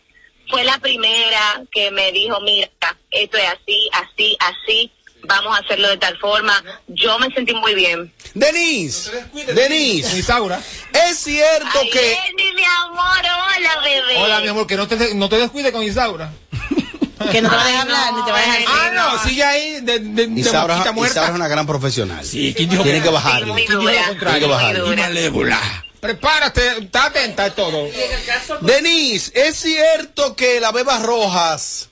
fue 0.49 0.65
la 0.65 0.79
primera 0.79 1.63
que 1.71 1.93
me 1.93 2.11
dijo, 2.11 2.41
mira, 2.41 2.69
esto 3.13 3.37
es 3.37 3.49
así, 3.49 3.89
así, 3.93 4.37
así, 4.41 4.93
vamos 5.25 5.57
a 5.57 5.61
hacerlo 5.61 5.89
de 5.89 5.97
tal 5.97 6.17
forma. 6.19 6.63
Yo 6.89 7.19
me 7.19 7.29
sentí 7.35 7.55
muy 7.55 7.75
bien. 7.75 8.13
Denise, 8.35 9.11
Denise, 9.55 10.19
Isaura. 10.19 10.61
es 10.93 11.19
cierto 11.19 11.81
que... 11.93 12.13
Él 12.13 12.19
ni 12.37 12.53
mi 12.55 12.63
amor, 12.65 13.19
hola, 13.19 13.81
bebé. 13.83 14.17
Hola, 14.19 14.41
mi 14.41 14.49
amor, 14.49 14.67
que 14.67 14.77
no 14.77 14.87
te, 14.87 15.15
no 15.15 15.29
te 15.29 15.37
descuides 15.39 15.73
con 15.73 15.83
Isaura. 15.83 16.31
Que 17.31 17.43
no 17.43 17.51
te 17.51 17.57
va 17.57 17.63
a 17.63 17.67
dejar 17.67 17.83
hablar, 17.83 18.15
ni 18.15 18.25
te 18.25 18.33
va 18.33 18.39
a 18.39 18.41
dejar 18.41 18.63
Ah, 18.67 18.91
no, 18.95 19.23
sigue 19.29 19.45
ahí 19.45 19.81
de, 19.83 19.99
de, 19.99 20.27
de 20.27 20.41
Isaura, 20.41 20.77
muerta. 20.93 21.13
Isaura 21.21 21.29
es 21.29 21.35
una 21.35 21.49
gran 21.49 21.67
profesional. 21.67 22.25
Sí, 22.25 22.55
¿quién 22.57 22.71
dijo 22.71 22.83
Tiene 22.83 22.99
que- 23.01 23.05
que 23.05 23.11
bajarle. 23.11 23.47
Muy 23.47 23.67
¿Quién 23.67 23.79
dijo 23.79 23.91
lo 23.91 23.97
dura, 23.97 24.09
contrario? 24.09 24.39
Tiene 24.39 24.47
que 24.59 24.65
bajarle. 24.65 24.97
Malévola. 24.97 25.85
Prepárate, 26.01 26.79
está 26.79 27.05
atenta 27.07 27.45
a 27.45 27.51
todo. 27.55 27.87
Denise, 28.63 29.33
¿es 29.35 29.57
cierto 29.57 30.35
que 30.35 30.61
la 30.61 30.73
Beba 30.73 30.99
Rojas 31.01 31.89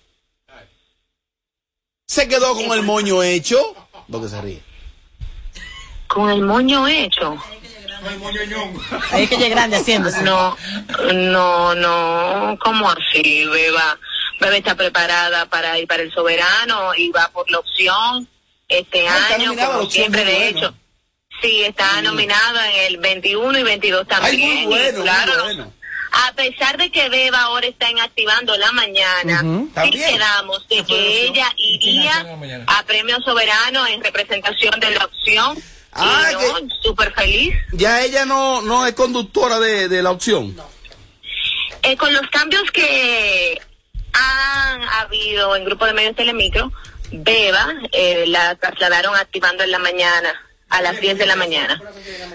se 2.09 2.27
quedó 2.27 2.55
con 2.55 2.73
el 2.73 2.83
moño 2.83 3.23
hecho? 3.23 3.75
Porque 4.11 4.29
se 4.29 4.41
ríe. 4.41 4.63
Con 6.09 6.31
el 6.31 6.41
moño 6.41 6.89
hecho. 6.89 7.37
Es 9.13 9.29
que 9.29 9.35
es 9.35 9.51
grande 9.51 9.77
haciéndose. 9.77 10.23
No, 10.23 10.57
no, 11.13 11.75
no, 11.75 12.59
¿cómo 12.61 12.91
así, 12.91 13.45
beba? 13.45 13.99
Beba 14.41 14.57
está 14.57 14.75
preparada 14.75 15.47
para 15.47 15.79
ir 15.79 15.87
para 15.87 16.03
el 16.03 16.11
soberano 16.13 16.95
y 16.97 17.11
va 17.11 17.29
por 17.29 17.51
la 17.51 17.59
opción 17.59 18.27
este 18.69 19.07
Ah, 19.07 19.29
año, 19.35 19.47
nominada 19.49 19.77
como 19.77 19.91
siempre, 19.91 20.25
de 20.25 20.35
bueno. 20.35 20.59
hecho. 20.59 20.75
Sí, 21.43 21.63
está 21.63 22.01
nominado 22.03 22.59
en 22.63 22.87
el 22.87 22.97
21 22.99 23.59
y 23.59 23.63
22 23.63 24.09
también. 24.09 24.35
Ay, 24.35 24.39
muy 24.49 24.63
y 24.63 24.67
bueno, 24.67 24.93
muy 24.99 25.03
claro, 25.03 25.45
bueno. 25.45 25.73
A 26.27 26.33
pesar 26.33 26.77
de 26.79 26.91
que 26.91 27.09
Beba 27.09 27.43
ahora 27.43 27.67
está 27.67 27.89
en 27.91 28.01
Activando 28.01 28.57
la 28.57 28.73
Mañana, 28.73 29.41
sí 29.41 29.71
También. 29.75 30.15
quedamos 30.15 30.67
de 30.69 30.85
que 30.85 31.27
ella 31.27 31.53
iría 31.57 32.27
a 32.67 32.83
Premio 32.85 33.21
Soberano 33.21 33.87
en 33.87 34.03
representación 34.03 34.81
de 34.81 34.91
la 34.91 35.05
opción. 35.05 35.57
Ah, 35.93 36.31
y 36.31 36.35
no, 36.35 36.69
súper 36.83 37.13
feliz. 37.15 37.55
Ya 37.73 38.03
ella 38.03 38.25
no, 38.25 38.63
no 38.63 38.85
es 38.87 38.95
conductora 38.95 39.59
de, 39.61 39.89
de 39.89 40.03
la 40.03 40.11
opción. 40.11 40.57
Eh, 41.83 41.97
con 41.97 42.13
los 42.13 42.27
cambios 42.31 42.71
que 42.73 43.61
han 44.13 44.83
habido 44.83 45.55
en 45.57 45.65
Grupo 45.65 45.87
de 45.87 45.93
Medios 45.95 46.17
Telemicro, 46.17 46.73
Beba 47.11 47.75
eh, 47.93 48.25
la 48.27 48.55
trasladaron 48.57 49.15
activando 49.15 49.63
en 49.63 49.71
la 49.71 49.79
mañana, 49.79 50.35
a 50.71 50.83
las 50.83 51.01
10 51.01 51.19
de 51.19 51.27
la 51.27 51.37
mañana. 51.37 51.81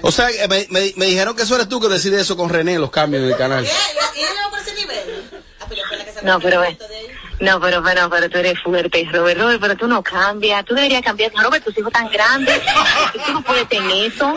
O 0.01 0.11
sea, 0.11 0.27
me, 0.49 0.65
me- 0.69 0.93
me 0.95 1.05
dijeron 1.05 1.35
que 1.35 1.43
eso 1.43 1.55
eres 1.55 1.69
tú 1.69 1.79
que 1.79 1.87
decide 1.87 2.19
eso 2.21 2.35
con 2.35 2.49
René, 2.49 2.79
los 2.79 2.91
cambios 2.91 3.23
del 3.23 3.37
canal. 3.37 3.67
No, 6.23 6.39
pero 6.39 6.63
no, 7.39 7.59
pero, 7.59 7.83
pero, 7.83 8.09
pero 8.09 8.29
tú 8.29 8.37
eres 8.37 8.59
fuerte, 8.61 9.07
Robert, 9.11 9.39
Robert, 9.39 9.59
pero 9.61 9.75
tú 9.75 9.87
no 9.87 10.01
cambias, 10.01 10.63
tú 10.63 10.73
deberías 10.73 11.01
cambiar, 11.01 11.31
Robert, 11.35 11.63
tus 11.63 11.77
hijos 11.77 11.91
tan 11.91 12.09
grandes, 12.09 12.61
tú 13.25 13.33
no 13.33 13.41
puedes 13.43 13.67
tener 13.67 14.11
eso. 14.11 14.33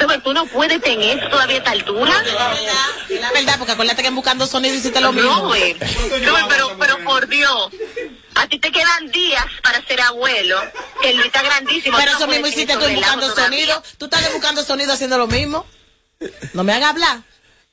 Robert, 0.00 0.22
tú 0.24 0.32
no 0.32 0.46
puedes 0.46 0.80
tener 0.82 1.18
eso 1.18 1.28
todavía 1.28 1.56
a 1.56 1.58
esta 1.58 1.70
altura. 1.72 2.12
Es 3.08 3.20
la 3.20 3.30
verdad, 3.32 3.54
porque 3.58 3.72
acuérdate 3.72 4.02
que 4.02 4.08
en 4.08 4.14
buscando 4.16 4.46
sonido 4.46 4.74
hiciste 4.74 5.00
lo 5.00 5.12
mismo. 5.12 5.30
Robert, 5.42 5.80
Robert, 6.26 6.46
pero, 6.48 6.76
pero 6.78 6.98
por 7.04 7.28
Dios, 7.28 7.68
a 8.38 8.48
ti 8.48 8.58
te 8.58 8.70
quedan 8.70 9.10
días 9.10 9.44
para 9.62 9.84
ser 9.86 10.00
abuelo, 10.00 10.60
que 11.02 11.14
Luis 11.14 11.26
está 11.26 11.42
grandísimo. 11.42 11.96
Pero 11.98 12.12
eso 12.12 12.26
mismo 12.26 12.46
hiciste 12.46 12.74
tú 12.74 12.88
buscando 12.88 13.34
sonido. 13.34 13.82
Tú 13.98 14.06
estás 14.06 14.32
buscando 14.32 14.64
sonido 14.64 14.92
haciendo 14.92 15.18
lo 15.18 15.26
mismo. 15.26 15.66
No 16.52 16.64
me 16.64 16.72
hagas 16.72 16.90
hablar. 16.90 17.20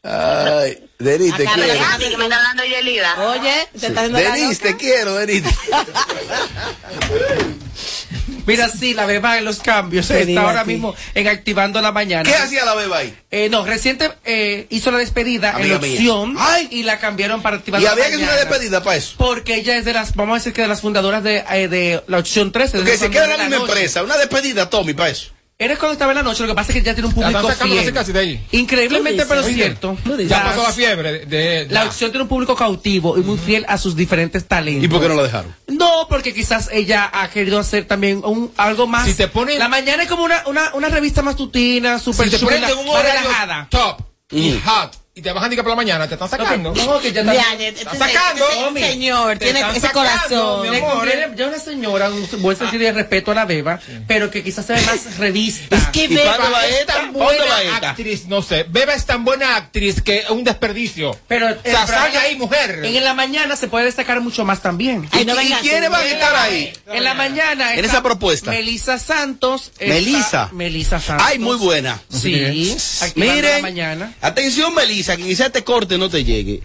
Ay, 0.03 0.87
Denise, 0.99 1.37
te 1.37 1.45
quiero. 1.45 1.73
Sí, 1.99 2.09
que 2.09 2.17
me 2.17 2.25
está 2.25 2.63
Yelida. 2.63 3.31
Oye, 3.31 3.67
te 3.79 3.87
está 3.87 4.01
haciendo 4.01 4.19
la 4.19 4.35
Denise, 4.35 4.61
te 4.61 4.77
quiero, 4.77 5.15
Denise. 5.15 5.49
Mira, 8.45 8.69
sí, 8.69 8.93
la 8.93 9.05
beba 9.05 9.37
en 9.37 9.45
los 9.45 9.59
cambios. 9.59 10.07
Te 10.07 10.21
Está 10.21 10.41
ahora 10.41 10.63
mismo 10.65 10.95
en 11.13 11.27
Activando 11.27 11.81
la 11.81 11.91
Mañana. 11.91 12.29
¿Qué 12.29 12.35
hacía 12.35 12.65
la 12.65 12.75
beba 12.75 12.97
ahí? 12.99 13.15
Eh, 13.31 13.49
no, 13.49 13.65
reciente 13.65 14.11
eh, 14.25 14.67
hizo 14.69 14.91
la 14.91 14.97
despedida 14.99 15.55
en 15.59 15.69
la 15.69 15.77
opción 15.77 16.35
y 16.69 16.83
la 16.83 16.99
cambiaron 16.99 17.41
para 17.41 17.57
Activando 17.57 17.83
Y 17.83 17.85
la 17.85 17.91
había 17.93 18.05
que 18.05 18.13
hacer 18.15 18.23
una 18.23 18.31
Mañana. 18.33 18.49
despedida 18.49 18.83
para 18.83 18.97
eso. 18.97 19.15
Porque 19.17 19.55
ella 19.55 19.77
es 19.77 19.85
de 19.85 19.93
las, 19.93 20.15
vamos 20.15 20.33
a 20.35 20.37
decir 20.39 20.53
que 20.53 20.61
de 20.61 20.67
las 20.67 20.81
fundadoras 20.81 21.23
de, 21.23 21.43
eh, 21.51 21.67
de 21.67 22.01
la 22.07 22.19
opción 22.19 22.51
13. 22.51 22.77
Porque 22.77 22.91
de 22.91 22.97
se 22.97 23.09
queda 23.09 23.25
en 23.25 23.29
la 23.31 23.37
misma 23.37 23.57
noche. 23.57 23.71
empresa. 23.73 24.03
Una 24.03 24.17
despedida, 24.17 24.69
Tommy, 24.69 24.93
para 24.93 25.09
eso. 25.09 25.34
Eres 25.57 25.77
cuando 25.79 25.93
estaba 25.93 26.11
en 26.11 26.17
la 26.17 26.23
noche, 26.23 26.41
lo 26.43 26.49
que 26.49 26.53
pasa 26.55 26.73
es 26.73 26.77
que 26.79 26.83
ya 26.83 26.93
tiene 26.93 27.07
un 27.07 27.13
público 27.15 27.39
fiel. 27.53 27.77
casi 27.77 27.91
casi 27.93 28.11
de 28.11 28.19
ahí. 28.19 28.45
Increíblemente, 28.51 29.25
pero 29.25 29.41
cierto. 29.41 29.97
Ya 30.27 30.43
pasó 30.43 30.63
la 30.63 30.71
fiebre 30.73 31.25
de, 31.25 31.25
de- 31.27 31.67
La 31.69 31.85
opción 31.85 32.11
tiene 32.11 32.23
un 32.23 32.27
público 32.27 32.57
cautivo 32.57 33.17
y 33.17 33.21
muy 33.21 33.37
fiel 33.37 33.65
a 33.69 33.77
sus 33.77 33.95
diferentes 33.95 34.45
talentos. 34.49 34.83
¿Y 34.83 34.87
por 34.89 34.99
qué 34.99 35.07
no 35.07 35.15
la 35.15 35.23
dejaron? 35.23 35.55
No, 35.67 36.07
porque 36.09 36.33
quizás 36.33 36.69
ella 36.73 37.09
ha 37.13 37.29
querido 37.29 37.57
hacer 37.57 37.85
también 37.85 38.21
un, 38.25 38.51
algo 38.57 38.85
más. 38.85 39.05
Si 39.05 39.13
te 39.13 39.29
ponen- 39.29 39.57
La 39.57 39.69
mañana 39.69 40.03
es 40.03 40.09
como 40.09 40.23
una, 40.25 40.43
una, 40.47 40.73
una 40.73 40.89
revista 40.89 41.21
más 41.21 41.37
tutina, 41.37 41.99
súper 41.99 42.25
Si 42.25 42.31
te 42.31 42.39
chula, 42.39 42.51
ponen 42.57 42.69
en 42.71 42.77
un 42.77 42.85
más 42.87 42.95
horario 42.95 43.21
relajada. 43.21 43.67
top 43.69 44.01
y 44.31 44.49
Mm. 44.51 44.61
hot 44.65 45.04
y 45.17 45.21
te 45.21 45.31
bajan 45.31 45.49
ni 45.49 45.55
que 45.55 45.63
por 45.63 45.69
la 45.69 45.77
mañana, 45.77 46.09
te 46.09 46.15
están 46.15 46.29
sacando. 46.29 46.73
No, 46.75 46.99
que 46.99 47.13
ya 47.13 47.21
está- 47.21 47.33
Ya, 47.33 47.53
ya, 47.57 47.67
Están 47.69 47.97
sacando. 47.97 48.45
Tommy. 48.47 48.81
señor, 48.81 49.37
Te 49.37 49.45
tiene 49.45 49.59
están 49.61 49.75
ese 49.77 49.87
sacando, 49.87 50.09
corazón. 50.09 50.69
mi 50.69 50.75
amor. 50.77 51.09
ya 51.37 51.47
una 51.47 51.57
señora, 51.59 52.09
un 52.09 52.41
buen 52.41 52.57
sentido 52.57 52.83
de 52.83 52.91
respeto 52.91 53.31
a 53.31 53.35
la 53.35 53.45
beba, 53.45 53.79
pero 54.09 54.29
que 54.29 54.43
quizás 54.43 54.65
se 54.65 54.73
ve 54.73 54.81
más 54.81 55.15
revista. 55.17 55.77
Es 55.77 55.85
que 55.87 56.03
¿Y 56.03 56.07
Beba 56.15 56.37
va 56.37 56.67
es 56.67 56.85
tan 56.85 57.13
¿Cuándo 57.13 57.43
va 57.45 57.55
buena 57.55 57.77
actriz, 57.77 58.25
no 58.27 58.41
sé. 58.41 58.65
Beba 58.67 58.93
es 58.93 59.05
tan 59.05 59.23
buena 59.23 59.55
actriz 59.55 60.01
que 60.01 60.17
es 60.19 60.29
un 60.29 60.43
desperdicio. 60.43 61.17
Pero 61.29 61.47
o 61.47 61.55
sea, 61.63 61.87
salga 61.87 62.19
ahí, 62.19 62.35
mujer. 62.35 62.83
En 62.83 63.01
la 63.01 63.13
mañana 63.13 63.55
se 63.55 63.69
puede 63.69 63.85
destacar 63.85 64.19
mucho 64.19 64.43
más 64.43 64.61
también. 64.61 65.07
Ay, 65.13 65.23
no 65.23 65.41
¿Y 65.41 65.47
quiénes 65.61 65.89
van 65.89 66.01
a 66.01 66.07
estar 66.07 66.35
ahí? 66.35 66.73
En 66.87 67.05
la 67.05 67.13
mañana. 67.13 67.73
En 67.75 67.85
esa 67.85 68.03
propuesta. 68.03 68.51
Melissa 68.51 68.99
Santos. 68.99 69.71
Melissa. 69.79 70.49
Melissa 70.51 70.99
Santos. 70.99 71.25
Ay, 71.25 71.39
muy 71.39 71.55
buena. 71.55 72.01
Sí. 72.09 72.75
Miren, 73.15 73.61
mañana. 73.61 74.13
atención 74.21 74.73
Melissa, 75.05 75.17
que 75.17 75.29
quizás 75.29 75.51
te 75.51 75.63
corte 75.63 75.97
no 75.97 76.09
te 76.09 76.23
llegue. 76.23 76.61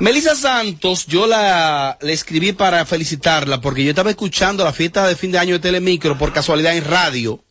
Melissa 0.00 0.34
Santos, 0.34 1.06
yo 1.06 1.26
la 1.26 1.98
le 2.00 2.12
escribí 2.12 2.52
para 2.52 2.84
felicitarla 2.86 3.60
porque 3.60 3.84
yo 3.84 3.90
estaba 3.90 4.10
escuchando 4.10 4.64
la 4.64 4.72
fiesta 4.72 5.06
de 5.06 5.16
fin 5.16 5.32
de 5.32 5.38
año 5.38 5.54
de 5.54 5.60
Telemicro 5.60 6.16
por 6.16 6.32
casualidad 6.32 6.76
en 6.76 6.84
radio. 6.84 7.42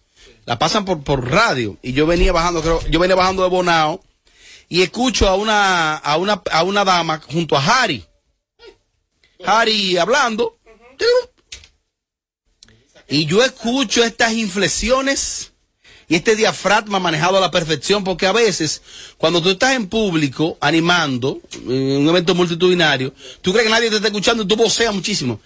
La 0.46 0.58
pasan 0.60 0.86
por, 0.86 1.04
por 1.04 1.30
radio 1.30 1.78
y 1.82 1.94
yo 1.94 2.06
venía 2.06 2.32
bajando, 2.32 2.62
creo, 2.62 2.82
yo 2.90 3.00
venía 3.00 3.16
bajando 3.16 3.44
de 3.44 3.50
Bonao 3.50 4.04
y 4.70 4.82
escucho 4.82 5.28
a 5.28 5.36
una 5.36 5.96
a 5.96 6.18
una 6.18 6.42
a 6.52 6.64
una 6.64 6.84
dama 6.84 7.22
junto 7.32 7.58
a 7.58 7.84
Harry. 7.84 8.04
Harry 9.46 9.98
hablando. 9.98 10.58
Y 13.08 13.28
yo 13.28 13.44
escucho 13.44 14.04
estas 14.04 14.34
inflexiones 14.34 15.52
y 16.08 16.16
este 16.16 16.36
diafragma 16.36 17.00
manejado 17.00 17.38
a 17.38 17.42
la 17.42 17.52
perfección, 17.52 18.04
porque 18.04 18.28
a 18.28 18.32
veces, 18.32 18.82
cuando 19.18 19.42
tú 19.42 19.50
estás 19.50 19.74
en 19.74 19.88
público 19.88 20.58
animando, 20.62 21.40
en 21.68 21.98
un 21.98 22.10
evento 22.10 22.36
multitudinario, 22.36 23.14
tú 23.42 23.52
crees 23.52 23.66
que 23.66 23.72
nadie 23.72 23.90
te 23.90 23.96
está 23.96 24.08
escuchando 24.08 24.44
y 24.44 24.48
tú 24.48 24.56
voceas 24.56 24.94
muchísimo. 24.94 25.40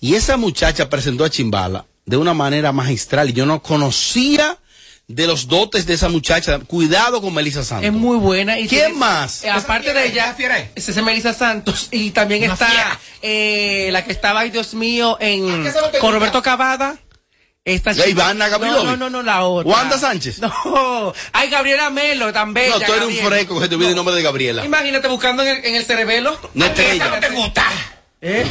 Y 0.00 0.14
esa 0.14 0.36
muchacha 0.36 0.90
presentó 0.90 1.24
a 1.24 1.30
Chimbala 1.30 1.86
de 2.04 2.16
una 2.18 2.34
manera 2.34 2.72
magistral 2.72 3.30
y 3.30 3.32
yo 3.32 3.46
no 3.46 3.62
conocía 3.62 4.58
de 5.06 5.26
los 5.26 5.48
dotes 5.48 5.86
de 5.86 5.94
esa 5.94 6.08
muchacha. 6.08 6.58
Cuidado 6.60 7.20
con 7.20 7.32
Melissa 7.34 7.62
Santos. 7.62 7.86
Es 7.86 7.92
muy 7.92 8.16
buena. 8.16 8.58
Y 8.58 8.68
¿Quién 8.68 8.86
tiene- 8.86 8.98
más? 8.98 9.44
eh, 9.44 9.50
aparte 9.50 9.92
de 9.92 10.06
ella, 10.06 10.34
es 10.74 10.88
esa 10.88 11.02
Melissa 11.02 11.34
Santos. 11.34 11.88
Y 11.90 12.10
también 12.10 12.42
Una 12.44 12.54
está 12.54 13.00
eh, 13.22 13.88
la 13.92 14.04
que 14.04 14.12
estaba, 14.12 14.40
ay 14.40 14.50
Dios 14.50 14.74
mío, 14.74 15.16
en 15.20 15.62
¿Qué 15.62 15.68
es 15.68 15.74
lo 15.80 15.90
que 15.90 15.98
con? 15.98 16.12
Roberto 16.12 16.42
Cavada. 16.42 16.98
Esta 17.64 17.94
La 17.94 18.06
Ivana. 18.06 18.48
No, 18.48 18.84
no, 18.84 18.96
no, 18.96 19.08
no, 19.08 19.22
la 19.22 19.44
otra. 19.44 19.72
Wanda 19.72 19.98
Sánchez. 19.98 20.38
No. 20.44 21.14
Ay, 21.32 21.48
Gabriela 21.48 21.88
Melo, 21.88 22.26
bella. 22.48 22.78
no, 22.78 22.80
tú 22.80 22.92
eres 22.92 23.08
un 23.08 23.26
fresco 23.26 23.58
que 23.58 23.68
te 23.68 23.74
olvide 23.74 23.90
el 23.90 23.96
nombre 23.96 24.14
de 24.14 24.22
Gabriela. 24.22 24.64
Imagínate 24.64 25.08
buscando 25.08 25.42
en 25.42 25.48
el, 25.48 25.64
en 25.64 25.74
el 25.76 25.84
cerebelo. 25.84 26.38
Estrella. 26.54 27.08
no 27.08 27.20
te 27.20 27.30
gusta. 27.30 27.64
¿Eh? 28.26 28.42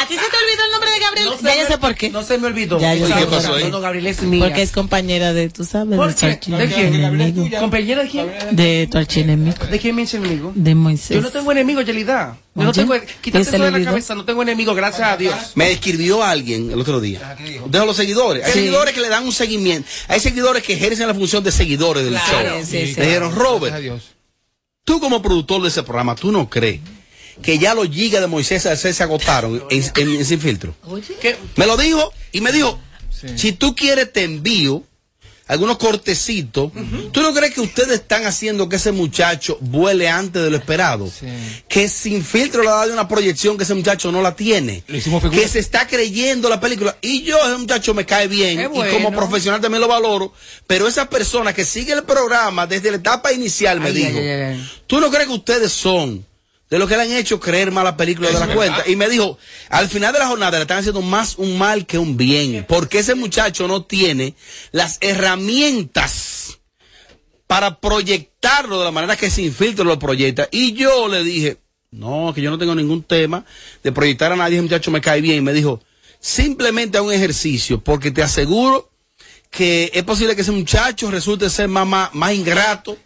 ¿A 0.00 0.06
ti 0.06 0.14
se 0.14 0.20
te 0.20 0.36
olvidó 0.36 0.64
el 0.64 0.72
nombre 0.72 0.90
de 0.92 0.98
Gabriel? 0.98 1.26
No 1.26 1.36
se 1.36 1.44
ya 1.58 1.66
sé 1.68 1.76
por 1.76 1.94
qué. 1.94 2.08
No 2.08 2.22
se 2.22 2.38
me 2.38 2.46
olvidó. 2.46 2.80
Ya, 2.80 2.94
yo 2.94 3.06
qué. 3.06 3.12
buscando, 3.12 3.30
pasó 3.36 3.54
ahí? 3.54 3.70
No, 3.70 3.80
Gabriela 3.80 4.08
es 4.08 4.22
mía. 4.22 4.46
Porque 4.46 4.62
es 4.62 4.72
compañera 4.72 5.34
de, 5.34 5.50
tú 5.50 5.62
sabes, 5.64 5.94
¿Por 5.98 6.14
de 6.14 6.36
tu 6.36 6.56
¿De 6.56 6.66
quién? 6.68 7.50
¿Compañera 7.60 8.02
de 8.04 8.08
quién? 8.08 8.30
De 8.52 8.88
tu 8.90 8.96
archienemigo. 8.96 9.66
¿De 9.70 9.78
quién 9.78 9.94
me 9.94 10.02
dice 10.02 10.16
enemigo? 10.16 10.52
De 10.54 10.74
Moisés. 10.74 11.16
Yo 11.16 11.20
no 11.20 11.28
tengo 11.30 11.52
enemigo, 11.52 11.82
Yelida. 11.82 12.38
Yo 12.54 12.64
no 12.64 12.72
tengo. 12.72 12.96
¿y 12.96 13.00
Quítate 13.20 13.42
eso 13.42 13.50
de 13.52 13.58
la 13.58 13.66
olvidó? 13.66 13.90
cabeza. 13.90 14.14
No 14.14 14.24
tengo 14.24 14.40
enemigo, 14.42 14.74
gracias 14.74 15.06
a 15.06 15.16
Dios. 15.18 15.34
Me 15.54 15.70
escribió 15.70 16.24
alguien 16.24 16.70
el 16.70 16.80
otro 16.80 16.98
día. 16.98 17.36
De 17.66 17.78
los 17.80 17.94
seguidores. 17.96 18.42
Hay 18.46 18.52
Sí. 18.52 18.58
seguidores 18.60 18.94
que 18.94 19.02
le 19.02 19.10
dan 19.10 19.24
un 19.26 19.32
seguimiento. 19.32 19.86
Hay 20.08 20.20
seguidores 20.20 20.62
que 20.62 20.72
ejercen 20.72 21.06
la 21.06 21.14
función 21.14 21.44
de 21.44 21.52
seguidores 21.52 22.04
del 22.04 22.14
Claro, 22.14 22.48
show. 22.56 22.60
sí, 22.64 22.86
sí. 22.86 22.94
Le 22.98 23.04
dijeron, 23.06 23.34
Robert, 23.34 23.76
tú 24.84 24.98
como 24.98 25.20
productor 25.20 25.60
de 25.60 25.68
ese 25.68 25.82
programa, 25.82 26.14
¿tú 26.14 26.32
no 26.32 26.48
crees 26.48 26.80
que 27.42 27.58
ya 27.58 27.74
los 27.74 27.88
gigas 27.88 28.20
de 28.20 28.26
Moisés 28.26 28.62
se, 28.62 28.92
se 28.92 29.02
agotaron 29.02 29.62
en, 29.70 29.82
en- 29.96 30.14
en 30.16 30.24
Sin 30.24 30.40
Filtro? 30.40 30.74
¿Qué? 31.20 31.36
Me 31.56 31.66
lo 31.66 31.76
dijo 31.76 32.12
y 32.32 32.40
me 32.40 32.52
dijo, 32.52 32.78
si 33.36 33.52
tú 33.52 33.74
quieres 33.74 34.12
te 34.12 34.24
envío 34.24 34.82
algunos 35.46 35.78
cortecitos. 35.78 36.70
¿Tú 37.10 37.22
no 37.22 37.34
crees 37.34 37.52
que 37.52 37.60
ustedes 37.60 37.90
están 37.94 38.24
haciendo 38.24 38.68
que 38.68 38.76
ese 38.76 38.92
muchacho 38.92 39.58
vuele 39.60 40.08
antes 40.08 40.40
de 40.44 40.48
lo 40.48 40.56
esperado? 40.56 41.10
Que 41.66 41.88
sin 41.88 42.24
filtro 42.24 42.62
le 42.62 42.68
ha 42.68 42.74
dado 42.74 42.92
una 42.92 43.08
proyección 43.08 43.56
que 43.58 43.64
ese 43.64 43.74
muchacho 43.74 44.12
no 44.12 44.22
la 44.22 44.36
tiene. 44.36 44.84
Que 45.32 45.48
se 45.48 45.58
está 45.58 45.88
creyendo 45.88 46.48
la 46.48 46.60
película. 46.60 46.96
Y 47.02 47.22
yo, 47.22 47.36
ese 47.44 47.58
muchacho 47.58 47.94
me 47.94 48.06
cae 48.06 48.28
bien. 48.28 48.60
Y 48.60 48.92
como 48.92 49.10
profesional 49.10 49.60
también 49.60 49.80
lo 49.80 49.88
valoro. 49.88 50.32
Pero 50.68 50.86
esa 50.86 51.10
persona 51.10 51.52
que 51.52 51.64
sigue 51.64 51.94
el 51.94 52.04
programa 52.04 52.68
desde 52.68 52.92
la 52.92 52.98
etapa 52.98 53.32
inicial 53.32 53.80
me 53.80 53.86
Ay, 53.88 53.92
dijo, 53.92 54.18
ay, 54.18 54.28
ay, 54.28 54.40
ay. 54.52 54.70
¿tú 54.86 55.00
no 55.00 55.10
crees 55.10 55.26
que 55.26 55.34
ustedes 55.34 55.72
son 55.72 56.24
de 56.70 56.78
lo 56.78 56.86
que 56.86 56.96
le 56.96 57.02
han 57.02 57.12
hecho 57.12 57.40
creer 57.40 57.72
más 57.72 57.82
la 57.82 57.96
película 57.96 58.28
de 58.28 58.34
la 58.34 58.40
verdad. 58.40 58.54
cuenta? 58.54 58.88
Y 58.88 58.94
me 58.94 59.08
dijo, 59.08 59.36
al 59.68 59.88
final 59.88 60.12
de 60.12 60.20
la 60.20 60.28
jornada 60.28 60.56
le 60.56 60.62
están 60.62 60.78
haciendo 60.78 61.02
más 61.02 61.34
un 61.36 61.58
mal 61.58 61.84
que 61.84 61.98
un 61.98 62.16
bien. 62.16 62.64
Porque 62.68 63.00
ese 63.00 63.16
muchacho 63.16 63.66
no 63.66 63.82
tiene 63.82 64.34
las 64.70 64.98
herramientas 65.00 66.58
para 67.48 67.80
proyectarlo 67.80 68.78
de 68.78 68.84
la 68.84 68.92
manera 68.92 69.16
que 69.16 69.30
sin 69.30 69.52
filtro 69.52 69.84
lo 69.84 69.98
proyecta. 69.98 70.48
Y 70.52 70.72
yo 70.74 71.08
le 71.08 71.24
dije, 71.24 71.58
no, 71.90 72.32
que 72.32 72.40
yo 72.40 72.50
no 72.50 72.58
tengo 72.58 72.76
ningún 72.76 73.02
tema 73.02 73.44
de 73.82 73.90
proyectar 73.90 74.30
a 74.30 74.36
nadie, 74.36 74.54
ese 74.54 74.62
muchacho 74.62 74.92
me 74.92 75.00
cae 75.00 75.20
bien. 75.20 75.38
Y 75.38 75.40
me 75.40 75.52
dijo, 75.52 75.82
simplemente 76.20 76.98
a 76.98 77.02
un 77.02 77.12
ejercicio, 77.12 77.80
porque 77.80 78.12
te 78.12 78.22
aseguro 78.22 78.92
que 79.50 79.90
es 79.92 80.04
posible 80.04 80.36
que 80.36 80.42
ese 80.42 80.52
muchacho 80.52 81.10
resulte 81.10 81.50
ser 81.50 81.66
más, 81.66 81.88
más, 81.88 82.14
más 82.14 82.32
ingrato 82.32 82.96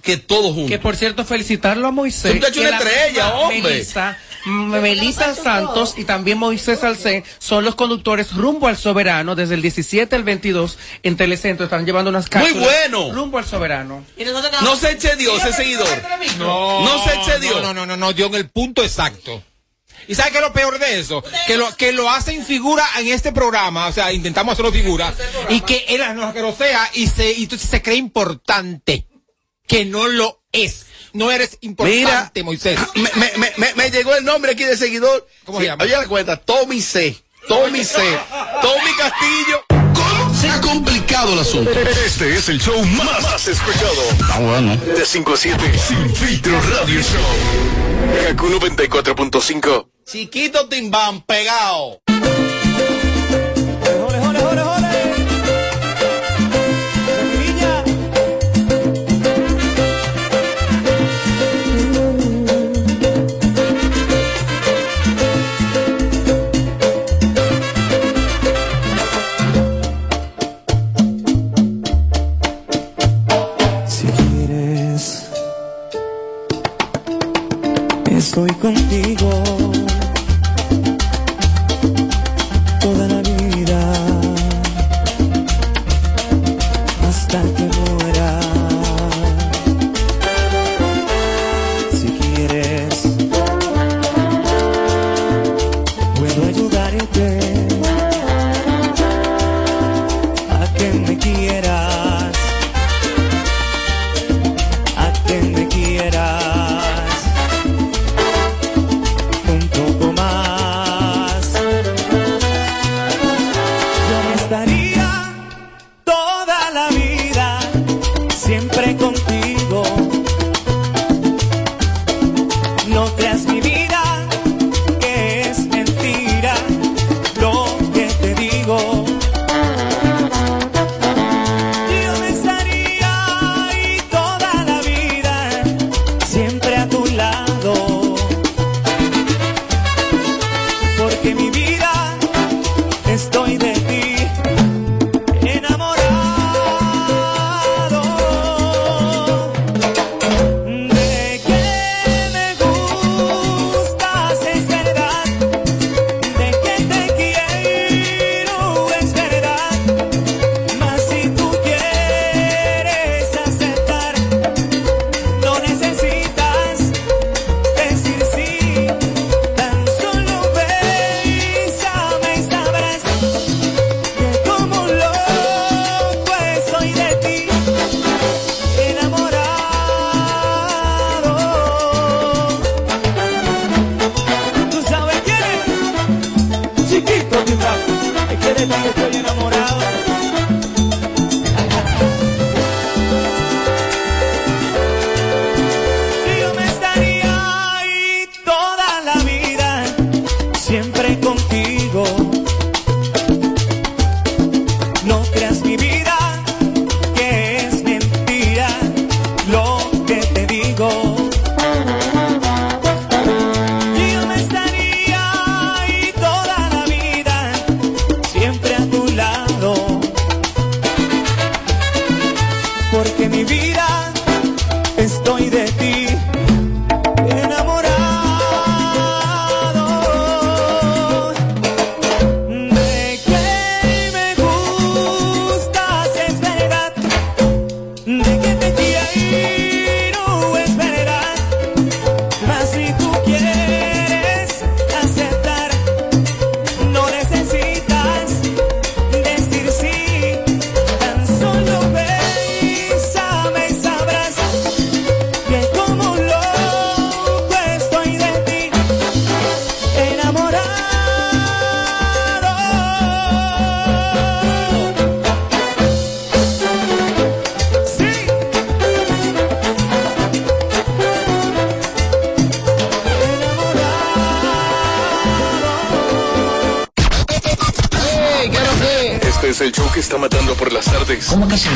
que 0.00 0.16
todos 0.16 0.54
juntos. 0.54 0.70
Que 0.70 0.78
por 0.78 0.96
cierto, 0.96 1.24
felicitarlo 1.24 1.88
a 1.88 1.90
Moisés. 1.90 2.34
Es 2.34 2.40
la 2.40 2.68
una 2.68 2.78
estrella, 2.78 3.34
hombre. 3.34 3.62
Melissa, 3.62 4.18
Melissa 4.44 5.34
Santos 5.34 5.94
y 5.96 6.04
también 6.04 6.38
Moisés 6.38 6.82
Alcén 6.82 7.24
son 7.38 7.64
los 7.64 7.74
conductores 7.74 8.32
rumbo 8.32 8.66
al 8.66 8.76
soberano 8.76 9.34
desde 9.34 9.54
el 9.54 9.62
17 9.62 10.16
al 10.16 10.24
22 10.24 10.78
en 11.02 11.16
Telecentro. 11.16 11.64
Están 11.64 11.86
llevando 11.86 12.10
unas 12.10 12.28
cápsulas. 12.28 12.64
bueno. 12.64 13.12
Rumbo 13.12 13.38
al 13.38 13.44
soberano. 13.44 14.04
No 14.62 14.76
se 14.76 14.92
eche 14.92 15.16
Dios, 15.16 15.42
ese 15.44 15.52
seguidor. 15.52 15.88
No, 16.38 16.84
No 16.84 17.04
se 17.04 17.14
excedió. 17.14 17.60
No, 17.60 17.72
no, 17.72 17.86
no, 17.86 17.96
no, 17.96 18.12
dio 18.12 18.26
en 18.26 18.34
el 18.34 18.48
punto 18.48 18.82
exacto. 18.82 19.42
¿Y 20.08 20.14
sabe 20.14 20.32
qué 20.32 20.38
es 20.38 20.42
lo 20.42 20.52
peor 20.52 20.78
de 20.78 20.98
eso? 20.98 21.22
Que 21.46 21.56
lo, 21.56 21.74
que 21.76 21.92
lo 21.92 22.10
hacen 22.10 22.44
figura 22.44 22.84
en 22.98 23.08
este 23.08 23.32
programa, 23.32 23.86
o 23.86 23.92
sea, 23.92 24.12
intentamos 24.12 24.54
hacerlo 24.54 24.72
figura, 24.72 25.14
y 25.48 25.60
que 25.60 25.84
él 25.88 26.02
no 26.16 26.32
que 26.32 26.40
lo 26.40 26.52
sea, 26.52 26.90
y 26.94 27.06
se, 27.06 27.32
y 27.32 27.44
entonces 27.44 27.68
se 27.70 27.82
cree 27.82 27.96
importante, 27.96 29.06
que 29.72 29.84
no 29.86 30.06
lo 30.06 30.42
es. 30.52 30.84
No 31.14 31.30
eres 31.30 31.56
importante, 31.62 32.42
Moisés. 32.42 32.78
Me, 32.94 33.08
me- 33.16 33.32
me- 33.38 33.52
me- 33.56 33.74
me 33.74 33.90
llegó 33.90 34.14
el 34.14 34.22
nombre 34.24 34.52
aquí 34.52 34.64
de 34.64 34.76
seguidor. 34.76 35.26
¿Cómo 35.44 35.58
Sí, 35.58 35.64
se 35.64 35.70
llama? 35.70 35.84
Oye 35.84 35.92
la 35.96 36.06
cuenta, 36.06 36.36
Tommy 36.36 36.82
C. 36.82 37.16
Tommy 37.48 37.82
C. 37.82 37.96
Tommy 38.60 38.90
Castillo. 38.98 39.64
¿Cómo? 39.68 40.34
Se 40.38 40.48
ha 40.50 40.60
complicado 40.60 41.32
el 41.32 41.38
asunto. 41.38 41.70
Este 41.70 42.34
es 42.36 42.48
el 42.50 42.60
show 42.60 42.82
más, 42.84 43.22
más 43.22 43.48
escuchado. 43.48 44.02
Ah, 44.30 44.38
bueno. 44.40 44.76
De 44.76 45.04
5 45.06 45.32
a 45.32 45.36
7. 45.38 45.64
Sin 45.88 46.14
filtro 46.16 46.60
radio 46.60 47.00
show. 47.00 48.26
Kaku 48.28 48.48
94.5. 48.48 49.88
Chiquito 50.04 50.68
Timbán, 50.68 51.22
pegado. 51.22 52.00
Estoy 78.32 78.48
contigo 78.54 79.71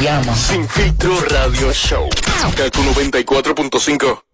llama? 0.07 0.35
Sin 0.37 0.69
filtro 0.69 1.19
radio 1.31 1.73
show. 1.73 2.09
Kaku 2.57 2.83
94.5. 2.95 4.26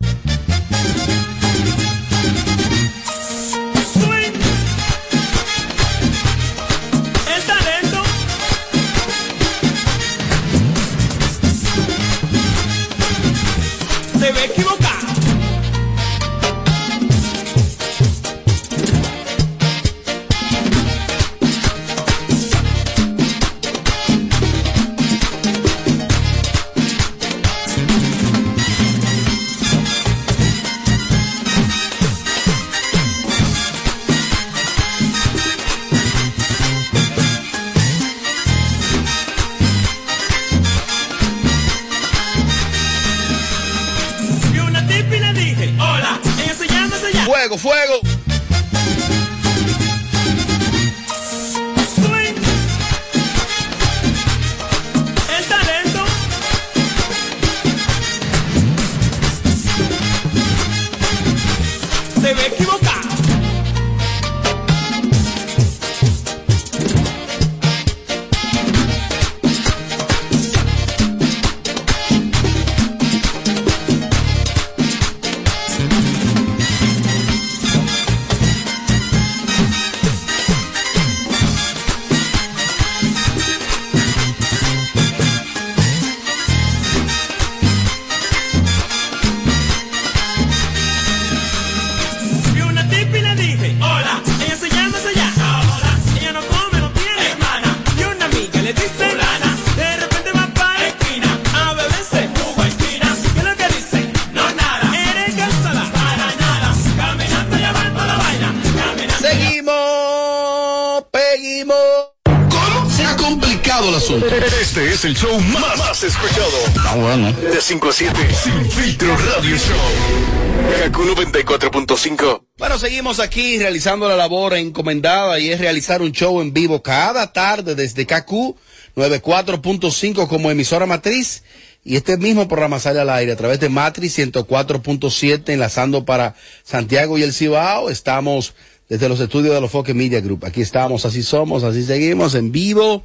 es 115.03 115.05
el 115.05 115.17
show 115.17 115.41
más, 115.41 115.79
más 115.79 116.03
escuchado. 116.05 116.59
Ah, 116.85 116.95
bueno. 116.97 117.33
De 117.33 117.61
5 117.61 117.89
a 117.89 117.93
7. 117.93 118.15
Sin 118.35 118.71
filtro 118.71 119.17
radio 119.17 119.57
show. 119.57 120.81
Kaku 120.81 121.03
94.5. 121.03 122.43
Bueno, 122.59 122.79
seguimos 122.79 123.19
aquí 123.19 123.59
realizando 123.59 124.09
la 124.09 124.17
labor 124.17 124.55
encomendada 124.55 125.41
y 125.41 125.51
es 125.51 125.59
realizar 125.59 126.03
un 126.03 126.13
show 126.13 126.41
en 126.41 126.53
vivo 126.53 126.83
cada 126.83 127.33
tarde 127.33 127.75
desde 127.75 128.07
KQ 128.07 128.57
94.5 128.95 130.29
como 130.29 130.51
emisora 130.51 130.87
matriz 130.87 131.43
y 131.85 131.97
este 131.97 132.17
mismo 132.17 132.47
programa 132.47 132.79
sale 132.79 133.01
al 133.01 133.11
aire 133.11 133.33
a 133.33 133.37
través 133.37 133.59
de 133.59 133.69
Matriz 133.69 134.17
104.7 134.19 135.49
enlazando 135.49 136.05
para 136.05 136.37
Santiago 136.63 137.19
y 137.19 137.23
el 137.23 137.33
Cibao. 137.33 137.91
Estamos 137.91 138.55
desde 138.89 139.09
los 139.09 139.19
estudios 139.19 139.55
de 139.55 139.61
los 139.61 139.71
Foque 139.71 139.95
Media 139.95 140.21
Group. 140.21 140.45
Aquí 140.45 140.61
estamos, 140.61 141.05
así 141.07 141.23
somos, 141.25 141.65
así 141.65 141.83
seguimos 141.83 142.37
en 142.37 142.53
vivo. 142.53 143.03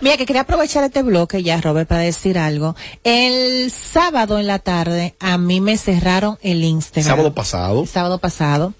Mira, 0.00 0.16
que 0.16 0.26
quería 0.26 0.42
aprovechar 0.42 0.84
este 0.84 1.02
bloque 1.02 1.42
ya, 1.42 1.60
Robert, 1.60 1.88
para 1.88 2.02
decir 2.02 2.38
algo. 2.38 2.76
El 3.04 3.70
sábado 3.70 4.38
en 4.38 4.46
la 4.46 4.58
tarde, 4.58 5.14
a 5.20 5.38
mí 5.38 5.60
me 5.60 5.76
cerraron 5.76 6.38
el 6.42 6.64
Instagram. 6.64 7.16
Sábado 7.16 7.34
pasado. 7.34 7.82
El 7.82 7.88
sábado 7.88 8.18
pasado. 8.18 8.74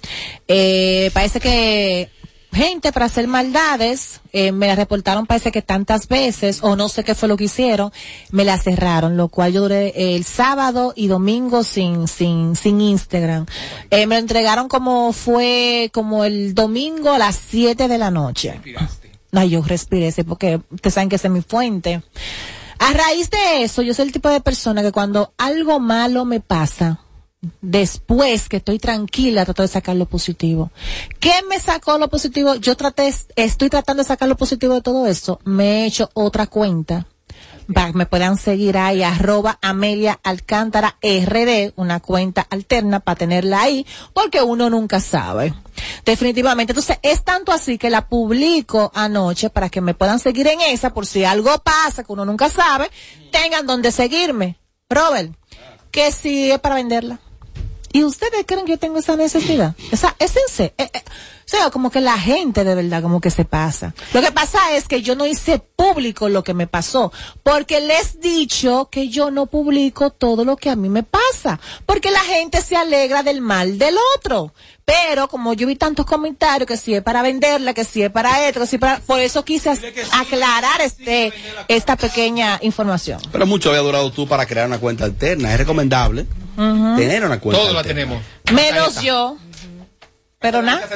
Eh, 0.49 1.11
parece 1.13 1.41
que 1.41 2.11
gente 2.57 2.91
para 2.91 3.07
hacer 3.07 3.29
maldades, 3.29 4.21
eh, 4.33 4.51
me 4.51 4.67
la 4.67 4.75
reportaron 4.75 5.27
parece 5.27 5.53
que 5.53 5.61
tantas 5.61 6.09
veces, 6.09 6.61
o 6.63 6.75
no 6.75 6.89
sé 6.89 7.05
qué 7.05 7.15
fue 7.15 7.29
lo 7.29 7.37
que 7.37 7.45
hicieron, 7.45 7.93
me 8.31 8.45
la 8.45 8.57
cerraron, 8.57 9.17
lo 9.17 9.29
cual 9.29 9.53
yo 9.53 9.61
duré 9.61 10.17
el 10.17 10.25
sábado 10.25 10.95
y 10.97 11.07
domingo 11.09 11.63
sin, 11.65 12.09
sin, 12.09 12.57
sin 12.57 12.81
Instagram. 12.81 13.45
Eh, 13.91 14.07
me 14.07 14.15
lo 14.15 14.21
entregaron 14.21 14.69
como 14.69 15.13
fue, 15.13 15.91
como 15.93 16.25
el 16.25 16.55
domingo 16.55 17.11
a 17.11 17.19
las 17.19 17.39
7 17.51 17.89
de 17.89 17.99
la 17.99 18.11
noche. 18.11 18.59
No, 19.37 19.45
yo 19.45 19.61
respiré 19.61 20.07
ese 20.07 20.25
porque 20.25 20.63
ustedes 20.71 20.95
saben 20.95 21.11
que 21.11 21.17
es 21.17 21.31
mi 21.31 21.43
fuente. 21.43 22.03
A 22.79 22.93
raíz 22.95 23.29
de 23.29 23.65
eso, 23.65 23.83
yo 23.83 23.93
soy 23.93 24.07
el 24.07 24.13
tipo 24.13 24.31
de 24.31 24.41
persona 24.41 24.81
que 24.81 24.93
cuando 24.93 25.35
algo 25.37 25.79
malo 25.79 26.25
me 26.25 26.41
pasa, 26.41 27.01
después 27.61 28.49
que 28.49 28.57
estoy 28.57 28.79
tranquila, 28.79 29.45
trato 29.45 29.61
de 29.61 29.69
sacar 29.69 29.95
lo 29.95 30.07
positivo. 30.07 30.71
¿Qué 31.21 31.35
me 31.51 31.61
sacó 31.61 31.99
lo 31.99 32.09
positivo? 32.09 32.55
Yo 32.55 32.79
traté, 32.79 33.13
estoy 33.37 33.69
tratando 33.69 34.03
de 34.03 34.09
sacar 34.09 34.27
lo 34.27 34.39
positivo 34.39 34.73
de 34.73 34.81
todo 34.81 35.07
eso. 35.07 35.39
Me 35.45 35.83
he 35.83 35.87
hecho 35.87 36.09
otra 36.15 36.47
cuenta. 36.47 37.07
Para 37.73 37.93
me 37.93 38.07
puedan 38.07 38.37
seguir 38.37 38.79
ahí, 38.79 39.03
arroba 39.03 39.59
Amelia 39.61 40.21
Alcántara 40.23 40.97
RD, 41.03 41.73
una 41.77 42.01
cuenta 42.01 42.47
alterna 42.49 43.01
para 43.01 43.17
tenerla 43.17 43.63
ahí, 43.63 43.87
porque 44.13 44.43
uno 44.43 44.71
nunca 44.71 45.01
sabe. 45.01 45.53
Definitivamente. 46.05 46.73
Entonces, 46.73 46.99
es 47.03 47.25
tanto 47.25 47.53
así 47.53 47.77
que 47.77 47.91
la 47.91 48.09
publico 48.09 48.93
anoche 48.95 49.51
para 49.51 49.69
que 49.69 49.81
me 49.81 49.95
puedan 49.95 50.19
seguir 50.19 50.47
en 50.47 50.61
esa, 50.61 50.95
por 50.95 51.07
si 51.07 51.25
algo 51.25 51.51
pasa 51.59 52.05
que 52.05 52.13
uno 52.13 52.25
nunca 52.25 52.49
sabe, 52.49 52.91
tengan 53.33 53.67
donde 53.67 53.91
seguirme. 53.91 54.59
Robert, 54.89 55.33
que 55.91 56.13
si 56.13 56.51
es 56.53 56.61
para 56.61 56.77
venderla. 56.77 57.19
¿Y 57.97 58.05
ustedes 58.05 58.45
creen 58.47 58.67
que 58.67 58.73
yo 58.73 58.79
tengo 58.79 58.99
esa 58.99 59.17
necesidad? 59.17 59.75
Es 59.91 60.05
en 60.05 60.49
serio. 60.51 60.75
Eh, 60.77 60.91
eh, 60.93 61.03
o 61.09 61.49
sea, 61.49 61.71
como 61.71 61.91
que 61.91 62.03
la 62.03 62.19
gente 62.19 62.63
de 62.63 62.75
verdad 62.75 63.01
como 63.01 63.23
que 63.23 63.31
se 63.31 63.47
pasa. 63.47 63.95
Lo 64.13 64.21
que 64.21 64.33
pasa 64.33 64.59
es 64.77 64.87
que 64.87 65.01
yo 65.01 65.17
no 65.17 65.25
hice 65.25 65.61
público 65.61 66.29
lo 66.29 66.45
que 66.45 66.53
me 66.53 66.67
pasó, 66.67 67.11
porque 67.43 67.81
les 67.81 68.17
he 68.17 68.19
dicho 68.19 68.91
que 68.91 69.09
yo 69.09 69.31
no 69.31 69.47
publico 69.47 70.11
todo 70.11 70.45
lo 70.45 70.59
que 70.59 70.69
a 70.69 70.77
mí 70.77 70.91
me 70.91 71.05
pasa, 71.05 71.59
porque 71.87 72.11
la 72.11 72.21
gente 72.21 72.61
se 72.61 72.77
alegra 72.77 73.23
del 73.23 73.41
mal 73.41 73.79
del 73.79 73.97
otro. 74.19 74.53
Pero 74.85 75.29
como 75.29 75.55
yo 75.55 75.67
vi 75.67 75.77
tantos 75.77 76.05
comentarios 76.05 76.69
que 76.69 76.77
si 76.77 76.95
es 76.95 77.03
para 77.03 77.23
venderla, 77.23 77.73
que 77.73 77.85
si 77.85 78.03
es 78.03 78.11
para 78.11 78.47
esto, 78.47 78.61
que 78.61 78.67
si 78.67 78.77
es 78.77 78.81
para... 78.81 78.99
Por 78.99 79.21
eso 79.21 79.43
quise 79.43 79.71
aclarar 80.13 80.83
este, 80.83 81.33
esta 81.69 81.97
pequeña 81.97 82.59
información. 82.61 83.23
Pero 83.33 83.47
mucho 83.47 83.71
había 83.71 83.81
durado 83.81 84.13
tú 84.13 84.29
para 84.29 84.45
crear 84.45 84.67
una 84.67 84.79
cuenta 84.79 85.05
alterna. 85.05 85.51
Es 85.51 85.59
recomendable 85.59 86.27
Tener 86.57 87.25
una 87.25 87.39
cuenta 87.39 87.63
Todos 87.63 87.75
la 87.75 87.83
tenemos. 87.83 88.23
Menos 88.53 89.01
yo. 89.03 89.39
Pero 90.39 90.63
nada. 90.63 90.87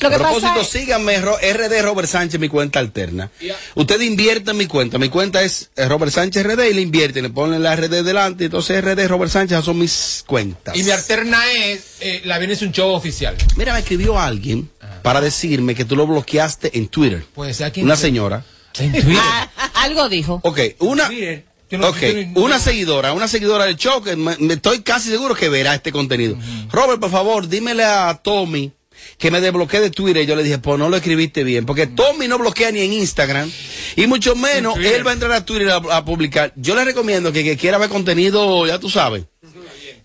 Lo 0.00 0.08
A 0.08 0.10
que 0.10 0.16
propósito, 0.16 0.48
pasa 0.48 0.60
es... 0.60 0.68
síganme, 0.68 1.18
RD 1.18 1.82
Robert 1.82 2.08
Sánchez, 2.08 2.38
mi 2.40 2.48
cuenta 2.48 2.78
alterna. 2.78 3.30
Usted 3.74 4.00
invierte 4.00 4.52
en 4.52 4.56
mi 4.56 4.66
cuenta. 4.66 4.96
Mi 4.98 5.08
cuenta 5.08 5.42
es 5.42 5.70
eh, 5.76 5.86
Robert 5.88 6.12
Sánchez 6.12 6.46
RD 6.46 6.70
y 6.70 6.74
le 6.74 6.80
invierte, 6.80 7.20
le 7.20 7.30
ponen 7.30 7.62
la 7.62 7.74
RD 7.74 8.04
delante. 8.04 8.44
Entonces, 8.44 8.82
RD 8.82 9.08
Robert 9.08 9.30
Sánchez 9.30 9.52
esas 9.56 9.64
son 9.64 9.78
mis 9.78 10.24
cuentas. 10.26 10.76
Y 10.76 10.82
mi 10.84 10.92
alterna 10.92 11.38
es, 11.52 11.96
eh, 12.00 12.22
la 12.24 12.38
viene 12.38 12.54
es 12.54 12.62
un 12.62 12.72
show 12.72 12.90
oficial. 12.92 13.36
Mira, 13.56 13.72
me 13.74 13.80
escribió 13.80 14.18
alguien 14.18 14.70
para 15.02 15.20
decirme 15.20 15.74
que 15.74 15.84
tú 15.84 15.96
lo 15.96 16.06
bloqueaste 16.06 16.78
en 16.78 16.88
Twitter. 16.88 17.24
Puede 17.34 17.54
ser 17.54 17.66
aquí. 17.66 17.82
Una 17.82 17.96
señora. 17.96 18.44
En 18.78 18.92
Twitter. 18.92 19.18
Ah, 19.18 19.50
algo 19.74 20.08
dijo. 20.08 20.40
Ok, 20.44 20.60
una. 20.78 21.10
Yo 21.10 21.42
no- 21.70 21.88
Ok, 21.88 21.96
yo 22.00 22.12
no- 22.34 22.40
una 22.42 22.58
seguidora, 22.58 23.12
una 23.12 23.28
seguidora 23.28 23.64
del 23.66 23.76
show 23.76 24.02
que 24.02 24.16
me, 24.16 24.36
me 24.38 24.54
estoy 24.54 24.80
casi 24.82 25.10
seguro 25.10 25.34
que 25.34 25.48
verá 25.48 25.74
este 25.74 25.92
contenido. 25.92 26.36
Robert, 26.70 27.00
por 27.00 27.10
favor, 27.10 27.48
dímele 27.48 27.84
a 27.84 28.14
Tommy 28.22 28.72
que 29.18 29.30
me 29.30 29.40
desbloquee 29.40 29.80
de 29.80 29.90
Twitter. 29.90 30.22
Y 30.22 30.26
yo 30.26 30.36
le 30.36 30.42
dije, 30.42 30.58
pues 30.58 30.78
no 30.78 30.88
lo 30.88 30.96
escribiste 30.96 31.44
bien, 31.44 31.66
porque 31.66 31.86
Tommy 31.86 32.28
no 32.28 32.38
bloquea 32.38 32.70
ni 32.70 32.80
en 32.80 32.92
Instagram 32.92 33.50
y 33.96 34.06
mucho 34.06 34.34
menos 34.36 34.76
él 34.96 35.06
va 35.06 35.10
a 35.10 35.14
entrar 35.14 35.32
a 35.32 35.44
Twitter 35.44 35.70
a, 35.70 35.76
a 35.76 36.04
publicar. 36.04 36.52
Yo 36.56 36.74
le 36.74 36.84
recomiendo 36.84 37.32
que 37.32 37.42
que 37.44 37.56
quiera 37.56 37.78
ver 37.78 37.88
contenido, 37.88 38.66
ya 38.66 38.78
tú 38.78 38.88
sabes, 38.88 39.24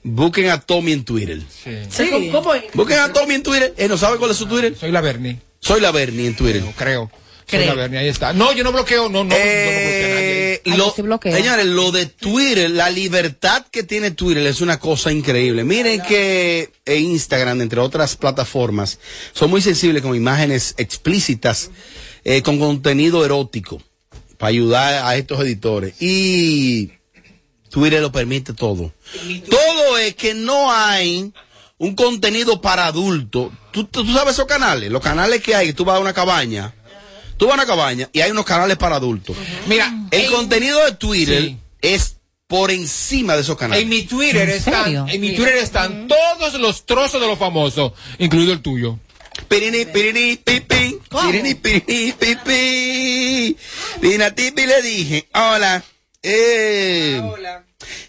busquen 0.03 0.49
a 0.49 0.59
Tommy 0.59 0.93
en 0.93 1.03
Twitter. 1.05 1.39
Sí. 1.64 2.03
Busquen 2.74 2.99
a 2.99 3.14
Tommy 3.14 3.36
en 3.36 3.43
Twitter. 3.43 3.74
Él 3.78 3.89
no 3.89 3.97
sabe 3.97 4.18
cuál 4.18 4.32
es 4.32 4.38
su 4.38 4.45
Twitter. 4.47 4.76
Soy 4.80 4.91
la 4.91 5.01
Bernie. 5.01 5.39
Soy 5.59 5.80
la 5.80 5.91
Bernie 5.91 6.28
en 6.28 6.36
Twitter. 6.36 6.64
Creo. 6.76 7.12
Ahí 7.99 8.08
está. 8.08 8.34
No, 8.34 8.52
yo 8.54 8.64
no 8.64 8.72
bloqueo, 8.72 9.10
no, 9.10 9.24
no. 9.24 9.36
Eh, 9.38 10.62
lo- 10.78 10.93
señores, 11.36 11.66
lo 11.66 11.91
de 11.91 12.06
Twitter, 12.06 12.70
la 12.70 12.89
libertad 12.89 13.66
que 13.72 13.84
tiene 13.84 14.12
Twitter 14.12 14.45
es 14.47 14.62
una 14.62 14.80
cosa 14.80 15.12
increíble. 15.12 15.64
Miren 15.64 16.02
que 16.02 16.72
eh, 16.86 16.97
Instagram, 16.97 17.62
entre 17.62 17.80
otras 17.80 18.16
plataformas, 18.16 18.99
son 19.34 19.49
muy 19.49 19.62
sensibles 19.62 20.02
con 20.02 20.16
imágenes 20.16 20.74
explícitas, 20.78 21.72
eh, 22.24 22.41
con 22.41 22.60
contenido 22.60 23.24
erótico, 23.26 23.82
para 24.38 24.49
ayudar 24.49 25.06
a 25.06 25.16
estos 25.16 25.39
editores. 25.41 25.93
Y 26.02 26.91
Twitter 27.70 28.02
lo 28.02 28.12
permite 28.12 28.54
todo. 28.54 28.91
Todo 29.49 29.97
es 29.97 30.16
que 30.16 30.34
no 30.34 30.72
hay 30.72 31.32
un 31.78 31.95
contenido 31.95 32.62
para 32.62 32.86
adultos. 32.88 33.52
¿Tú, 33.72 33.86
tú, 33.86 34.04
tú 34.04 34.14
sabes 34.14 34.34
esos 34.34 34.45
canales, 34.45 34.91
los 34.91 35.02
canales 35.02 35.41
que 35.41 35.56
hay, 35.56 35.68
que 35.68 35.74
tú 35.74 35.86
vas 35.86 35.95
a 35.95 35.99
una 35.99 36.14
cabaña. 36.14 36.74
Tú 37.42 37.48
vas 37.48 37.54
a 37.54 37.64
una 37.64 37.66
cabaña 37.66 38.08
y 38.14 38.22
hay 38.22 38.30
unos 38.30 38.46
canales 38.46 38.78
para 38.78 38.98
adultos. 38.98 39.36
Mira, 39.66 39.92
el 40.12 40.26
en- 40.26 40.32
contenido 40.32 40.86
de 40.86 40.92
Twitter 40.92 41.42
Sí. 41.42 41.58
es 41.82 42.18
por 42.46 42.70
encima 42.70 43.34
de 43.34 43.42
esos 43.42 43.58
canales. 43.58 43.82
En 43.82 43.89
mi 43.89 44.04
Twitter 44.04 44.48
están, 44.48 45.10
en 45.10 45.20
mi 45.20 45.34
Twitter 45.36 45.56
están 45.58 46.08
todos 46.08 46.54
los 46.60 46.86
trozos 46.86 47.20
de 47.20 47.26
los 47.26 47.39
famosos, 47.39 47.94
incluido 48.20 48.54
el 48.54 48.62
tuyo. 48.62 49.00
Pirini, 49.48 49.86
pirini, 49.86 50.36
pipi. 50.38 51.00
Pirini, 51.10 51.56
pirini, 51.56 52.12
pipi. 52.12 53.58
Vine 54.02 54.24
a 54.24 54.36
Tipi 54.36 54.66
le 54.68 54.82
dije, 54.84 55.28
hola. 55.34 55.84
Eh, 56.22 57.20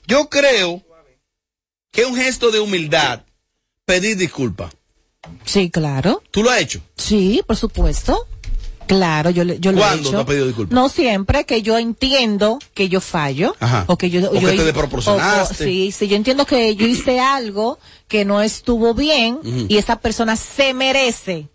Yo 0.07 0.29
creo 0.29 0.83
que 1.91 2.03
es 2.03 2.07
un 2.07 2.17
gesto 2.17 2.51
de 2.51 2.61
humildad 2.61 3.23
pedir 3.87 4.19
disculpas. 4.19 4.75
Sí, 5.47 5.71
claro. 5.71 6.23
¿Tú 6.31 6.43
lo 6.43 6.51
has 6.51 6.61
hecho? 6.61 6.83
Sí, 6.99 7.41
por 7.47 7.57
supuesto. 7.57 8.27
Claro, 8.87 9.31
yo, 9.31 9.45
le- 9.45 9.59
yo 9.61 9.73
lo 9.73 9.79
he 9.79 9.81
¿Cuándo 9.81 10.01
hecho. 10.03 10.11
te 10.11 10.17
has 10.17 10.25
pedido 10.27 10.47
disculpas? 10.47 10.75
No 10.75 10.89
siempre, 10.89 11.45
que 11.45 11.63
yo 11.63 11.79
entiendo 11.79 12.59
que 12.75 12.89
yo 12.89 13.01
fallo. 13.01 13.55
Ajá. 13.61 13.85
O 13.89 13.97
que 13.97 14.11
yo, 14.11 14.31
O 14.31 14.35
yo 14.35 14.49
que 14.51 14.57
te 14.57 14.65
desproporcionaste. 14.65 15.65
sí, 15.65 15.93
sí, 15.93 16.09
yo 16.09 16.17
entiendo 16.17 16.45
que 16.47 16.75
yo 16.77 16.87
hice 16.87 17.21
algo 17.21 17.79
que 18.09 18.25
no 18.25 18.43
estuvo 18.43 18.95
bien 18.95 19.39
y 19.69 19.77
esa 19.79 19.97
persona 20.01 20.37
se 20.37 20.75
merece 20.75 21.49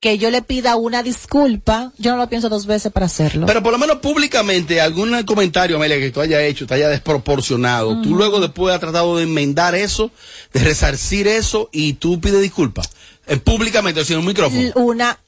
que 0.00 0.18
yo 0.18 0.30
le 0.30 0.42
pida 0.42 0.76
una 0.76 1.02
disculpa. 1.02 1.90
Yo 1.96 2.10
no 2.12 2.18
lo 2.18 2.28
pienso 2.28 2.50
dos 2.50 2.66
veces 2.66 2.92
para 2.92 3.06
hacerlo. 3.06 3.46
Pero 3.46 3.62
por 3.62 3.72
lo 3.72 3.78
menos 3.78 3.96
públicamente, 4.00 4.78
algún 4.80 5.22
comentario, 5.22 5.76
Amelia, 5.76 5.98
que 5.98 6.10
tú 6.10 6.20
hayas 6.20 6.42
hecho, 6.42 6.66
te 6.66 6.74
haya 6.74 6.88
desproporcionado. 6.90 8.02
Tú 8.02 8.14
luego 8.14 8.38
después 8.38 8.74
has 8.74 8.80
tratado 8.80 9.16
de 9.16 9.22
enmendar 9.22 9.74
eso, 9.74 10.10
de 10.52 10.60
resarcir 10.62 11.26
eso 11.26 11.70
y 11.72 11.94
tú 11.94 12.20
pides 12.20 12.42
disculpas. 12.42 12.90
Eh, 13.26 13.38
públicamente, 13.38 14.02
en 14.06 14.18
un 14.18 14.26
micrófono. 14.26 14.70
Una, 14.74 15.18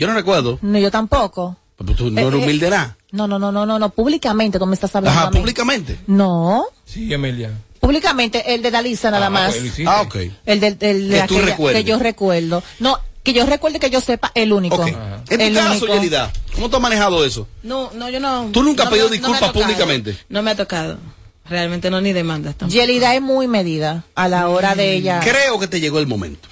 Yo 0.00 0.06
no 0.08 0.14
recuerdo. 0.14 0.58
no, 0.62 0.78
yo 0.78 0.90
tampoco. 0.90 1.56
Pero 1.76 1.94
tú 1.94 2.10
no 2.10 2.20
eres 2.20 2.32
Eh, 2.34 2.36
eh, 2.36 2.42
humilde 2.42 2.70
nada. 2.70 2.96
No, 3.12 3.26
no, 3.28 3.38
no, 3.38 3.52
no, 3.52 3.64
no, 3.66 3.78
no, 3.78 3.90
públicamente 3.90 4.58
tú 4.58 4.66
me 4.66 4.74
estás 4.74 4.94
hablando. 4.96 5.18
Ajá, 5.20 5.30
públicamente. 5.30 5.98
No, 6.06 6.64
Sí, 6.84 7.12
Amelia. 7.14 7.50
públicamente 7.80 8.54
el 8.54 8.62
de 8.62 8.70
Dalisa 8.70 9.10
nada 9.10 9.30
más. 9.30 9.54
Ah, 9.86 10.02
ok. 10.02 10.16
El 10.46 10.60
del, 10.60 10.78
del- 10.78 11.08
de 11.08 11.20
Que 11.22 11.26
tú 11.28 11.34
aquella- 11.36 11.50
recuerdes. 11.52 11.82
que 11.84 11.88
yo 11.88 11.98
recuerdo. 11.98 12.62
No, 12.80 12.98
que 13.22 13.32
yo 13.34 13.44
recuerde 13.46 13.78
que 13.78 13.90
yo 13.90 14.00
sepa 14.00 14.30
el 14.34 14.52
único. 14.52 14.86
En 14.86 14.94
tu 15.26 15.34
El 15.34 15.54
caso, 15.54 15.84
único. 15.84 15.94
Yelida, 15.94 16.32
¿cómo 16.54 16.68
tú 16.70 16.76
has 16.76 16.82
manejado 16.82 17.24
eso? 17.24 17.46
No, 17.62 17.90
no, 17.94 18.08
yo 18.10 18.20
no. 18.20 18.48
¿Tú 18.52 18.62
nunca 18.62 18.84
has 18.84 18.88
pedido 18.90 19.06
no 19.08 19.12
disculpas 19.12 19.50
públicamente? 19.52 20.16
No 20.30 20.42
me 20.42 20.50
ha 20.52 20.56
tocado. 20.56 20.98
Realmente 21.48 21.90
no, 21.90 22.00
ni 22.00 22.12
demandas 22.12 22.54
tampoco. 22.56 22.78
Yelida 22.78 23.14
es 23.14 23.20
muy 23.22 23.48
medida 23.48 24.04
a 24.14 24.28
la 24.28 24.48
hora 24.48 24.74
de 24.74 24.92
ella. 24.94 25.20
Creo 25.20 25.58
que 25.58 25.66
te 25.66 25.80
llegó 25.80 25.98
el 25.98 26.06
momento. 26.06 26.48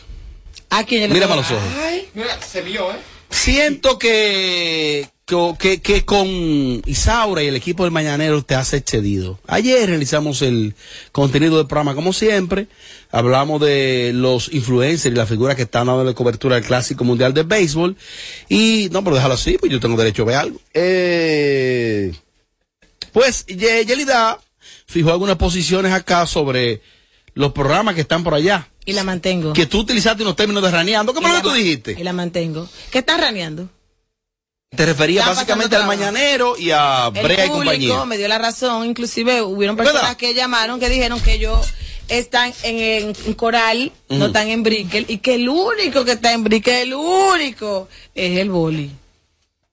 ¿A 0.71 0.85
quién 0.85 1.11
Mírame 1.13 1.33
a 1.35 1.37
los 1.37 1.51
ojos. 1.51 1.63
Ay, 1.83 2.09
Mira, 2.15 2.37
se 2.43 2.63
vio, 2.63 2.91
¿eh? 2.91 2.97
Siento 3.31 3.99
que, 3.99 5.09
que, 5.59 5.81
que, 5.83 6.05
con 6.05 6.27
Isaura 6.87 7.43
y 7.43 7.49
el 7.49 7.57
equipo 7.57 7.85
del 7.85 7.93
Mañanero 7.93 8.43
te 8.43 8.55
has 8.55 8.73
excedido. 8.73 9.39
Ayer 9.47 9.89
realizamos 9.89 10.41
el 10.43 10.75
contenido 11.13 11.59
del 11.59 11.67
programa, 11.67 11.95
como 11.95 12.13
siempre. 12.13 12.69
Hablamos 13.11 13.61
de 13.61 14.13
los 14.15 14.53
influencers 14.53 15.15
y 15.15 15.17
las 15.19 15.29
figuras 15.29 15.57
que 15.57 15.63
están 15.63 15.87
dando 15.87 16.15
cobertura 16.15 16.57
al 16.57 16.63
Clásico 16.65 17.05
Mundial 17.05 17.35
de 17.35 17.43
Béisbol. 17.43 17.97
Y, 18.49 18.89
no, 18.93 19.05
pero 19.05 19.17
déjalo 19.17 19.35
así, 19.35 19.57
pues 19.59 19.71
yo 19.73 19.81
tengo 19.81 19.97
derecho 19.97 20.23
a 20.23 20.27
ver 20.27 20.37
algo. 20.37 20.61
Eh, 20.75 22.13
pues, 23.13 23.45
Ye- 23.47 23.85
Yelida 23.85 24.39
fijó 24.87 25.11
algunas 25.11 25.37
posiciones 25.37 25.93
acá 25.93 26.27
sobre 26.27 26.81
los 27.39 27.53
programas 27.53 27.95
que 27.95 28.01
están 28.01 28.25
por 28.25 28.35
allá. 28.35 28.69
Y 28.85 28.93
la 28.95 29.05
mantengo. 29.05 29.53
Que 29.53 29.67
tú 29.67 29.79
utilizaste 29.79 30.23
unos 30.23 30.35
términos 30.35 30.63
de 30.63 30.71
raneando. 30.73 31.13
¿Qué 31.15 31.21
Y 31.21 31.23
fue 31.23 31.31
lo 31.31 31.37
que 31.37 31.43
tú 31.43 31.53
dijiste? 31.53 31.97
Y 31.99 32.03
la 32.03 32.13
mantengo. 32.13 32.69
¿Qué 32.91 32.99
estás 32.99 33.21
raneando? 33.21 33.69
Te 34.75 34.85
refería 34.85 35.21
Están 35.21 35.37
básicamente 35.37 35.77
al 35.77 35.87
Mañanero 35.87 36.59
y 36.59 36.71
a 36.73 37.11
El 37.15 37.23
Brea 37.23 37.47
y 37.47 37.49
compañía. 37.49 38.05
me 38.07 38.19
dio 38.19 38.27
la 38.29 38.39
razón. 38.39 38.87
Inclusive 38.87 39.41
hubieron 39.43 39.77
personas 39.77 40.03
¿Verdad? 40.03 40.17
que 40.17 40.35
llamaron 40.35 40.81
que 40.81 40.89
dijeron 40.89 41.21
que 41.21 41.35
ellos 41.35 41.65
están 42.09 42.53
en, 42.65 43.15
en- 43.25 43.35
Coral, 43.35 43.93
no 44.09 44.27
están 44.27 44.49
en 44.49 44.63
Brickell, 44.65 45.05
y 45.09 45.19
que 45.19 45.35
el 45.37 45.49
único 45.49 46.05
que 46.05 46.13
está 46.13 46.33
en 46.33 46.43
Brickell, 46.43 46.75
el 46.89 46.95
único, 46.95 47.89
es 48.15 48.39
el 48.39 48.51
boli. 48.51 48.91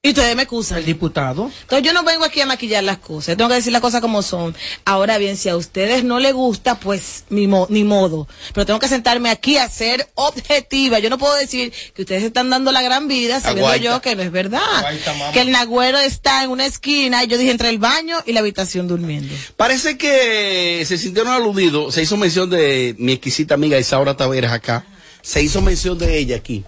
Y 0.02 0.10
ustedes 0.10 0.36
me 0.36 0.42
excusan. 0.42 0.78
El 0.78 0.84
diputado. 0.84 1.50
Entonces 1.62 1.84
yo 1.84 1.92
no 1.92 2.04
vengo 2.04 2.24
aquí 2.24 2.40
a 2.40 2.46
maquillar 2.46 2.84
las 2.84 2.98
cosas, 2.98 3.36
tengo 3.36 3.48
que 3.48 3.56
decir 3.56 3.72
las 3.72 3.80
cosas 3.82 4.00
como 4.00 4.22
son. 4.22 4.54
Ahora 4.84 5.18
bien, 5.18 5.36
si 5.36 5.48
a 5.48 5.56
ustedes 5.56 6.04
no 6.04 6.20
les 6.20 6.32
gusta, 6.32 6.78
pues 6.78 7.24
ni, 7.28 7.48
mo- 7.48 7.66
ni 7.70 7.82
modo. 7.82 8.28
Pero 8.54 8.64
tengo 8.66 8.78
que 8.78 8.86
sentarme 8.86 9.30
aquí 9.30 9.56
a 9.56 9.68
ser 9.68 10.08
objetiva. 10.14 11.00
Yo 11.00 11.10
no 11.10 11.18
puedo 11.18 11.34
decir 11.34 11.72
que 11.92 12.02
ustedes 12.02 12.22
están 12.22 12.50
dando 12.50 12.70
la 12.70 12.82
gran 12.82 13.08
vida 13.08 13.40
sabiendo 13.40 13.66
Aguaita. 13.66 13.84
yo 13.84 14.00
que 14.00 14.14
no 14.14 14.22
es 14.22 14.30
verdad. 14.30 14.60
Aguaita. 14.76 15.32
Que 15.32 15.40
el 15.40 15.50
nagüero 15.50 15.98
está 15.98 16.44
en 16.44 16.50
una 16.50 16.66
esquina 16.66 17.24
y 17.24 17.26
yo 17.26 17.36
dije 17.36 17.50
entre 17.50 17.70
el 17.70 17.78
baño 17.78 18.18
y 18.26 18.32
la 18.32 18.40
habitación 18.40 18.86
durmiendo. 18.86 19.34
Parece 19.56 19.98
que 19.98 20.84
se 20.86 20.98
sintieron 20.98 21.32
aludidos. 21.32 21.94
Se 21.94 22.02
hizo 22.02 22.16
mención 22.16 22.48
de 22.48 22.94
mi 22.98 23.10
exquisita 23.14 23.54
amiga 23.54 23.76
Isaura 23.76 24.16
Taveras 24.16 24.52
acá. 24.52 24.86
Se 25.22 25.42
hizo 25.42 25.60
mención 25.62 25.98
de 25.98 26.16
ella 26.18 26.36
aquí. 26.36 26.64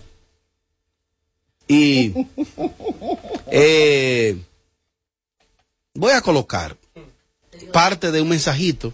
Y 1.68 2.14
eh, 3.50 4.36
voy 5.94 6.12
a 6.12 6.22
colocar 6.22 6.76
parte 7.72 8.10
de 8.10 8.22
un 8.22 8.28
mensajito 8.30 8.92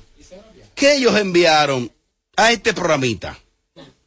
que 0.74 0.96
ellos 0.96 1.16
enviaron 1.16 1.90
a 2.36 2.50
este 2.50 2.74
programita. 2.74 3.38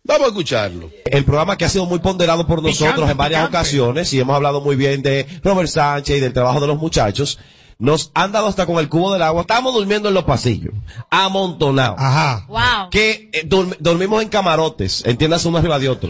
Vamos 0.03 0.27
a 0.27 0.29
escucharlo. 0.29 0.89
El 1.05 1.25
programa 1.25 1.57
que 1.57 1.65
ha 1.65 1.69
sido 1.69 1.85
muy 1.85 1.99
ponderado 1.99 2.47
por 2.47 2.61
nosotros 2.61 2.93
Picante, 2.93 3.11
en 3.11 3.17
varias 3.17 3.41
picante. 3.41 3.57
ocasiones 3.57 4.13
y 4.13 4.19
hemos 4.19 4.35
hablado 4.35 4.61
muy 4.61 4.75
bien 4.75 5.01
de 5.01 5.25
Robert 5.43 5.69
Sánchez 5.69 6.17
y 6.17 6.19
del 6.21 6.33
trabajo 6.33 6.61
de 6.61 6.67
los 6.67 6.77
muchachos. 6.77 7.37
Nos 7.79 8.11
han 8.15 8.31
dado 8.31 8.47
hasta 8.47 8.65
con 8.65 8.77
el 8.79 8.89
cubo 8.89 9.13
del 9.13 9.21
agua. 9.21 9.41
Estamos 9.41 9.73
durmiendo 9.73 10.07
en 10.09 10.15
los 10.15 10.23
pasillos, 10.23 10.73
amontonados. 11.11 11.97
Ajá. 11.99 12.45
Wow. 12.47 12.89
Que 12.89 13.29
eh, 13.33 13.47
dorm- 13.47 13.75
dormimos 13.79 14.21
en 14.23 14.29
camarotes, 14.29 15.03
entiendas 15.05 15.45
uno 15.45 15.57
arriba 15.59 15.77
de 15.79 15.89
otro. 15.89 16.09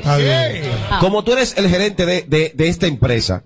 Como 1.02 1.24
tú 1.24 1.34
eres 1.34 1.58
el 1.58 1.70
gerente 1.70 2.06
de, 2.06 2.22
de, 2.24 2.54
de 2.56 2.68
esta 2.70 2.88
empresa, 2.88 3.44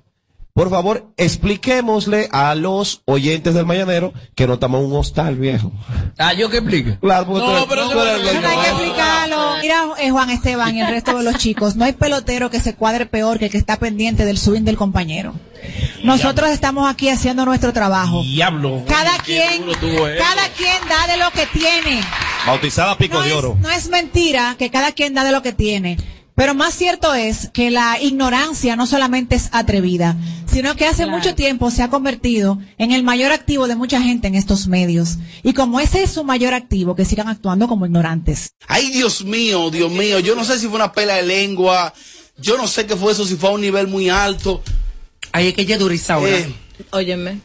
por 0.54 0.70
favor, 0.70 1.12
expliquémosle 1.18 2.28
a 2.32 2.56
los 2.56 3.02
oyentes 3.06 3.54
del 3.54 3.66
Mañanero 3.66 4.14
que 4.36 4.48
no 4.48 4.56
estamos 4.56 4.82
en 4.82 4.88
un 4.92 4.98
hostal, 4.98 5.36
viejo. 5.36 5.72
Ah, 6.18 6.34
yo 6.34 6.50
que 6.50 6.58
explique. 6.58 6.98
Claro, 7.00 7.26
porque 7.26 7.42
tú 7.46 7.52
eres- 7.52 7.66
pero 7.70 7.90
tú 7.90 8.00
eres 8.00 8.16
el 8.16 8.22
dueño. 8.24 8.42
No 8.42 8.48
hay 8.50 8.58
que 8.58 8.68
explicarlo. 8.70 9.56
Mira, 9.62 9.84
eh, 10.00 10.10
Juan 10.12 10.30
Esteban 10.30 10.76
y 10.76 10.82
el 10.82 10.88
resto 10.88 11.18
de 11.18 11.24
los 11.24 11.38
chicos, 11.38 11.76
no 11.76 11.86
hay 11.86 11.94
pelotero 11.94 12.50
que 12.50 12.60
se 12.60 12.76
cuadre 12.76 13.06
peor 13.06 13.40
que 13.40 13.46
el 13.46 13.52
que 13.52 13.58
está 13.58 13.78
pendiente 13.78 14.26
del 14.26 14.38
swing 14.38 14.64
del 14.64 14.78
compañero. 14.78 15.34
Nosotros 16.04 16.50
estamos 16.50 16.90
aquí 16.90 17.10
haciendo 17.10 17.46
nuestro 17.46 17.72
trabajo. 17.74 18.24
Diablo. 18.24 18.84
Cada 18.88 19.18
quien, 19.20 19.64
cada 20.18 20.50
quien 20.58 20.90
da 20.90 21.08
de 21.08 21.18
lo 21.18 21.30
que 21.32 21.46
tiene. 21.54 22.02
Bautizada 22.46 22.98
Pico 22.98 23.22
de 23.22 23.34
Oro. 23.34 23.56
No 23.62 23.70
es 23.70 23.88
mentira 23.90 24.56
que 24.58 24.70
cada 24.72 24.92
quien 24.92 25.14
da 25.14 25.24
de 25.24 25.32
lo 25.32 25.42
que 25.44 25.54
tiene. 25.54 25.98
Pero 26.42 26.56
más 26.56 26.74
cierto 26.74 27.14
es 27.14 27.52
que 27.54 27.70
la 27.70 28.02
ignorancia 28.02 28.76
no 28.76 28.88
solamente 28.88 29.36
es 29.36 29.50
atrevida, 29.52 30.18
sino 30.52 30.76
que 30.76 30.88
hace 30.88 31.06
mucho 31.06 31.36
tiempo 31.36 31.70
se 31.70 31.84
ha 31.84 31.92
convertido 31.92 32.58
en 32.80 32.92
el 32.92 33.04
mayor 33.04 33.32
activo 33.32 33.68
de 33.68 33.76
mucha 33.76 34.02
gente 34.02 34.28
en 34.28 34.34
estos 34.34 34.68
medios. 34.68 35.20
Y 35.44 35.54
como 35.54 35.80
ese 35.80 36.02
es 36.02 36.10
su 36.10 36.24
mayor 36.24 36.56
activo, 36.56 36.96
que 36.96 37.06
sigan 37.06 37.28
actuando 37.28 37.68
como 37.68 37.86
ignorantes. 37.86 38.54
Ay, 38.68 38.90
Dios 38.90 39.24
mío, 39.24 39.70
Dios 39.70 39.92
mío. 39.92 40.18
Yo 40.18 40.34
no 40.34 40.44
sé 40.44 40.58
si 40.58 40.66
fue 40.66 40.78
una 40.78 40.92
pela 40.92 41.18
de 41.18 41.22
lengua. 41.22 41.94
Yo 42.40 42.58
no 42.58 42.66
sé 42.66 42.88
qué 42.88 42.96
fue 42.96 43.12
eso, 43.12 43.24
si 43.24 43.36
fue 43.36 43.52
a 43.52 43.54
un 43.54 43.62
nivel 43.62 43.86
muy 43.88 44.10
alto. 44.10 44.64
Ahí 45.34 45.50
es 45.50 45.54
que 45.54 45.62
ella 45.62 45.78
dura 45.78 45.94
Isaura. 45.94 46.40
Eh, 46.40 46.52
Óyeme. 46.90 47.34
me 47.34 47.42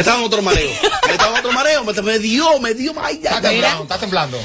está 0.00 0.12
dando 0.12 0.26
otro 0.26 0.42
mareo. 0.42 0.70
Me 1.06 1.12
está 1.12 1.24
dando 1.24 1.40
otro 1.40 1.52
mareo. 1.52 1.84
Me, 1.84 1.92
me 2.02 2.18
dio, 2.18 2.58
me 2.60 2.74
dio. 2.74 2.92
Ay, 3.00 3.20
ya, 3.22 3.36
Está 3.36 3.48
temblando, 3.48 3.82
está 3.82 3.98
temblando. 3.98 4.38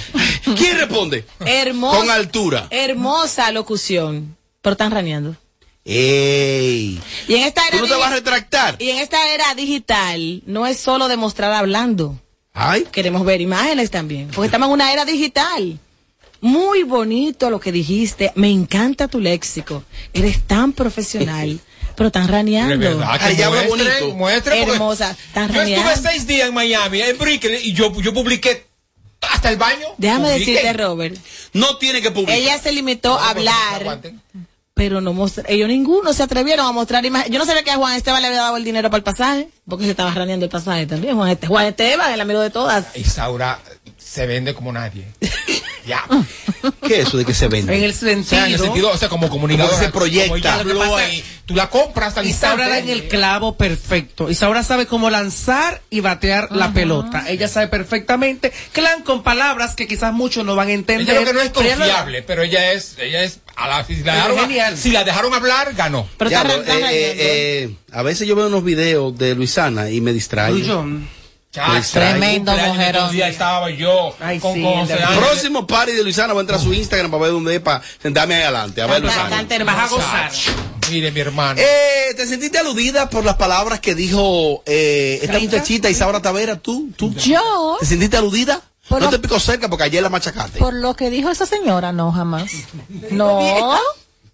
¿Quién 0.58 0.78
responde? 0.78 1.26
Hermosa. 1.40 1.98
Con 1.98 2.10
altura. 2.10 2.68
Hermosa 2.70 3.52
locución. 3.52 4.38
Pero 4.62 4.74
están 4.74 4.92
raneando. 4.92 5.36
¡Ey! 5.86 7.02
Y 7.28 7.36
en 7.36 7.44
esta 7.44 7.66
era 7.68 7.78
¿Tú 7.78 7.88
no 7.88 7.90
te 7.90 8.00
vas 8.00 8.12
a 8.12 8.16
retractar? 8.16 8.76
Y 8.80 8.90
en 8.90 8.98
esta 8.98 9.34
era 9.34 9.56
digital 9.56 10.44
no 10.46 10.68
es 10.68 10.80
solo 10.80 11.08
demostrar 11.08 11.52
hablando. 11.54 12.20
Ay. 12.54 12.86
Queremos 12.92 13.26
ver 13.26 13.42
imágenes 13.42 13.90
también, 13.90 14.28
porque 14.28 14.48
estamos 14.48 14.68
en 14.68 14.74
una 14.74 14.92
era 14.92 15.06
digital. 15.06 15.80
Muy 16.42 16.84
bonito 16.84 17.50
lo 17.50 17.60
que 17.60 17.72
dijiste, 17.72 18.32
me 18.36 18.50
encanta 18.50 19.08
tu 19.08 19.20
léxico. 19.20 19.84
Eres 20.14 20.42
tan 20.44 20.74
profesional. 20.74 21.60
Pero 22.00 22.08
están 22.08 22.30
raneando. 22.30 23.04
Ay, 23.06 23.36
ya 23.36 23.50
bonito. 23.50 24.16
muestren, 24.16 24.60
porque 24.60 24.72
Hermosa. 24.74 25.12
Están 25.12 25.52
Yo 25.54 25.62
estuve 25.62 25.98
seis 26.12 26.26
días 26.26 26.48
en 26.48 26.54
Miami, 26.54 27.02
en 27.02 27.18
Brickell, 27.18 27.56
y 27.62 27.74
yo, 27.74 27.92
yo 28.00 28.14
publiqué 28.14 28.66
hasta 29.30 29.50
el 29.50 29.58
baño. 29.58 29.86
Déjame 29.98 30.30
Publiqué. 30.32 30.52
decirte, 30.54 30.74
Robert. 30.82 31.18
No 31.52 31.76
tiene 31.78 32.02
que 32.02 32.10
publicar. 32.12 32.38
Ella 32.38 32.58
se 32.58 32.72
limitó 32.72 33.20
a 33.20 33.32
hablar, 33.32 34.00
pero 34.74 35.02
no 35.02 35.12
mostra, 35.12 35.44
ellos 35.50 35.68
ninguno 35.68 36.14
se 36.14 36.24
atrevieron 36.24 36.66
a 36.66 36.72
mostrar 36.72 37.06
imágenes. 37.06 37.34
Yo 37.34 37.38
no 37.38 37.46
sabía 37.46 37.64
que 37.64 37.72
a 37.72 37.76
Juan 37.76 37.98
Esteban 37.98 38.22
le 38.22 38.30
había 38.30 38.40
dado 38.40 38.56
el 38.56 38.64
dinero 38.64 38.90
para 38.90 39.00
el 39.00 39.04
pasaje, 39.04 39.50
porque 39.68 39.84
se 39.84 39.92
estaba 39.92 40.12
raneando 40.12 40.46
el 40.46 40.50
pasaje 40.50 40.88
también. 40.88 41.18
Juan, 41.18 41.32
Este- 41.32 41.48
Juan 41.48 41.66
Esteban, 41.66 42.14
el 42.14 42.22
amigo 42.22 42.40
de 42.40 42.50
todas. 42.50 42.96
Isaura 42.96 43.60
se 43.98 44.26
vende 44.26 44.54
como 44.54 44.72
nadie. 44.72 45.06
ya. 45.90 46.06
¿Qué 46.88 47.02
es 47.02 47.08
eso 47.08 47.18
de 47.18 47.26
que 47.26 47.34
se 47.34 47.48
vende? 47.48 47.76
En 47.76 47.84
el 47.84 47.92
O 47.92 47.94
sea, 47.94 48.12
en 48.12 48.18
el 48.20 48.26
sentido. 48.26 48.64
sentido, 48.64 48.92
o 48.92 48.98
sea, 48.98 49.10
como 49.10 49.30
que 49.30 49.76
se 49.76 49.90
proyecta. 49.90 50.58
como 50.60 50.70
ella 50.72 50.80
pasa- 50.80 50.98
ahí, 51.06 51.24
tú 51.46 51.56
la 51.56 51.70
compras 51.70 52.18
al 52.18 52.26
Isaura 52.28 52.68
da 52.70 52.78
instante. 52.80 52.92
en 52.94 52.98
el 53.00 53.08
clavo 53.10 53.58
perfecto. 53.58 54.30
Isaura 54.30 54.64
sabe 54.64 54.86
cómo 54.86 55.10
lanzar 55.10 55.82
y 55.90 56.00
batear 56.00 56.50
la 56.52 56.72
pelota. 56.74 57.26
Ella 57.28 57.48
sabe 57.48 57.68
perfectamente, 57.68 58.52
clan 58.72 59.04
con 59.04 59.24
palabras 59.24 59.76
que 59.76 59.88
quizás 59.88 60.14
muchos 60.14 60.46
no 60.46 60.56
van 60.56 60.70
a 60.70 60.74
entender. 60.74 61.10
Ella 61.16 61.20
lo 61.22 61.26
que 61.28 61.34
no 61.34 61.42
es 61.42 61.50
pero 61.50 61.66
ella 61.66 61.76
lo- 61.76 61.84
confiable, 61.86 62.22
pero 62.24 62.44
ella 62.44 62.72
es, 62.74 62.96
ella 63.00 63.24
es, 63.24 63.40
a 63.56 63.68
la, 63.68 63.84
si, 63.86 63.96
la 63.98 64.14
dejaron, 64.16 64.40
genial. 64.40 64.78
si 64.78 64.92
la 64.92 65.04
dejaron 65.04 65.34
hablar, 65.34 65.74
ganó. 65.76 66.08
Pero 66.18 66.30
Ya, 66.30 66.38
está, 66.42 66.50
pero, 66.50 66.62
está 66.62 66.92
eh, 66.92 67.12
eh, 67.12 67.16
eh, 67.64 67.76
a 67.92 68.04
veces 68.04 68.28
yo 68.28 68.36
veo 68.36 68.48
unos 68.48 68.64
videos 68.64 69.18
de 69.18 69.36
Luisana 69.36 69.90
y 69.90 70.02
me 70.02 70.14
distraigo. 70.14 70.86
Tremendo 71.52 72.56
mujerón. 72.56 73.12
día 73.12 73.28
estaba 73.28 73.72
yo 73.72 74.16
Ay, 74.20 74.40
con, 74.40 74.54
sí. 74.54 74.64
Próximo 75.18 75.66
party 75.66 75.94
de 75.94 76.04
Luisana, 76.04 76.34
voy 76.34 76.42
a 76.42 76.44
entrar 76.44 76.60
a 76.60 76.64
su 76.64 76.74
Instagram 76.74 77.10
para 77.10 77.24
ver 77.24 77.32
dónde 77.32 77.56
es, 77.56 77.62
para 77.62 77.82
sentarme 78.02 78.36
ahí 78.36 78.44
adelante, 78.44 78.82
a 78.82 78.88
ver 78.88 79.02
Luisana. 79.02 79.44
Vas 79.66 79.78
a 79.80 79.88
gozar. 79.88 80.32
Mire, 80.92 81.12
mi 81.12 81.20
hermano. 81.20 81.60
Eh, 81.60 82.14
¿Te 82.16 82.26
sentiste 82.28 82.58
aludida 82.60 83.10
por 83.10 83.24
las 83.26 83.36
palabras 83.36 83.80
que 83.80 83.94
dijo 83.96 84.64
eh, 84.66 85.20
esta 85.22 85.40
muchachita 85.40 85.90
Isaura 85.90 86.22
Tavera? 86.22 86.58
¿Tú? 86.58 86.92
¿Tú? 86.96 87.14
Yo, 87.16 87.78
¿Te 87.80 87.86
sentiste 87.86 88.18
aludida? 88.18 88.62
Por 88.88 89.00
no 89.00 89.06
lo- 89.06 89.12
te 89.12 89.20
pico 89.20 89.40
cerca 89.40 89.70
porque 89.70 89.84
ayer 89.84 90.02
la 90.02 90.10
machacaste. 90.10 90.58
por 90.58 90.74
lo 90.74 90.96
que 90.96 91.12
dijo 91.12 91.30
esa 91.30 91.46
señora, 91.46 91.92
no, 91.92 92.12
jamás. 92.12 92.52
No, 93.12 93.78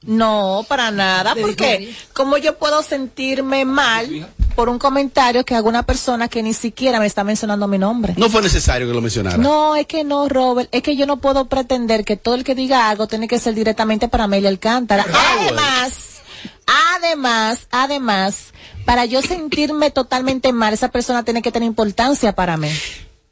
no, 0.05 0.65
para 0.67 0.91
nada, 0.91 1.35
porque 1.39 1.95
como 2.13 2.37
yo 2.37 2.57
puedo 2.57 2.83
sentirme 2.83 3.65
mal 3.65 4.27
por 4.55 4.69
un 4.69 4.79
comentario 4.79 5.43
que 5.43 5.55
haga 5.55 5.67
una 5.67 5.83
persona 5.83 6.27
que 6.27 6.41
ni 6.43 6.53
siquiera 6.53 6.99
me 6.99 7.05
está 7.05 7.23
mencionando 7.23 7.67
mi 7.67 7.77
nombre. 7.77 8.13
No 8.17 8.29
fue 8.29 8.41
necesario 8.41 8.87
que 8.87 8.93
lo 8.93 9.01
mencionara. 9.01 9.37
No, 9.37 9.75
es 9.75 9.87
que 9.87 10.03
no, 10.03 10.29
Robert. 10.29 10.69
Es 10.71 10.81
que 10.81 10.95
yo 10.95 11.05
no 11.05 11.17
puedo 11.17 11.45
pretender 11.45 12.05
que 12.05 12.17
todo 12.17 12.35
el 12.35 12.43
que 12.43 12.55
diga 12.55 12.89
algo 12.89 13.07
tiene 13.07 13.27
que 13.27 13.39
ser 13.39 13.53
directamente 13.55 14.07
para 14.07 14.25
Amelia 14.25 14.49
Alcántara. 14.49 15.05
Ah. 15.11 15.37
Además, 15.39 16.21
además, 16.65 17.67
además, 17.71 18.53
para 18.85 19.05
yo 19.05 19.21
sentirme 19.21 19.91
totalmente 19.91 20.53
mal, 20.53 20.73
esa 20.73 20.89
persona 20.89 21.23
tiene 21.23 21.41
que 21.41 21.51
tener 21.51 21.67
importancia 21.67 22.33
para 22.33 22.57
mí. 22.57 22.69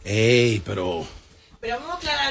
Ey, 0.04 0.62
pero... 0.66 1.06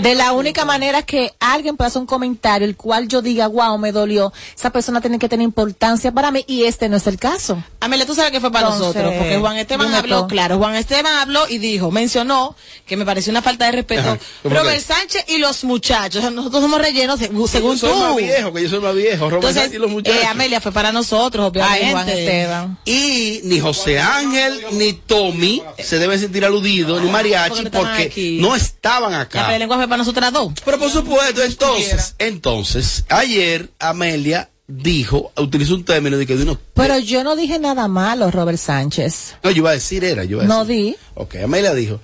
De 0.00 0.14
la 0.14 0.32
única 0.32 0.64
manera 0.64 1.02
que 1.02 1.32
alguien 1.40 1.76
pueda 1.76 1.88
hacer 1.88 2.00
un 2.00 2.06
comentario 2.06 2.66
el 2.66 2.76
cual 2.76 3.08
yo 3.08 3.22
diga, 3.22 3.46
wow, 3.46 3.78
me 3.78 3.92
dolió, 3.92 4.32
esa 4.56 4.70
persona 4.70 5.00
tiene 5.00 5.18
que 5.18 5.28
tener 5.28 5.44
importancia 5.44 6.12
para 6.12 6.30
mí 6.30 6.44
y 6.46 6.64
este 6.64 6.88
no 6.88 6.96
es 6.96 7.06
el 7.06 7.18
caso. 7.18 7.62
Amelia, 7.80 8.04
tú 8.06 8.14
sabes 8.14 8.30
que 8.30 8.40
fue 8.40 8.52
para 8.52 8.68
Entonces, 8.68 8.94
nosotros, 8.94 9.14
porque 9.18 9.38
Juan 9.38 9.56
Esteban 9.56 9.94
habló, 9.94 10.22
tú. 10.22 10.28
claro, 10.28 10.58
Juan 10.58 10.74
Esteban 10.74 11.14
habló 11.16 11.48
y 11.48 11.58
dijo, 11.58 11.90
mencionó 11.90 12.54
que 12.86 12.96
me 12.96 13.04
pareció 13.04 13.30
una 13.30 13.42
falta 13.42 13.66
de 13.66 13.72
respeto. 13.72 14.02
Ajá, 14.02 14.18
¿cómo 14.42 14.54
Robert 14.54 14.76
que? 14.76 14.82
Sánchez 14.82 15.24
y 15.28 15.38
los 15.38 15.64
muchachos, 15.64 16.30
nosotros 16.32 16.62
somos 16.62 16.80
rellenos 16.80 17.18
según, 17.18 17.48
según 17.48 17.76
yo 17.76 17.88
soy 17.88 17.98
más 18.00 18.10
tú. 18.10 18.16
viejo, 18.16 18.52
que 18.52 18.62
yo 18.62 18.68
soy 18.68 18.80
más 18.80 18.94
viejo. 18.94 19.24
Robert 19.30 19.34
Entonces, 19.36 19.62
Sánchez 19.62 19.78
y 19.78 19.80
los 19.82 19.90
muchachos. 19.90 20.22
eh, 20.22 20.26
Amelia 20.26 20.60
fue 20.60 20.72
para 20.72 20.92
nosotros, 20.92 21.46
obviamente. 21.48 21.84
Ay, 21.86 21.92
Juan 21.92 22.08
Esteban. 22.08 22.78
Y 22.84 23.40
ni 23.44 23.60
José 23.60 23.98
Ángel 23.98 24.64
ni 24.72 24.92
Tommy 24.92 25.62
se 25.78 25.98
deben 25.98 26.18
sentir 26.20 26.44
aludidos, 26.44 27.02
ni 27.02 27.10
mariachi, 27.10 27.64
porque 27.70 28.38
no 28.40 28.54
estaban 28.54 29.14
aquí. 29.14 29.21
No 29.24 29.28
La 29.34 29.40
acá. 29.42 29.52
pelengua 29.52 29.76
fue 29.76 29.86
para 29.88 29.96
nosotras 29.98 30.32
dos. 30.32 30.52
Pero 30.64 30.78
por 30.78 30.90
supuesto, 30.90 31.42
entonces, 31.42 32.14
entonces, 32.18 33.04
ayer 33.08 33.70
Amelia 33.78 34.48
dijo, 34.66 35.32
utilizó 35.36 35.74
un 35.74 35.84
término 35.84 36.16
de 36.16 36.26
que 36.26 36.36
de 36.36 36.44
unos... 36.44 36.58
Pero 36.74 36.98
yo 36.98 37.24
no 37.24 37.36
dije 37.36 37.58
nada 37.58 37.88
malo, 37.88 38.30
Robert 38.30 38.58
Sánchez. 38.58 39.34
No, 39.42 39.50
yo 39.50 39.58
iba 39.58 39.70
a 39.70 39.74
decir, 39.74 40.04
era, 40.04 40.24
yo 40.24 40.36
iba 40.38 40.44
a 40.44 40.46
No 40.46 40.64
decir. 40.64 40.84
di. 40.94 40.96
Ok, 41.14 41.36
Amelia 41.44 41.74
dijo 41.74 42.00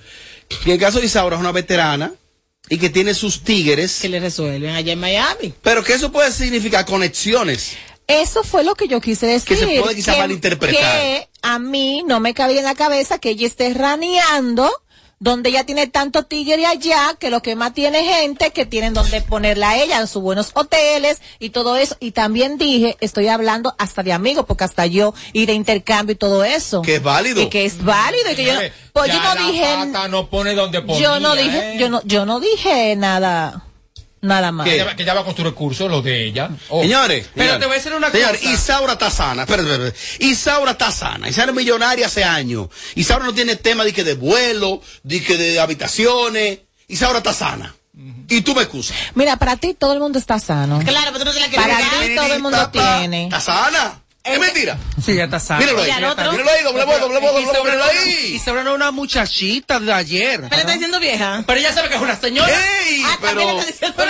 que 0.63 0.73
el 0.73 0.79
caso 0.79 0.99
de 0.99 1.05
Isaura 1.05 1.35
es 1.35 1.39
una 1.39 1.51
veterana 1.51 2.11
y 2.69 2.77
que 2.77 2.89
tiene 2.89 3.13
sus 3.15 3.43
tigres, 3.43 3.99
Que 4.01 4.09
le 4.09 4.19
resuelven 4.19 4.75
allá 4.75 4.93
en 4.93 4.99
Miami. 4.99 5.53
pero 5.63 5.83
que 5.83 5.93
eso 5.93 6.11
puede 6.11 6.31
significar 6.31 6.85
conexiones. 6.85 7.71
Eso 8.07 8.43
fue 8.43 8.63
lo 8.63 8.73
que 8.75 8.87
yo 8.87 8.99
quise 9.01 9.27
decir. 9.27 9.47
Que 9.49 9.55
se 9.55 9.79
puede 9.81 9.95
quizá 9.95 10.17
malinterpretar. 10.17 10.75
Que 10.81 11.27
a 11.43 11.59
mí 11.59 12.03
no 12.07 12.19
me 12.19 12.33
cabía 12.33 12.59
en 12.59 12.65
la 12.65 12.73
cabeza 12.75 13.19
que 13.19 13.29
ella 13.31 13.45
esté 13.47 13.71
raneando 13.73 14.69
donde 15.19 15.49
ella 15.49 15.65
tiene 15.65 15.87
tanto 15.87 16.23
tigre 16.23 16.65
allá, 16.65 17.15
que 17.19 17.29
lo 17.29 17.41
que 17.41 17.55
más 17.55 17.73
tiene 17.73 18.03
gente 18.03 18.51
que 18.51 18.65
tienen 18.65 18.93
donde 18.93 19.21
ponerla 19.21 19.71
a 19.71 19.77
ella 19.77 19.99
en 19.99 20.07
sus 20.07 20.21
buenos 20.21 20.51
hoteles 20.53 21.21
y 21.39 21.49
todo 21.49 21.75
eso. 21.75 21.97
Y 21.99 22.11
también 22.11 22.57
dije, 22.57 22.97
estoy 23.01 23.27
hablando 23.27 23.75
hasta 23.77 24.03
de 24.03 24.13
amigos, 24.13 24.45
porque 24.47 24.63
hasta 24.63 24.85
yo 24.85 25.13
y 25.33 25.45
de 25.45 25.53
intercambio 25.53 26.13
y 26.13 26.17
todo 26.17 26.43
eso. 26.43 26.81
Que 26.81 26.95
es 26.95 27.03
válido. 27.03 27.41
Y 27.41 27.49
que 27.49 27.65
es 27.65 27.83
válido 27.83 28.31
y 28.31 28.35
que 28.35 28.45
yo 28.45 28.53
no, 28.53 28.59
Señores, 28.59 28.73
pues 28.93 29.13
yo 29.13 29.21
no 29.21 29.51
dije, 29.51 29.63
pata 29.63 30.07
no 30.07 30.29
pone 30.29 30.55
donde 30.55 30.81
ponía, 30.81 30.99
yo 31.01 31.19
no 31.19 31.35
dije, 31.35 31.75
¿eh? 31.75 31.77
yo 31.79 31.89
no, 31.89 32.01
yo 32.03 32.25
no 32.25 32.39
dije 32.39 32.95
nada, 32.95 33.63
nada 34.21 34.51
más. 34.51 34.65
Que 34.65 34.75
ella, 34.75 34.95
que 34.95 35.03
ella 35.03 35.13
va 35.13 35.25
con 35.25 35.35
su 35.35 35.43
recurso, 35.43 35.87
lo 35.87 36.01
de 36.01 36.25
ella. 36.25 36.49
Oh. 36.69 36.81
Señores, 36.81 37.29
Pero 37.33 37.53
señores, 37.53 37.59
te 37.59 37.65
voy 37.65 37.73
a 37.73 37.77
decir 37.77 37.93
una 37.93 38.11
señores, 38.11 38.41
cosa. 38.41 38.53
Isaura 38.53 38.93
está 38.93 39.11
sana. 39.11 39.43
Espérate. 39.43 39.93
Isaura 40.19 40.71
está 40.71 40.91
sana. 40.91 41.29
Isaura 41.29 41.51
es 41.51 41.57
millonaria 41.57 42.07
hace 42.07 42.23
años. 42.23 42.67
Isaura 42.95 43.25
no 43.25 43.33
tiene 43.33 43.55
tema 43.55 43.83
de 43.83 43.93
que 43.93 44.03
de 44.03 44.15
vuelo, 44.15 44.81
de 45.03 45.23
que 45.23 45.37
de 45.37 45.59
habitaciones. 45.59 46.59
Isaura 46.87 47.19
está 47.19 47.33
sana. 47.33 47.75
Y 48.29 48.41
tú 48.41 48.55
me 48.55 48.61
excusas. 48.61 48.95
Mira, 49.15 49.37
para 49.37 49.57
ti 49.57 49.73
todo 49.73 49.93
el 49.93 49.99
mundo 49.99 50.19
está 50.19 50.39
sano. 50.39 50.79
Claro, 50.85 51.11
pero 51.11 51.19
tú 51.19 51.25
no 51.25 51.31
te 51.33 51.39
la 51.39 51.47
quieres 51.47 51.67
Para 51.67 51.77
ti 51.79 52.15
todo 52.15 52.33
el 52.33 52.41
mundo 52.41 52.69
tiene. 52.69 53.23
Está 53.25 53.41
sana. 53.41 54.01
Es 54.33 54.39
mentira. 54.39 54.77
Sí, 55.03 55.15
ya 55.15 55.23
está 55.25 55.39
sana. 55.39 55.59
Míralo 55.61 55.81
ahí. 55.81 55.89
¿Y? 55.89 55.93
Míralo 55.93 56.51
ahí, 56.51 56.63
doble 56.63 56.85
voz, 56.85 56.99
doble 56.99 57.19
voz, 57.19 57.31
doble 57.33 57.41
voz, 57.41 57.41
Isaura 57.41 57.63
míralo 57.63 57.83
no- 57.93 57.99
ahí. 58.01 58.31
Isaura 58.35 58.63
no 58.63 58.69
es 58.71 58.75
una 58.75 58.91
muchachita 58.91 59.79
de 59.79 59.93
ayer. 59.93 60.41
Pero 60.49 60.55
está 60.61 60.71
diciendo 60.73 60.99
vieja. 60.99 61.43
Pero 61.45 61.59
ella 61.59 61.73
sabe 61.73 61.89
que 61.89 61.95
es 61.95 62.01
una 62.01 62.15
señora. 62.19 62.49
¡Ey! 62.87 63.01
Ah, 63.05 63.17
Pero. 63.21 63.59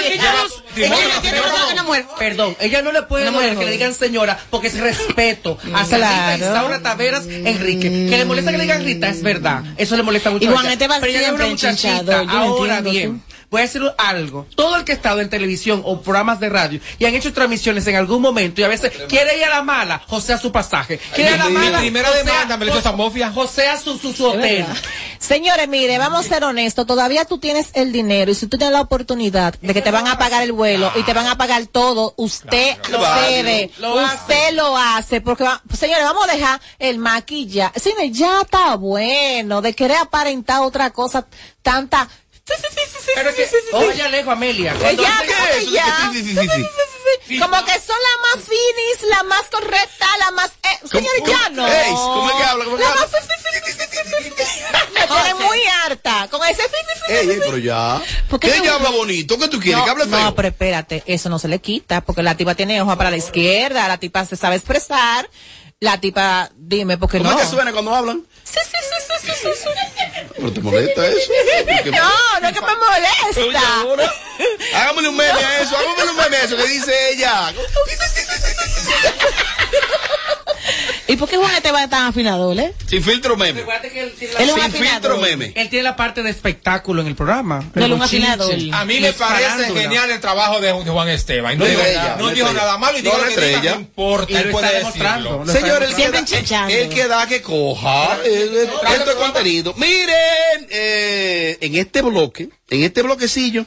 que 0.01 0.13
ella 0.13 0.33
no-. 0.33 2.15
Perdón, 2.17 2.55
ella 2.59 2.81
no 2.81 2.91
le 2.91 3.01
puede 3.03 3.25
doler 3.31 3.57
que 3.57 3.65
le 3.65 3.71
digan 3.71 3.93
señora 3.93 4.39
porque 4.49 4.67
es 4.67 4.77
respeto 4.77 5.57
a 5.73 5.85
Sarita 5.85 6.35
Claro. 6.37 6.55
Isaura 6.55 6.81
Taveras 6.81 7.25
Enrique. 7.27 7.89
Que 8.09 8.17
le 8.17 8.25
molesta 8.25 8.51
que 8.51 8.57
le 8.57 8.63
digan 8.63 8.83
Rita, 8.83 9.09
es 9.09 9.21
verdad. 9.23 9.63
Eso 9.77 9.95
le 9.95 10.03
molesta 10.03 10.29
mucho. 10.29 10.45
Y 10.45 10.47
a 10.47 10.51
Juan. 10.51 10.67
Esteban 10.67 11.01
Pero 11.01 11.11
ella 11.11 11.27
es 11.27 11.33
una 11.33 11.47
muchachita. 11.47 12.19
Ahora 12.29 12.81
bien. 12.81 13.21
Voy 13.49 13.61
a 13.61 13.65
decir 13.65 13.81
algo. 13.97 14.45
Todo 14.55 14.75
el 14.75 14.83
que 14.83 14.91
ha 14.91 14.95
estado 14.95 15.21
en 15.21 15.29
televisión 15.29 15.81
o 15.83 16.01
programas 16.01 16.39
de 16.39 16.49
radio 16.49 16.79
y 16.99 17.05
han 17.05 17.15
hecho 17.15 17.33
transmisiones 17.33 17.87
en 17.87 17.95
algún 17.95 18.21
momento 18.21 18.61
y 18.61 18.63
a 18.63 18.67
veces 18.67 18.91
quiere 19.07 19.37
ir 19.39 19.43
a 19.45 19.49
la 19.49 19.61
mala, 19.63 20.03
José 20.07 20.33
a 20.33 20.37
su 20.37 20.51
pasaje. 20.51 20.99
Quiere 21.15 21.31
ir 21.35 21.41
a 21.41 21.45
la 21.45 21.49
mala. 21.49 21.79
primera 21.79 22.07
José 22.09 22.19
a- 22.21 22.23
demanda 22.25 22.57
me 22.57 22.65
le 22.65 22.71
hizo 22.71 22.81
Samofia. 22.81 23.31
José 23.31 23.67
a 23.67 23.77
su, 23.79 23.97
su, 23.97 24.13
su 24.13 24.25
hotel. 24.27 24.65
Señores, 25.17 25.67
mire, 25.67 25.97
vamos 25.97 26.25
a 26.25 26.29
ser 26.29 26.43
honestos, 26.43 26.85
todavía 26.85 27.25
tú 27.25 27.39
tienes 27.39 27.69
el 27.73 27.91
dinero 27.91 28.31
y 28.31 28.35
si 28.35 28.47
tú 28.47 28.57
tienes 28.57 28.71
la 28.73 28.81
oportunidad 28.81 29.55
de 29.61 29.73
que 29.73 29.81
te 29.81 29.91
van 29.91 30.07
a 30.07 30.17
pagar 30.17 30.43
el 30.43 30.51
vuelo 30.51 30.91
y 30.95 31.03
te 31.03 31.13
van 31.13 31.27
a 31.27 31.35
pagar 31.37 31.65
todo, 31.67 32.13
usted 32.17 32.77
lo 32.89 32.99
cede, 33.15 33.71
Lo 33.79 33.95
usted 33.95 34.35
hace. 34.45 34.51
lo 34.53 34.77
hace, 34.77 35.21
porque 35.21 35.43
va- 35.43 35.61
señores, 35.77 36.05
vamos 36.05 36.23
a 36.29 36.31
dejar 36.33 36.61
el 36.77 36.99
maquillaje. 36.99 37.79
Señores, 37.79 38.11
ya 38.17 38.41
está 38.41 38.75
bueno 38.75 39.61
de 39.61 39.73
querer 39.73 39.97
aparentar 39.97 40.61
otra 40.61 40.91
cosa 40.91 41.25
tanta. 41.63 42.07
Pero 43.15 43.33
que, 43.35 43.49
oye, 43.73 44.01
Alejo, 44.03 44.31
Amelia. 44.31 44.73
cuando 44.79 45.03
Ya, 45.03 45.09
eso, 45.23 45.59
que 45.59 45.71
ya. 45.71 46.09
Sí, 46.13 46.23
sí, 46.23 46.35
sí, 46.35 46.47
sí, 46.47 46.65
sí. 47.27 47.39
Como 47.39 47.63
que 47.65 47.73
son 47.79 47.95
la 47.97 48.35
más 48.37 48.45
finis, 48.45 49.09
la 49.09 49.23
más 49.23 49.43
correcta, 49.51 50.05
la 50.19 50.31
más... 50.31 50.47
Eh, 50.63 50.79
¿Cómo- 50.91 51.27
ya 51.27 51.49
no. 51.49 51.67
¿cómo 51.95 52.29
es 52.29 52.35
que 52.37 52.43
habla? 52.43 52.65
¿Cómo 52.65 52.77
La 52.77 52.89
habla? 52.89 53.01
más 53.01 53.11
Me 54.93 55.07
tiene 55.07 55.33
muy 55.35 55.59
harta 55.85 56.27
con 56.29 56.41
ese... 56.47 56.61
Ey, 57.07 57.29
ey, 57.29 57.39
pero 57.39 57.57
ya. 57.57 58.01
¿Por 58.29 58.39
qué 58.39 58.49
¿Qué 58.49 58.57
tú- 58.57 58.63
ella 58.63 58.75
habla 58.75 58.89
bonito? 58.89 59.37
¿Qué 59.37 59.47
tú 59.47 59.59
quieres? 59.59 59.79
No, 59.79 59.85
que 59.85 59.91
hable 59.91 60.05
feo. 60.05 60.19
no, 60.19 60.35
pero 60.35 60.47
espérate, 60.49 61.03
eso 61.07 61.29
no 61.29 61.39
se 61.39 61.47
le 61.47 61.59
quita, 61.59 62.01
porque 62.01 62.21
la 62.23 62.35
tipa 62.37 62.55
tiene 62.55 62.81
hoja 62.81 62.95
para 62.95 63.09
la 63.11 63.17
izquierda, 63.17 63.87
la 63.87 63.97
tipa 63.97 64.25
se 64.25 64.35
sabe 64.35 64.55
expresar, 64.57 65.29
la 65.79 65.99
tipa, 65.99 66.51
dime, 66.55 66.97
¿por 66.97 67.09
qué 67.09 67.17
¿Cómo 67.19 67.31
no? 67.31 67.37
es 67.39 67.45
que 67.45 67.51
suena 67.55 67.71
cuando 67.71 67.95
hablan? 67.95 68.25
Sí, 68.51 68.59
sí, 68.63 68.77
sí, 68.81 68.97
sí, 69.07 69.27
sí, 69.27 69.33
sí, 69.41 69.49
sí. 69.63 70.33
¿Pero 70.35 70.53
te 70.53 70.59
molesta 70.61 71.05
eso? 71.07 71.31
¿Qué- 71.83 71.91
No, 71.91 72.39
no 72.41 72.47
es 72.47 72.53
que 72.53 72.61
me 72.61 72.75
molesta. 72.75 73.79
ahora, 73.81 74.13
Hágame 74.73 75.07
un 75.09 75.15
meme 75.17 75.31
a 75.43 75.61
eso, 75.61 75.75
hágame 75.77 76.11
un 76.11 76.17
meme 76.17 76.37
a 76.37 76.43
eso 76.43 76.55
que 76.57 76.63
dice 76.67 77.09
ella. 77.11 77.53
¿Y 81.07 81.15
por 81.15 81.27
qué 81.29 81.37
Juan 81.37 81.55
Esteban 81.55 81.83
es 81.83 81.89
tan 81.89 82.05
afinador, 82.07 82.57
eh? 82.59 82.73
Sin 82.87 83.03
filtro 83.03 83.35
meme. 83.35 83.61
Él 83.61 84.13
es 84.39 84.51
un 84.53 84.61
Sin 84.61 84.71
filtro 84.71 85.17
meme. 85.19 85.53
Él 85.55 85.69
tiene 85.69 85.83
la 85.83 85.95
parte 85.95 86.23
de 86.23 86.29
espectáculo 86.29 87.01
en 87.01 87.07
el 87.07 87.15
programa. 87.15 87.63
Él 87.75 87.83
es 87.83 87.89
un 87.91 88.01
afinador. 88.01 88.55
A 88.73 88.85
mí 88.85 88.99
me 88.99 89.13
parece 89.13 89.73
genial 89.73 90.09
el 90.11 90.19
trabajo 90.19 90.59
de, 90.59 90.71
Juan 90.71 91.09
Esteban. 91.09 91.57
No, 91.57 91.65
digo, 91.65 91.79
estrella, 91.81 92.15
nada- 92.53 92.73
no 92.73 92.79
malo 92.79 92.97
y 92.99 93.01
No, 93.03 93.11
una 93.13 93.29
lo 93.29 93.35
que 93.35 93.47
diga, 93.47 93.73
no 93.75 93.79
importa, 93.81 94.31
Y 94.33 94.35
él 94.35 94.49
puede 94.51 94.65
está 94.67 94.77
demostrando, 94.77 95.29
decirlo. 95.39 95.45
lo 95.45 95.59
Señor, 95.59 95.83
el 95.83 95.93
Siempre 95.93 96.05
que, 96.05 96.11
da, 96.11 96.37
enchichando. 96.37 96.75
el 96.75 96.89
que 96.89 97.07
da 97.07 97.27
que 97.27 97.41
coja. 97.41 98.17
Esto 98.23 99.11
es 99.11 99.15
contenido. 99.17 99.73
Miren, 99.77 100.67
eh, 100.69 101.57
en 101.61 101.75
este 101.75 102.01
bloque, 102.01 102.49
en 102.69 102.83
este 102.83 103.01
bloquecillo, 103.01 103.65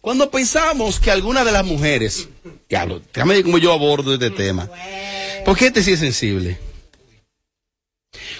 cuando 0.00 0.30
pensamos 0.30 1.00
que 1.00 1.10
alguna 1.10 1.44
de 1.44 1.52
las 1.52 1.64
mujeres, 1.64 2.28
diablo, 2.68 3.00
déjame 3.12 3.34
ver 3.34 3.42
cómo 3.44 3.58
yo 3.58 3.72
abordo 3.72 4.14
este 4.14 4.30
tema. 4.30 4.68
Porque 5.46 5.68
este 5.68 5.82
sí 5.82 5.92
es 5.92 6.00
sensible. 6.00 6.58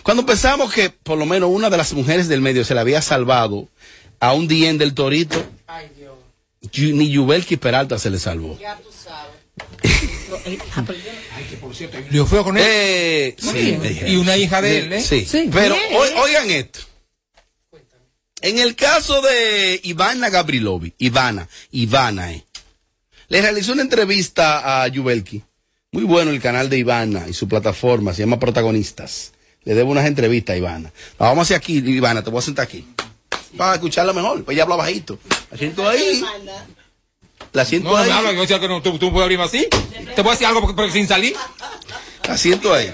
Cuando 0.02 0.26
pensamos 0.26 0.72
que 0.74 0.90
por 0.90 1.16
lo 1.16 1.24
menos 1.24 1.48
una 1.50 1.70
de 1.70 1.76
las 1.78 1.92
mujeres 1.94 2.26
del 2.28 2.40
medio 2.40 2.64
se 2.64 2.74
le 2.74 2.80
había 2.80 3.00
salvado 3.00 3.68
a 4.20 4.32
un 4.34 4.48
dien 4.48 4.76
del 4.76 4.92
torito, 4.94 5.42
Yu- 6.72 6.92
ni 6.94 7.08
Yubelki 7.10 7.56
Peralta 7.56 7.98
se 7.98 8.10
le 8.10 8.18
salvó. 8.18 8.58
Yo 12.10 12.26
fui 12.26 12.42
con 12.42 12.56
él. 12.56 12.64
Eh, 12.66 13.36
sí. 13.38 13.78
Y 14.06 14.16
una 14.16 14.36
hija 14.36 14.60
de 14.60 14.78
él, 14.80 14.92
¿eh? 14.94 15.00
Sí, 15.00 15.24
Sí. 15.24 15.48
pero 15.52 15.76
oigan 16.22 16.50
esto. 16.50 16.80
En 18.42 18.58
el 18.58 18.74
caso 18.76 19.22
de 19.22 19.80
Ivana 19.84 20.28
Gabrilovi, 20.28 20.92
Ivana, 20.98 21.48
Ivana, 21.70 22.32
eh, 22.32 22.44
le 23.28 23.40
realizó 23.40 23.72
una 23.72 23.82
entrevista 23.82 24.82
a 24.82 24.88
Yubelki. 24.88 25.42
Muy 25.96 26.04
bueno 26.04 26.30
el 26.30 26.42
canal 26.42 26.68
de 26.68 26.76
Ivana 26.76 27.24
y 27.26 27.32
su 27.32 27.48
plataforma, 27.48 28.12
se 28.12 28.20
llama 28.20 28.38
Protagonistas. 28.38 29.32
Le 29.64 29.74
debo 29.74 29.92
unas 29.92 30.04
entrevistas 30.04 30.52
a 30.52 30.58
Ivana. 30.58 30.92
La 31.18 31.28
vamos 31.28 31.38
a 31.38 31.42
hacer 31.44 31.56
aquí, 31.56 31.78
Ivana, 31.78 32.22
te 32.22 32.28
voy 32.28 32.40
a 32.40 32.42
sentar 32.42 32.66
aquí. 32.66 32.86
Para 33.56 33.76
escucharla 33.76 34.12
mejor, 34.12 34.44
pues 34.44 34.54
ella 34.54 34.64
habla 34.64 34.76
bajito. 34.76 35.18
La 35.50 35.56
siento 35.56 35.88
ahí. 35.88 36.22
La 37.54 37.64
siento 37.64 37.88
No, 37.88 37.96
ahí. 37.96 38.10
no, 38.10 38.30
decía 38.42 38.60
que 38.60 38.68
no, 38.68 38.82
tú, 38.82 38.98
tú 38.98 39.10
puedes 39.10 39.24
abrirme 39.24 39.44
así. 39.44 39.68
Te 39.70 40.22
puedo 40.22 40.32
decir 40.32 40.46
algo 40.46 40.60
porque, 40.60 40.76
porque 40.76 40.92
sin 40.92 41.08
salir. 41.08 41.34
La 42.28 42.36
siento 42.36 42.74
ahí. 42.74 42.92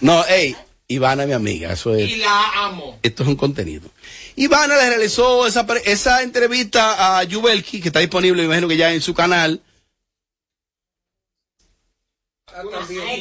No, 0.00 0.24
hey, 0.26 0.56
Ivana 0.88 1.24
es 1.24 1.28
mi 1.28 1.34
amiga, 1.34 1.74
eso 1.74 1.94
es. 1.94 2.10
Y 2.10 2.16
la 2.16 2.64
amo. 2.64 2.98
Esto 3.02 3.22
es 3.22 3.28
un 3.28 3.36
contenido. 3.36 3.90
Ivana 4.36 4.76
le 4.76 4.88
realizó 4.90 5.46
esa, 5.46 5.66
pre- 5.66 5.82
esa 5.84 6.22
entrevista 6.22 7.18
a 7.18 7.22
Yubelki, 7.24 7.80
que 7.80 7.88
está 7.88 8.00
disponible, 8.00 8.42
me 8.42 8.46
imagino 8.46 8.68
que 8.68 8.76
ya 8.76 8.92
en 8.92 9.00
su 9.00 9.14
canal. 9.14 9.60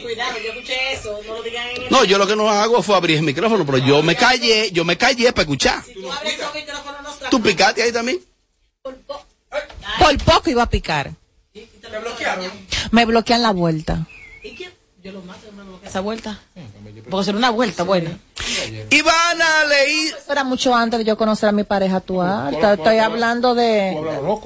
cuidado, 0.02 0.38
yo 0.44 0.52
escuché 0.52 0.94
eso, 0.94 1.20
no 1.26 1.36
lo 1.36 1.44
digan 1.44 1.68
en 1.70 1.90
No, 1.90 2.04
yo 2.04 2.18
lo 2.18 2.28
que 2.28 2.36
no 2.36 2.50
hago 2.50 2.82
fue 2.84 2.96
abrir 2.96 3.18
el 3.18 3.24
micrófono, 3.24 3.66
pero 3.66 3.78
yo 3.80 4.02
me 4.04 4.16
callé, 4.16 4.72
yo 4.72 4.86
me 4.86 4.98
callé 4.98 5.32
para 5.34 5.44
escuchar. 5.44 5.84
¿Tú 7.30 7.42
picaste 7.42 7.82
ahí 7.84 7.92
también? 7.92 8.20
Por 8.82 8.98
poco 10.24 10.50
iba 10.50 10.64
a 10.64 10.70
picar. 10.70 11.12
¿Te 11.54 12.00
bloquearon? 12.00 12.52
Me 12.92 13.06
bloquean 13.06 13.42
la 13.42 13.52
vuelta. 13.52 14.08
Esa 15.84 16.00
vuelta. 16.00 16.40
Porque 17.10 17.26
será 17.26 17.38
una 17.38 17.50
vuelta 17.50 17.84
buena. 17.84 18.18
Ivana 18.90 19.66
leí. 19.66 20.08
Eso 20.08 20.32
era 20.32 20.44
mucho 20.44 20.74
antes 20.76 21.00
de 21.00 21.06
yo 21.06 21.18
conocer 21.18 21.50
a 21.50 21.52
mi 21.52 21.64
pareja 21.64 21.98
actual. 21.98 22.54
Estoy- 22.54 22.98
hablando 23.00 23.54
de. 23.56 23.92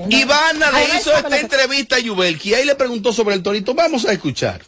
Ivana 0.09 0.71
le 0.71 0.85
hizo 0.97 1.15
esta 1.15 1.37
entrevista 1.39 1.97
a 1.97 1.99
Yubelki 1.99 2.49
y 2.49 2.53
ahí 2.55 2.65
le 2.65 2.75
preguntó 2.75 3.13
sobre 3.13 3.35
el 3.35 3.43
torito. 3.43 3.73
Vamos 3.73 4.05
a 4.05 4.11
escuchar. 4.13 4.61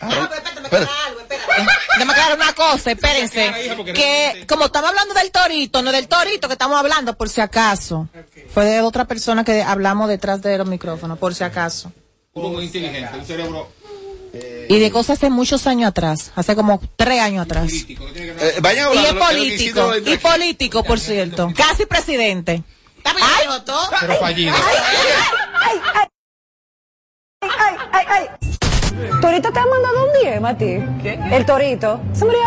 Espera. 0.00 0.88
Déjame 1.96 2.12
aclarar 2.12 2.36
una 2.36 2.52
cosa, 2.52 2.90
espérense. 2.90 3.52
Que 3.94 4.44
como 4.48 4.66
estamos 4.66 4.90
hablando 4.90 5.14
del 5.14 5.30
torito, 5.30 5.82
no 5.82 5.92
del 5.92 6.08
torito 6.08 6.48
que 6.48 6.54
estamos 6.54 6.76
hablando, 6.78 7.16
por 7.16 7.28
si 7.28 7.40
acaso. 7.40 8.08
Fue 8.52 8.64
de 8.64 8.80
otra 8.80 9.04
persona 9.04 9.44
que 9.44 9.62
hablamos 9.62 10.08
detrás 10.08 10.42
de 10.42 10.58
los 10.58 10.66
micrófonos, 10.66 11.16
por 11.18 11.34
si 11.34 11.44
acaso. 11.44 11.92
Uno 12.32 12.48
muy 12.48 12.64
inteligente, 12.64 13.16
un 13.16 13.24
cerebro. 13.24 13.68
Y 14.68 14.78
de 14.78 14.90
cosas 14.90 15.18
hace 15.18 15.30
muchos 15.30 15.66
años 15.66 15.88
atrás, 15.88 16.32
hace 16.34 16.56
como 16.56 16.80
tres 16.96 17.20
años 17.20 17.44
atrás. 17.44 17.70
Eh, 17.70 18.58
vayan 18.62 18.94
Y 18.94 18.98
es 18.98 19.12
que- 19.12 19.18
político, 19.18 19.94
y 19.96 20.00
aquí. 20.00 20.16
político, 20.18 20.82
por 20.84 20.98
cierto. 20.98 21.52
Casi 21.56 21.86
presidente. 21.86 22.62
Ay, 23.04 23.46
Pero 24.00 24.14
fallido. 24.16 24.54
ay, 24.54 24.76
ay, 25.60 25.80
ay, 27.42 27.76
ay, 27.92 28.06
ay. 28.08 28.26
Torito 29.20 29.52
te 29.52 29.58
ha 29.58 29.66
mandado 29.66 30.06
un 30.06 30.12
DM 30.12 30.46
a 30.48 30.56
ti. 30.56 30.78
El 31.34 31.44
torito. 31.46 32.00
Se 32.14 32.24
murió. 32.24 32.40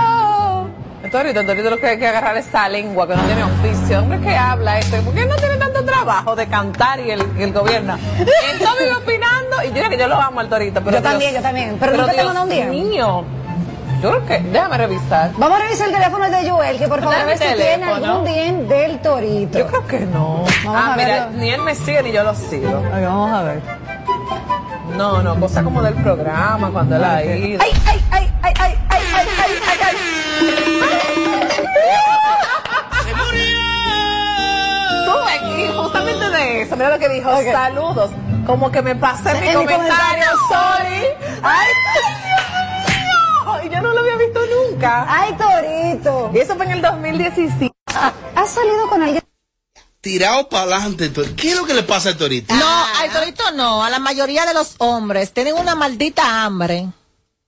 El 1.03 1.11
torito, 1.11 1.39
el 1.41 1.45
torito 1.47 1.69
lo 1.69 1.77
que 1.77 1.87
hay 1.87 1.99
que 1.99 2.07
agarrar 2.07 2.35
es 2.37 2.47
esa 2.47 2.67
lengua 2.67 3.07
que 3.07 3.15
no 3.15 3.23
tiene 3.25 3.43
oficio. 3.43 3.99
Hombre, 3.99 4.19
que 4.21 4.35
habla 4.35 4.79
este? 4.79 4.99
¿Por 5.01 5.13
qué 5.13 5.25
no 5.25 5.35
tiene 5.35 5.57
tanto 5.57 5.85
trabajo 5.85 6.35
de 6.35 6.47
cantar 6.47 6.99
y 6.99 7.11
el, 7.11 7.23
y 7.37 7.43
el 7.43 7.53
gobierno? 7.53 7.97
Entonces 8.51 8.79
vive 8.79 8.93
opinando 9.57 9.79
y 9.79 9.83
yo 9.83 9.89
que 9.89 9.97
yo 9.97 10.07
lo 10.07 10.15
amo 10.21 10.39
al 10.39 10.49
torito. 10.49 10.81
Pero 10.83 10.97
Yo 10.97 11.03
también, 11.03 11.33
yo 11.33 11.41
también. 11.41 11.77
Pero 11.79 11.93
nunca 11.93 12.11
te 12.11 12.21
Dios 12.21 12.25
mandó 12.33 12.43
un 12.43 12.49
DM. 12.49 12.69
Niño, 12.71 13.23
yo 14.01 14.09
creo 14.09 14.25
que, 14.25 14.39
déjame 14.39 14.77
revisar. 14.77 15.31
Vamos 15.37 15.59
a 15.59 15.63
revisar 15.63 15.87
el 15.87 15.93
teléfono 15.93 16.29
de 16.29 16.49
Joel, 16.49 16.77
que 16.77 16.87
por 16.87 16.99
favor 17.01 17.15
a 17.15 17.25
ver 17.25 17.37
si 17.37 17.45
tiene 17.55 17.83
algún 17.83 18.23
DM 18.25 18.67
del 18.67 18.99
torito. 18.99 19.57
Yo 19.57 19.67
creo 19.67 19.87
que 19.87 19.99
no. 20.01 20.43
Vamos 20.63 20.81
ah, 20.81 20.93
a 20.93 20.97
mira, 20.97 21.25
verlo. 21.25 21.39
ni 21.39 21.49
él 21.49 21.61
me 21.61 21.73
sigue 21.75 22.03
ni 22.03 22.11
yo 22.11 22.23
lo 22.23 22.35
sigo. 22.35 22.69
Ok, 22.69 23.01
vamos 23.01 23.31
a 23.31 23.43
ver. 23.43 23.61
No, 24.95 25.21
no, 25.21 25.39
cosa 25.39 25.63
como 25.63 25.81
del 25.81 25.95
programa, 25.95 26.69
cuando 26.71 26.95
él 26.95 27.03
ha 27.03 27.23
ido. 27.23 27.61
Ay, 27.63 27.71
ay, 27.87 28.03
ay, 28.11 28.31
ay, 28.41 28.53
ay, 28.57 28.73
ay, 28.89 29.03
ay, 29.13 29.27
ay, 29.37 29.51
ay, 29.67 29.79
ay. 29.83 29.95
Tú 35.05 35.13
y 35.57 35.67
justamente 35.75 36.29
de 36.29 36.61
eso, 36.61 36.75
mira 36.75 36.89
lo 36.89 36.99
que 36.99 37.09
dijo, 37.09 37.29
saludos. 37.51 38.11
Como 38.47 38.71
que 38.71 38.81
me 38.81 38.95
pasé 38.95 39.33
mi 39.33 39.47
En 39.49 39.59
mi 39.59 39.65
comentario, 39.65 39.75
comentario, 39.75 40.25
sorry. 40.47 41.03
Ay, 41.43 41.67
Dios 41.93 42.05
mío. 42.23 43.65
Y 43.65 43.69
yo 43.69 43.81
no 43.81 43.93
lo 43.93 43.99
había 43.99 44.15
visto 44.15 44.39
nunca. 44.45 45.05
Ay, 45.05 45.33
torito. 45.33 46.31
Y 46.33 46.39
eso 46.39 46.55
fue 46.55 46.65
en 46.65 46.71
el 46.71 46.81
2017. 46.81 47.75
¿Has 48.35 48.51
salido 48.51 48.87
con 48.87 49.03
alguien? 49.03 49.21
Tirado 49.99 50.47
para 50.47 50.63
adelante. 50.63 51.11
¿Qué 51.35 51.49
es 51.49 51.57
lo 51.57 51.65
que 51.65 51.73
le 51.73 51.83
pasa 51.83 52.07
al 52.09 52.17
torito? 52.17 52.55
No, 52.55 52.85
al 53.01 53.11
torito 53.11 53.51
no, 53.51 53.83
a 53.83 53.89
la 53.89 53.99
mayoría 53.99 54.45
de 54.45 54.53
los 54.53 54.75
hombres 54.77 55.33
tienen 55.33 55.55
una 55.55 55.75
maldita 55.75 56.45
hambre 56.45 56.87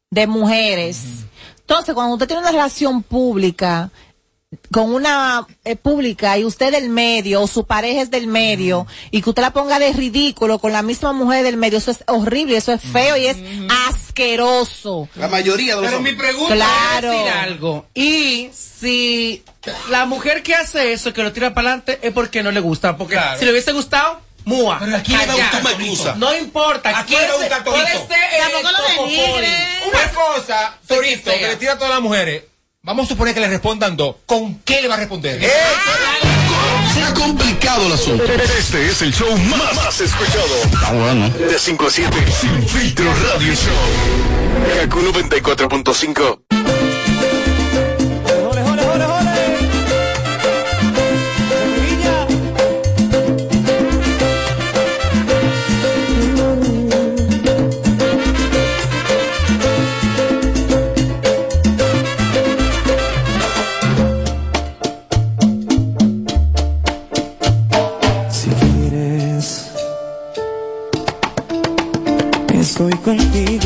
de 0.09 0.27
mujeres. 0.27 1.01
Entonces, 1.61 1.95
cuando 1.95 2.15
usted 2.15 2.27
tiene 2.27 2.41
una 2.41 2.51
relación 2.51 3.03
pública 3.03 3.89
con 4.71 4.91
una 4.93 5.45
eh, 5.63 5.75
pública 5.75 6.35
y 6.39 6.43
usted 6.43 6.71
del 6.71 6.89
medio 6.89 7.41
o 7.43 7.47
su 7.47 7.65
pareja 7.65 8.01
es 8.01 8.09
del 8.09 8.25
medio 8.25 8.87
y 9.11 9.21
que 9.21 9.29
usted 9.29 9.43
la 9.43 9.53
ponga 9.53 9.77
de 9.77 9.93
ridículo 9.93 10.57
con 10.57 10.71
la 10.71 10.81
misma 10.81 11.13
mujer 11.13 11.43
del 11.43 11.55
medio, 11.57 11.77
eso 11.77 11.91
es 11.91 12.03
horrible, 12.07 12.57
eso 12.57 12.73
es 12.73 12.81
feo 12.81 13.15
y 13.15 13.27
es 13.27 13.37
asqueroso. 13.87 15.07
La 15.15 15.27
mayoría 15.27 15.75
de 15.75 15.81
los 15.81 15.89
Pero 15.91 16.01
mi 16.01 16.13
pregunta 16.13 16.55
Claro. 16.55 17.11
es 17.13 17.17
decir 17.19 17.31
algo. 17.33 17.85
Y 17.93 18.49
si 18.53 19.43
la 19.89 20.05
mujer 20.05 20.41
que 20.41 20.55
hace 20.55 20.93
eso, 20.93 21.13
que 21.13 21.21
lo 21.23 21.31
tira 21.31 21.53
para 21.53 21.67
adelante, 21.69 21.99
es 22.01 22.11
porque 22.11 22.41
no 22.41 22.51
le 22.51 22.59
gusta. 22.59 22.97
Porque 22.97 23.13
Claro. 23.15 23.37
si 23.39 23.45
le 23.45 23.51
hubiese 23.51 23.71
gustado, 23.71 24.19
mua. 24.45 24.79
Pero 24.79 24.95
aquí 24.97 25.11
le 25.15 25.25
va 25.27 25.33
a 25.33 25.35
gustar. 25.87 26.17
No 26.17 26.35
importa. 26.35 26.97
¿A 26.97 27.05
quién 27.05 27.21
le 27.21 27.27
puede 27.27 27.39
gusta 27.49 27.55
ser- 27.55 27.57
el 27.59 27.63
torito? 27.63 28.07
Puede 28.07 28.07
ser 28.07 28.33
eh, 28.33 28.39
Tampoco 28.41 28.71
lo 28.71 29.03
denigre. 29.03 29.57
Una 29.87 30.11
cosa, 30.11 30.77
Torito, 30.87 31.31
que 31.31 31.47
le 31.47 31.55
tira 31.57 31.73
a 31.73 31.77
todas 31.77 31.91
las 31.93 32.01
mujeres. 32.01 32.43
Vamos 32.81 33.05
a 33.05 33.09
suponer 33.09 33.33
que 33.33 33.41
le 33.41 33.49
respondan 33.49 33.97
dos. 33.97 34.15
¿Con 34.25 34.59
qué 34.59 34.81
le 34.81 34.87
va 34.87 34.95
a 34.95 34.99
responder? 34.99 35.41
Se 36.93 37.03
ha 37.03 37.13
complicado 37.13 37.85
el 37.87 37.91
asunto. 37.91 38.23
Este 38.23 38.87
es 38.87 39.01
el 39.01 39.13
show 39.13 39.37
más, 39.37 39.75
más 39.75 39.99
escuchado. 39.99 41.27
De 41.37 41.59
5 41.59 41.85
a 41.85 41.89
7, 41.89 42.17
Sin 42.39 42.67
Filtro 42.67 43.13
Radio 43.13 43.53
Show. 43.53 44.79
Kaku 44.79 44.99
94.5. 45.01 46.78
estoy 72.79 72.97
contigo. 73.03 73.58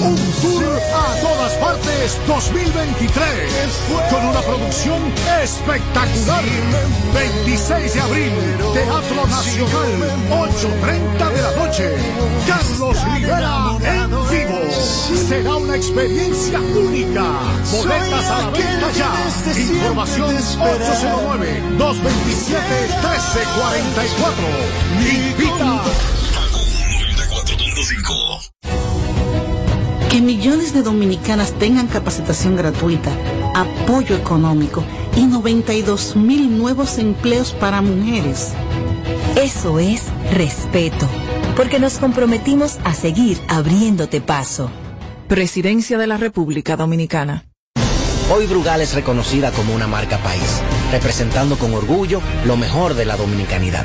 Un 0.00 0.16
tour 0.40 0.80
a 0.94 1.14
todas 1.20 1.52
partes 1.54 2.16
2023, 2.26 3.12
con 4.10 4.24
una 4.26 4.40
producción 4.40 5.12
espectacular. 5.42 6.42
26 7.14 7.94
de 7.94 8.00
abril, 8.00 8.32
Teatro 8.72 9.26
Nacional, 9.26 9.88
8.30 10.30 11.32
de 11.32 11.42
la 11.42 11.50
noche. 11.56 11.90
Carlos 12.46 12.96
Rivera 13.14 13.76
en 13.82 14.10
vivo. 14.30 14.60
Será 15.28 15.56
una 15.56 15.74
experiencia 15.76 16.60
única. 16.60 17.24
Boletas 17.72 18.30
a 18.30 18.38
la 18.38 18.50
venta 18.50 18.90
ya. 18.92 19.10
Información 19.58 20.36
809-227-1344. 20.36 20.38
Invita. 25.00 26.17
Que 30.18 30.24
millones 30.24 30.74
de 30.74 30.82
dominicanas 30.82 31.52
tengan 31.60 31.86
capacitación 31.86 32.56
gratuita, 32.56 33.12
apoyo 33.54 34.16
económico 34.16 34.82
y 35.14 35.22
92 35.22 36.16
mil 36.16 36.58
nuevos 36.58 36.98
empleos 36.98 37.52
para 37.52 37.82
mujeres. 37.82 38.52
Eso 39.36 39.78
es 39.78 40.06
respeto, 40.32 41.06
porque 41.54 41.78
nos 41.78 41.98
comprometimos 41.98 42.78
a 42.82 42.94
seguir 42.94 43.38
abriéndote 43.46 44.20
paso. 44.20 44.72
Presidencia 45.28 45.98
de 45.98 46.08
la 46.08 46.16
República 46.16 46.76
Dominicana. 46.76 47.44
Hoy 48.34 48.48
Brugal 48.48 48.80
es 48.80 48.94
reconocida 48.94 49.52
como 49.52 49.72
una 49.72 49.86
marca 49.86 50.18
país, 50.18 50.60
representando 50.90 51.56
con 51.56 51.72
orgullo 51.74 52.20
lo 52.44 52.56
mejor 52.56 52.94
de 52.94 53.04
la 53.04 53.16
dominicanidad. 53.16 53.84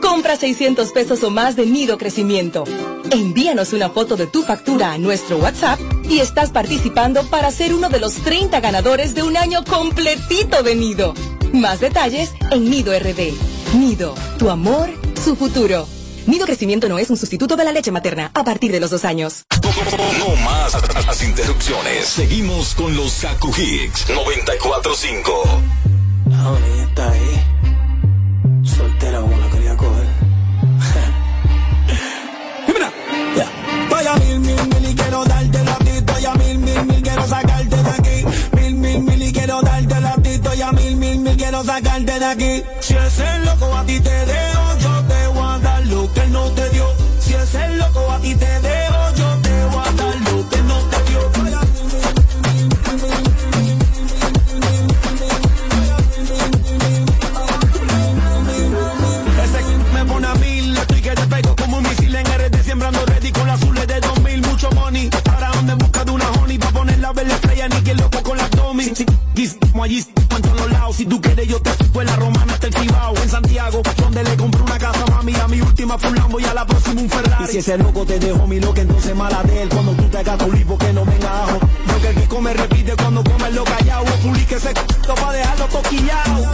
Compra 0.00 0.36
600 0.36 0.92
pesos 0.92 1.22
o 1.22 1.30
más 1.30 1.56
de 1.56 1.66
Nido 1.66 1.98
Crecimiento. 1.98 2.64
Envíanos 3.10 3.72
una 3.72 3.90
foto 3.90 4.16
de 4.16 4.26
tu 4.26 4.42
factura 4.42 4.92
a 4.92 4.98
nuestro 4.98 5.36
WhatsApp 5.38 5.78
y 6.08 6.20
estás 6.20 6.50
participando 6.50 7.24
para 7.24 7.50
ser 7.50 7.74
uno 7.74 7.88
de 7.88 8.00
los 8.00 8.14
30 8.14 8.60
ganadores 8.60 9.14
de 9.14 9.22
un 9.22 9.36
año 9.36 9.64
completito 9.64 10.62
de 10.62 10.74
Nido. 10.74 11.14
Más 11.52 11.80
detalles 11.80 12.32
en 12.50 12.70
Nido 12.70 12.92
RD. 12.98 13.32
Nido, 13.74 14.14
tu 14.38 14.50
amor, 14.50 14.90
su 15.22 15.36
futuro. 15.36 15.86
Nido 16.26 16.46
Crecimiento 16.46 16.88
no 16.88 16.98
es 16.98 17.10
un 17.10 17.16
sustituto 17.16 17.56
de 17.56 17.64
la 17.64 17.72
leche 17.72 17.90
materna 17.90 18.30
a 18.34 18.44
partir 18.44 18.72
de 18.72 18.80
los 18.80 18.90
dos 18.90 19.04
años. 19.04 19.44
No 20.18 20.36
más 20.44 20.74
las 21.06 21.22
interrupciones. 21.24 22.06
Seguimos 22.06 22.74
con 22.74 22.94
los 22.96 23.14
Kaku 23.20 23.48
Hicks 23.48 24.08
945. 24.08 25.32
Ahora 26.38 26.66
está 26.84 27.10
ahí. 27.10 27.44
Soltera 28.64 29.20
como 29.20 29.49
quiero 37.10 37.26
sacarte 37.26 37.76
de 37.76 37.90
aquí. 37.90 38.24
Mil, 38.56 38.74
mil, 38.74 39.00
mil 39.00 39.22
y 39.22 39.32
quiero 39.32 39.60
darte 39.62 40.00
la 40.00 40.14
tito. 40.14 40.54
Ya 40.54 40.72
mil, 40.72 40.96
mil, 40.96 41.18
mil 41.18 41.36
quiero 41.36 41.64
sacarte 41.64 42.18
de 42.18 42.24
aquí. 42.24 42.62
Si 42.80 42.94
ese 42.94 43.38
loco 43.40 43.76
a 43.76 43.84
ti 43.84 44.00
te 44.00 44.26
dejo, 44.26 44.59
ese 77.60 77.76
loco 77.76 78.06
te 78.06 78.18
dejó 78.18 78.46
mi 78.46 78.58
loca, 78.58 78.80
entonces 78.80 79.14
mala 79.14 79.42
de 79.42 79.62
él, 79.62 79.68
cuando 79.68 79.92
tú 79.92 80.04
te 80.04 80.16
hagas 80.16 80.38
tu 80.38 80.50
lipo 80.50 80.78
que 80.78 80.92
no 80.94 81.04
venga 81.04 81.44
ajo. 81.44 81.58
Porque 81.86 82.08
el 82.08 82.14
que 82.14 82.26
come 82.26 82.54
repite 82.54 82.96
cuando 82.96 83.22
come 83.22 83.50
lo 83.50 83.64
callado, 83.64 84.02
o 84.02 84.16
puli 84.22 84.44
que 84.46 84.58
se 84.58 84.68
c*** 84.68 84.74
pa' 85.14 85.32
dejarlo 85.32 85.66
toquillado. 85.66 86.50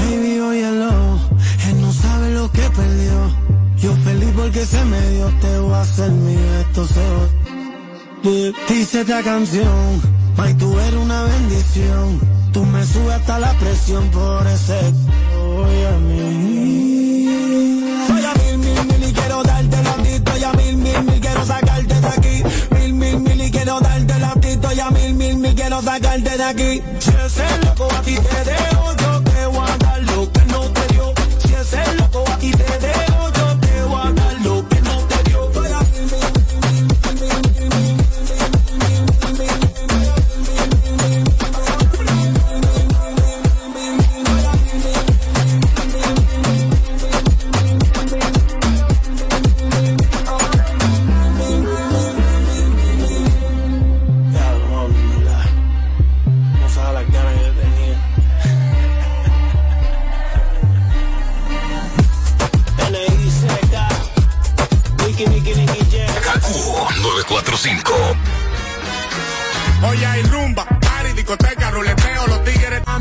Baby, 0.00 0.40
óyelo, 0.40 1.18
él 1.68 1.80
no 1.80 1.92
sabe 1.94 2.30
lo 2.30 2.52
que 2.52 2.62
perdió. 2.76 3.36
Yo 3.78 3.96
feliz 4.04 4.32
porque 4.36 4.66
se 4.66 4.84
me 4.84 5.00
dio, 5.12 5.26
te 5.40 5.58
voy 5.60 5.72
a 5.72 5.80
hacer 5.80 6.10
mío, 6.10 6.60
esto 6.60 6.86
se. 6.86 7.04
Dice 8.68 9.00
esta 9.00 9.22
canción, 9.22 10.02
May, 10.36 10.52
tú 10.54 10.78
eres 10.78 11.00
una 11.00 11.22
bendición. 11.24 12.33
Subes 12.94 13.16
hasta 13.16 13.40
la 13.40 13.52
presión 13.54 14.08
por 14.10 14.46
ese 14.46 14.92
voy 15.34 15.84
a 15.84 15.90
mí. 15.98 17.26
Soy 18.06 18.24
a 18.24 18.34
mil, 18.34 18.58
mil, 18.58 18.86
mil 18.86 19.08
y 19.08 19.12
quiero 19.12 19.42
darte 19.42 19.82
la 19.82 19.94
tito. 19.96 20.38
Y 20.38 20.44
a 20.44 20.52
mil, 20.52 20.76
mil, 20.76 21.02
mil 21.02 21.20
quiero 21.20 21.44
sacarte 21.44 22.00
de 22.00 22.06
aquí. 22.06 22.42
Mil, 22.70 22.94
mil, 22.94 23.18
mil 23.18 23.40
y 23.40 23.50
quiero 23.50 23.80
darte 23.80 24.18
la 24.20 24.32
tito. 24.34 24.72
Y 24.72 24.78
a 24.78 24.90
mil, 24.90 25.14
mil, 25.14 25.36
mil 25.38 25.54
quiero 25.56 25.82
sacarte 25.82 26.36
de 26.36 26.44
aquí. 26.44 26.82
Si 27.00 27.10
ese 27.10 27.58
loco 27.64 27.88
a 27.92 28.00
ti 28.02 28.14
te 28.14 28.50
dejo, 28.50 28.73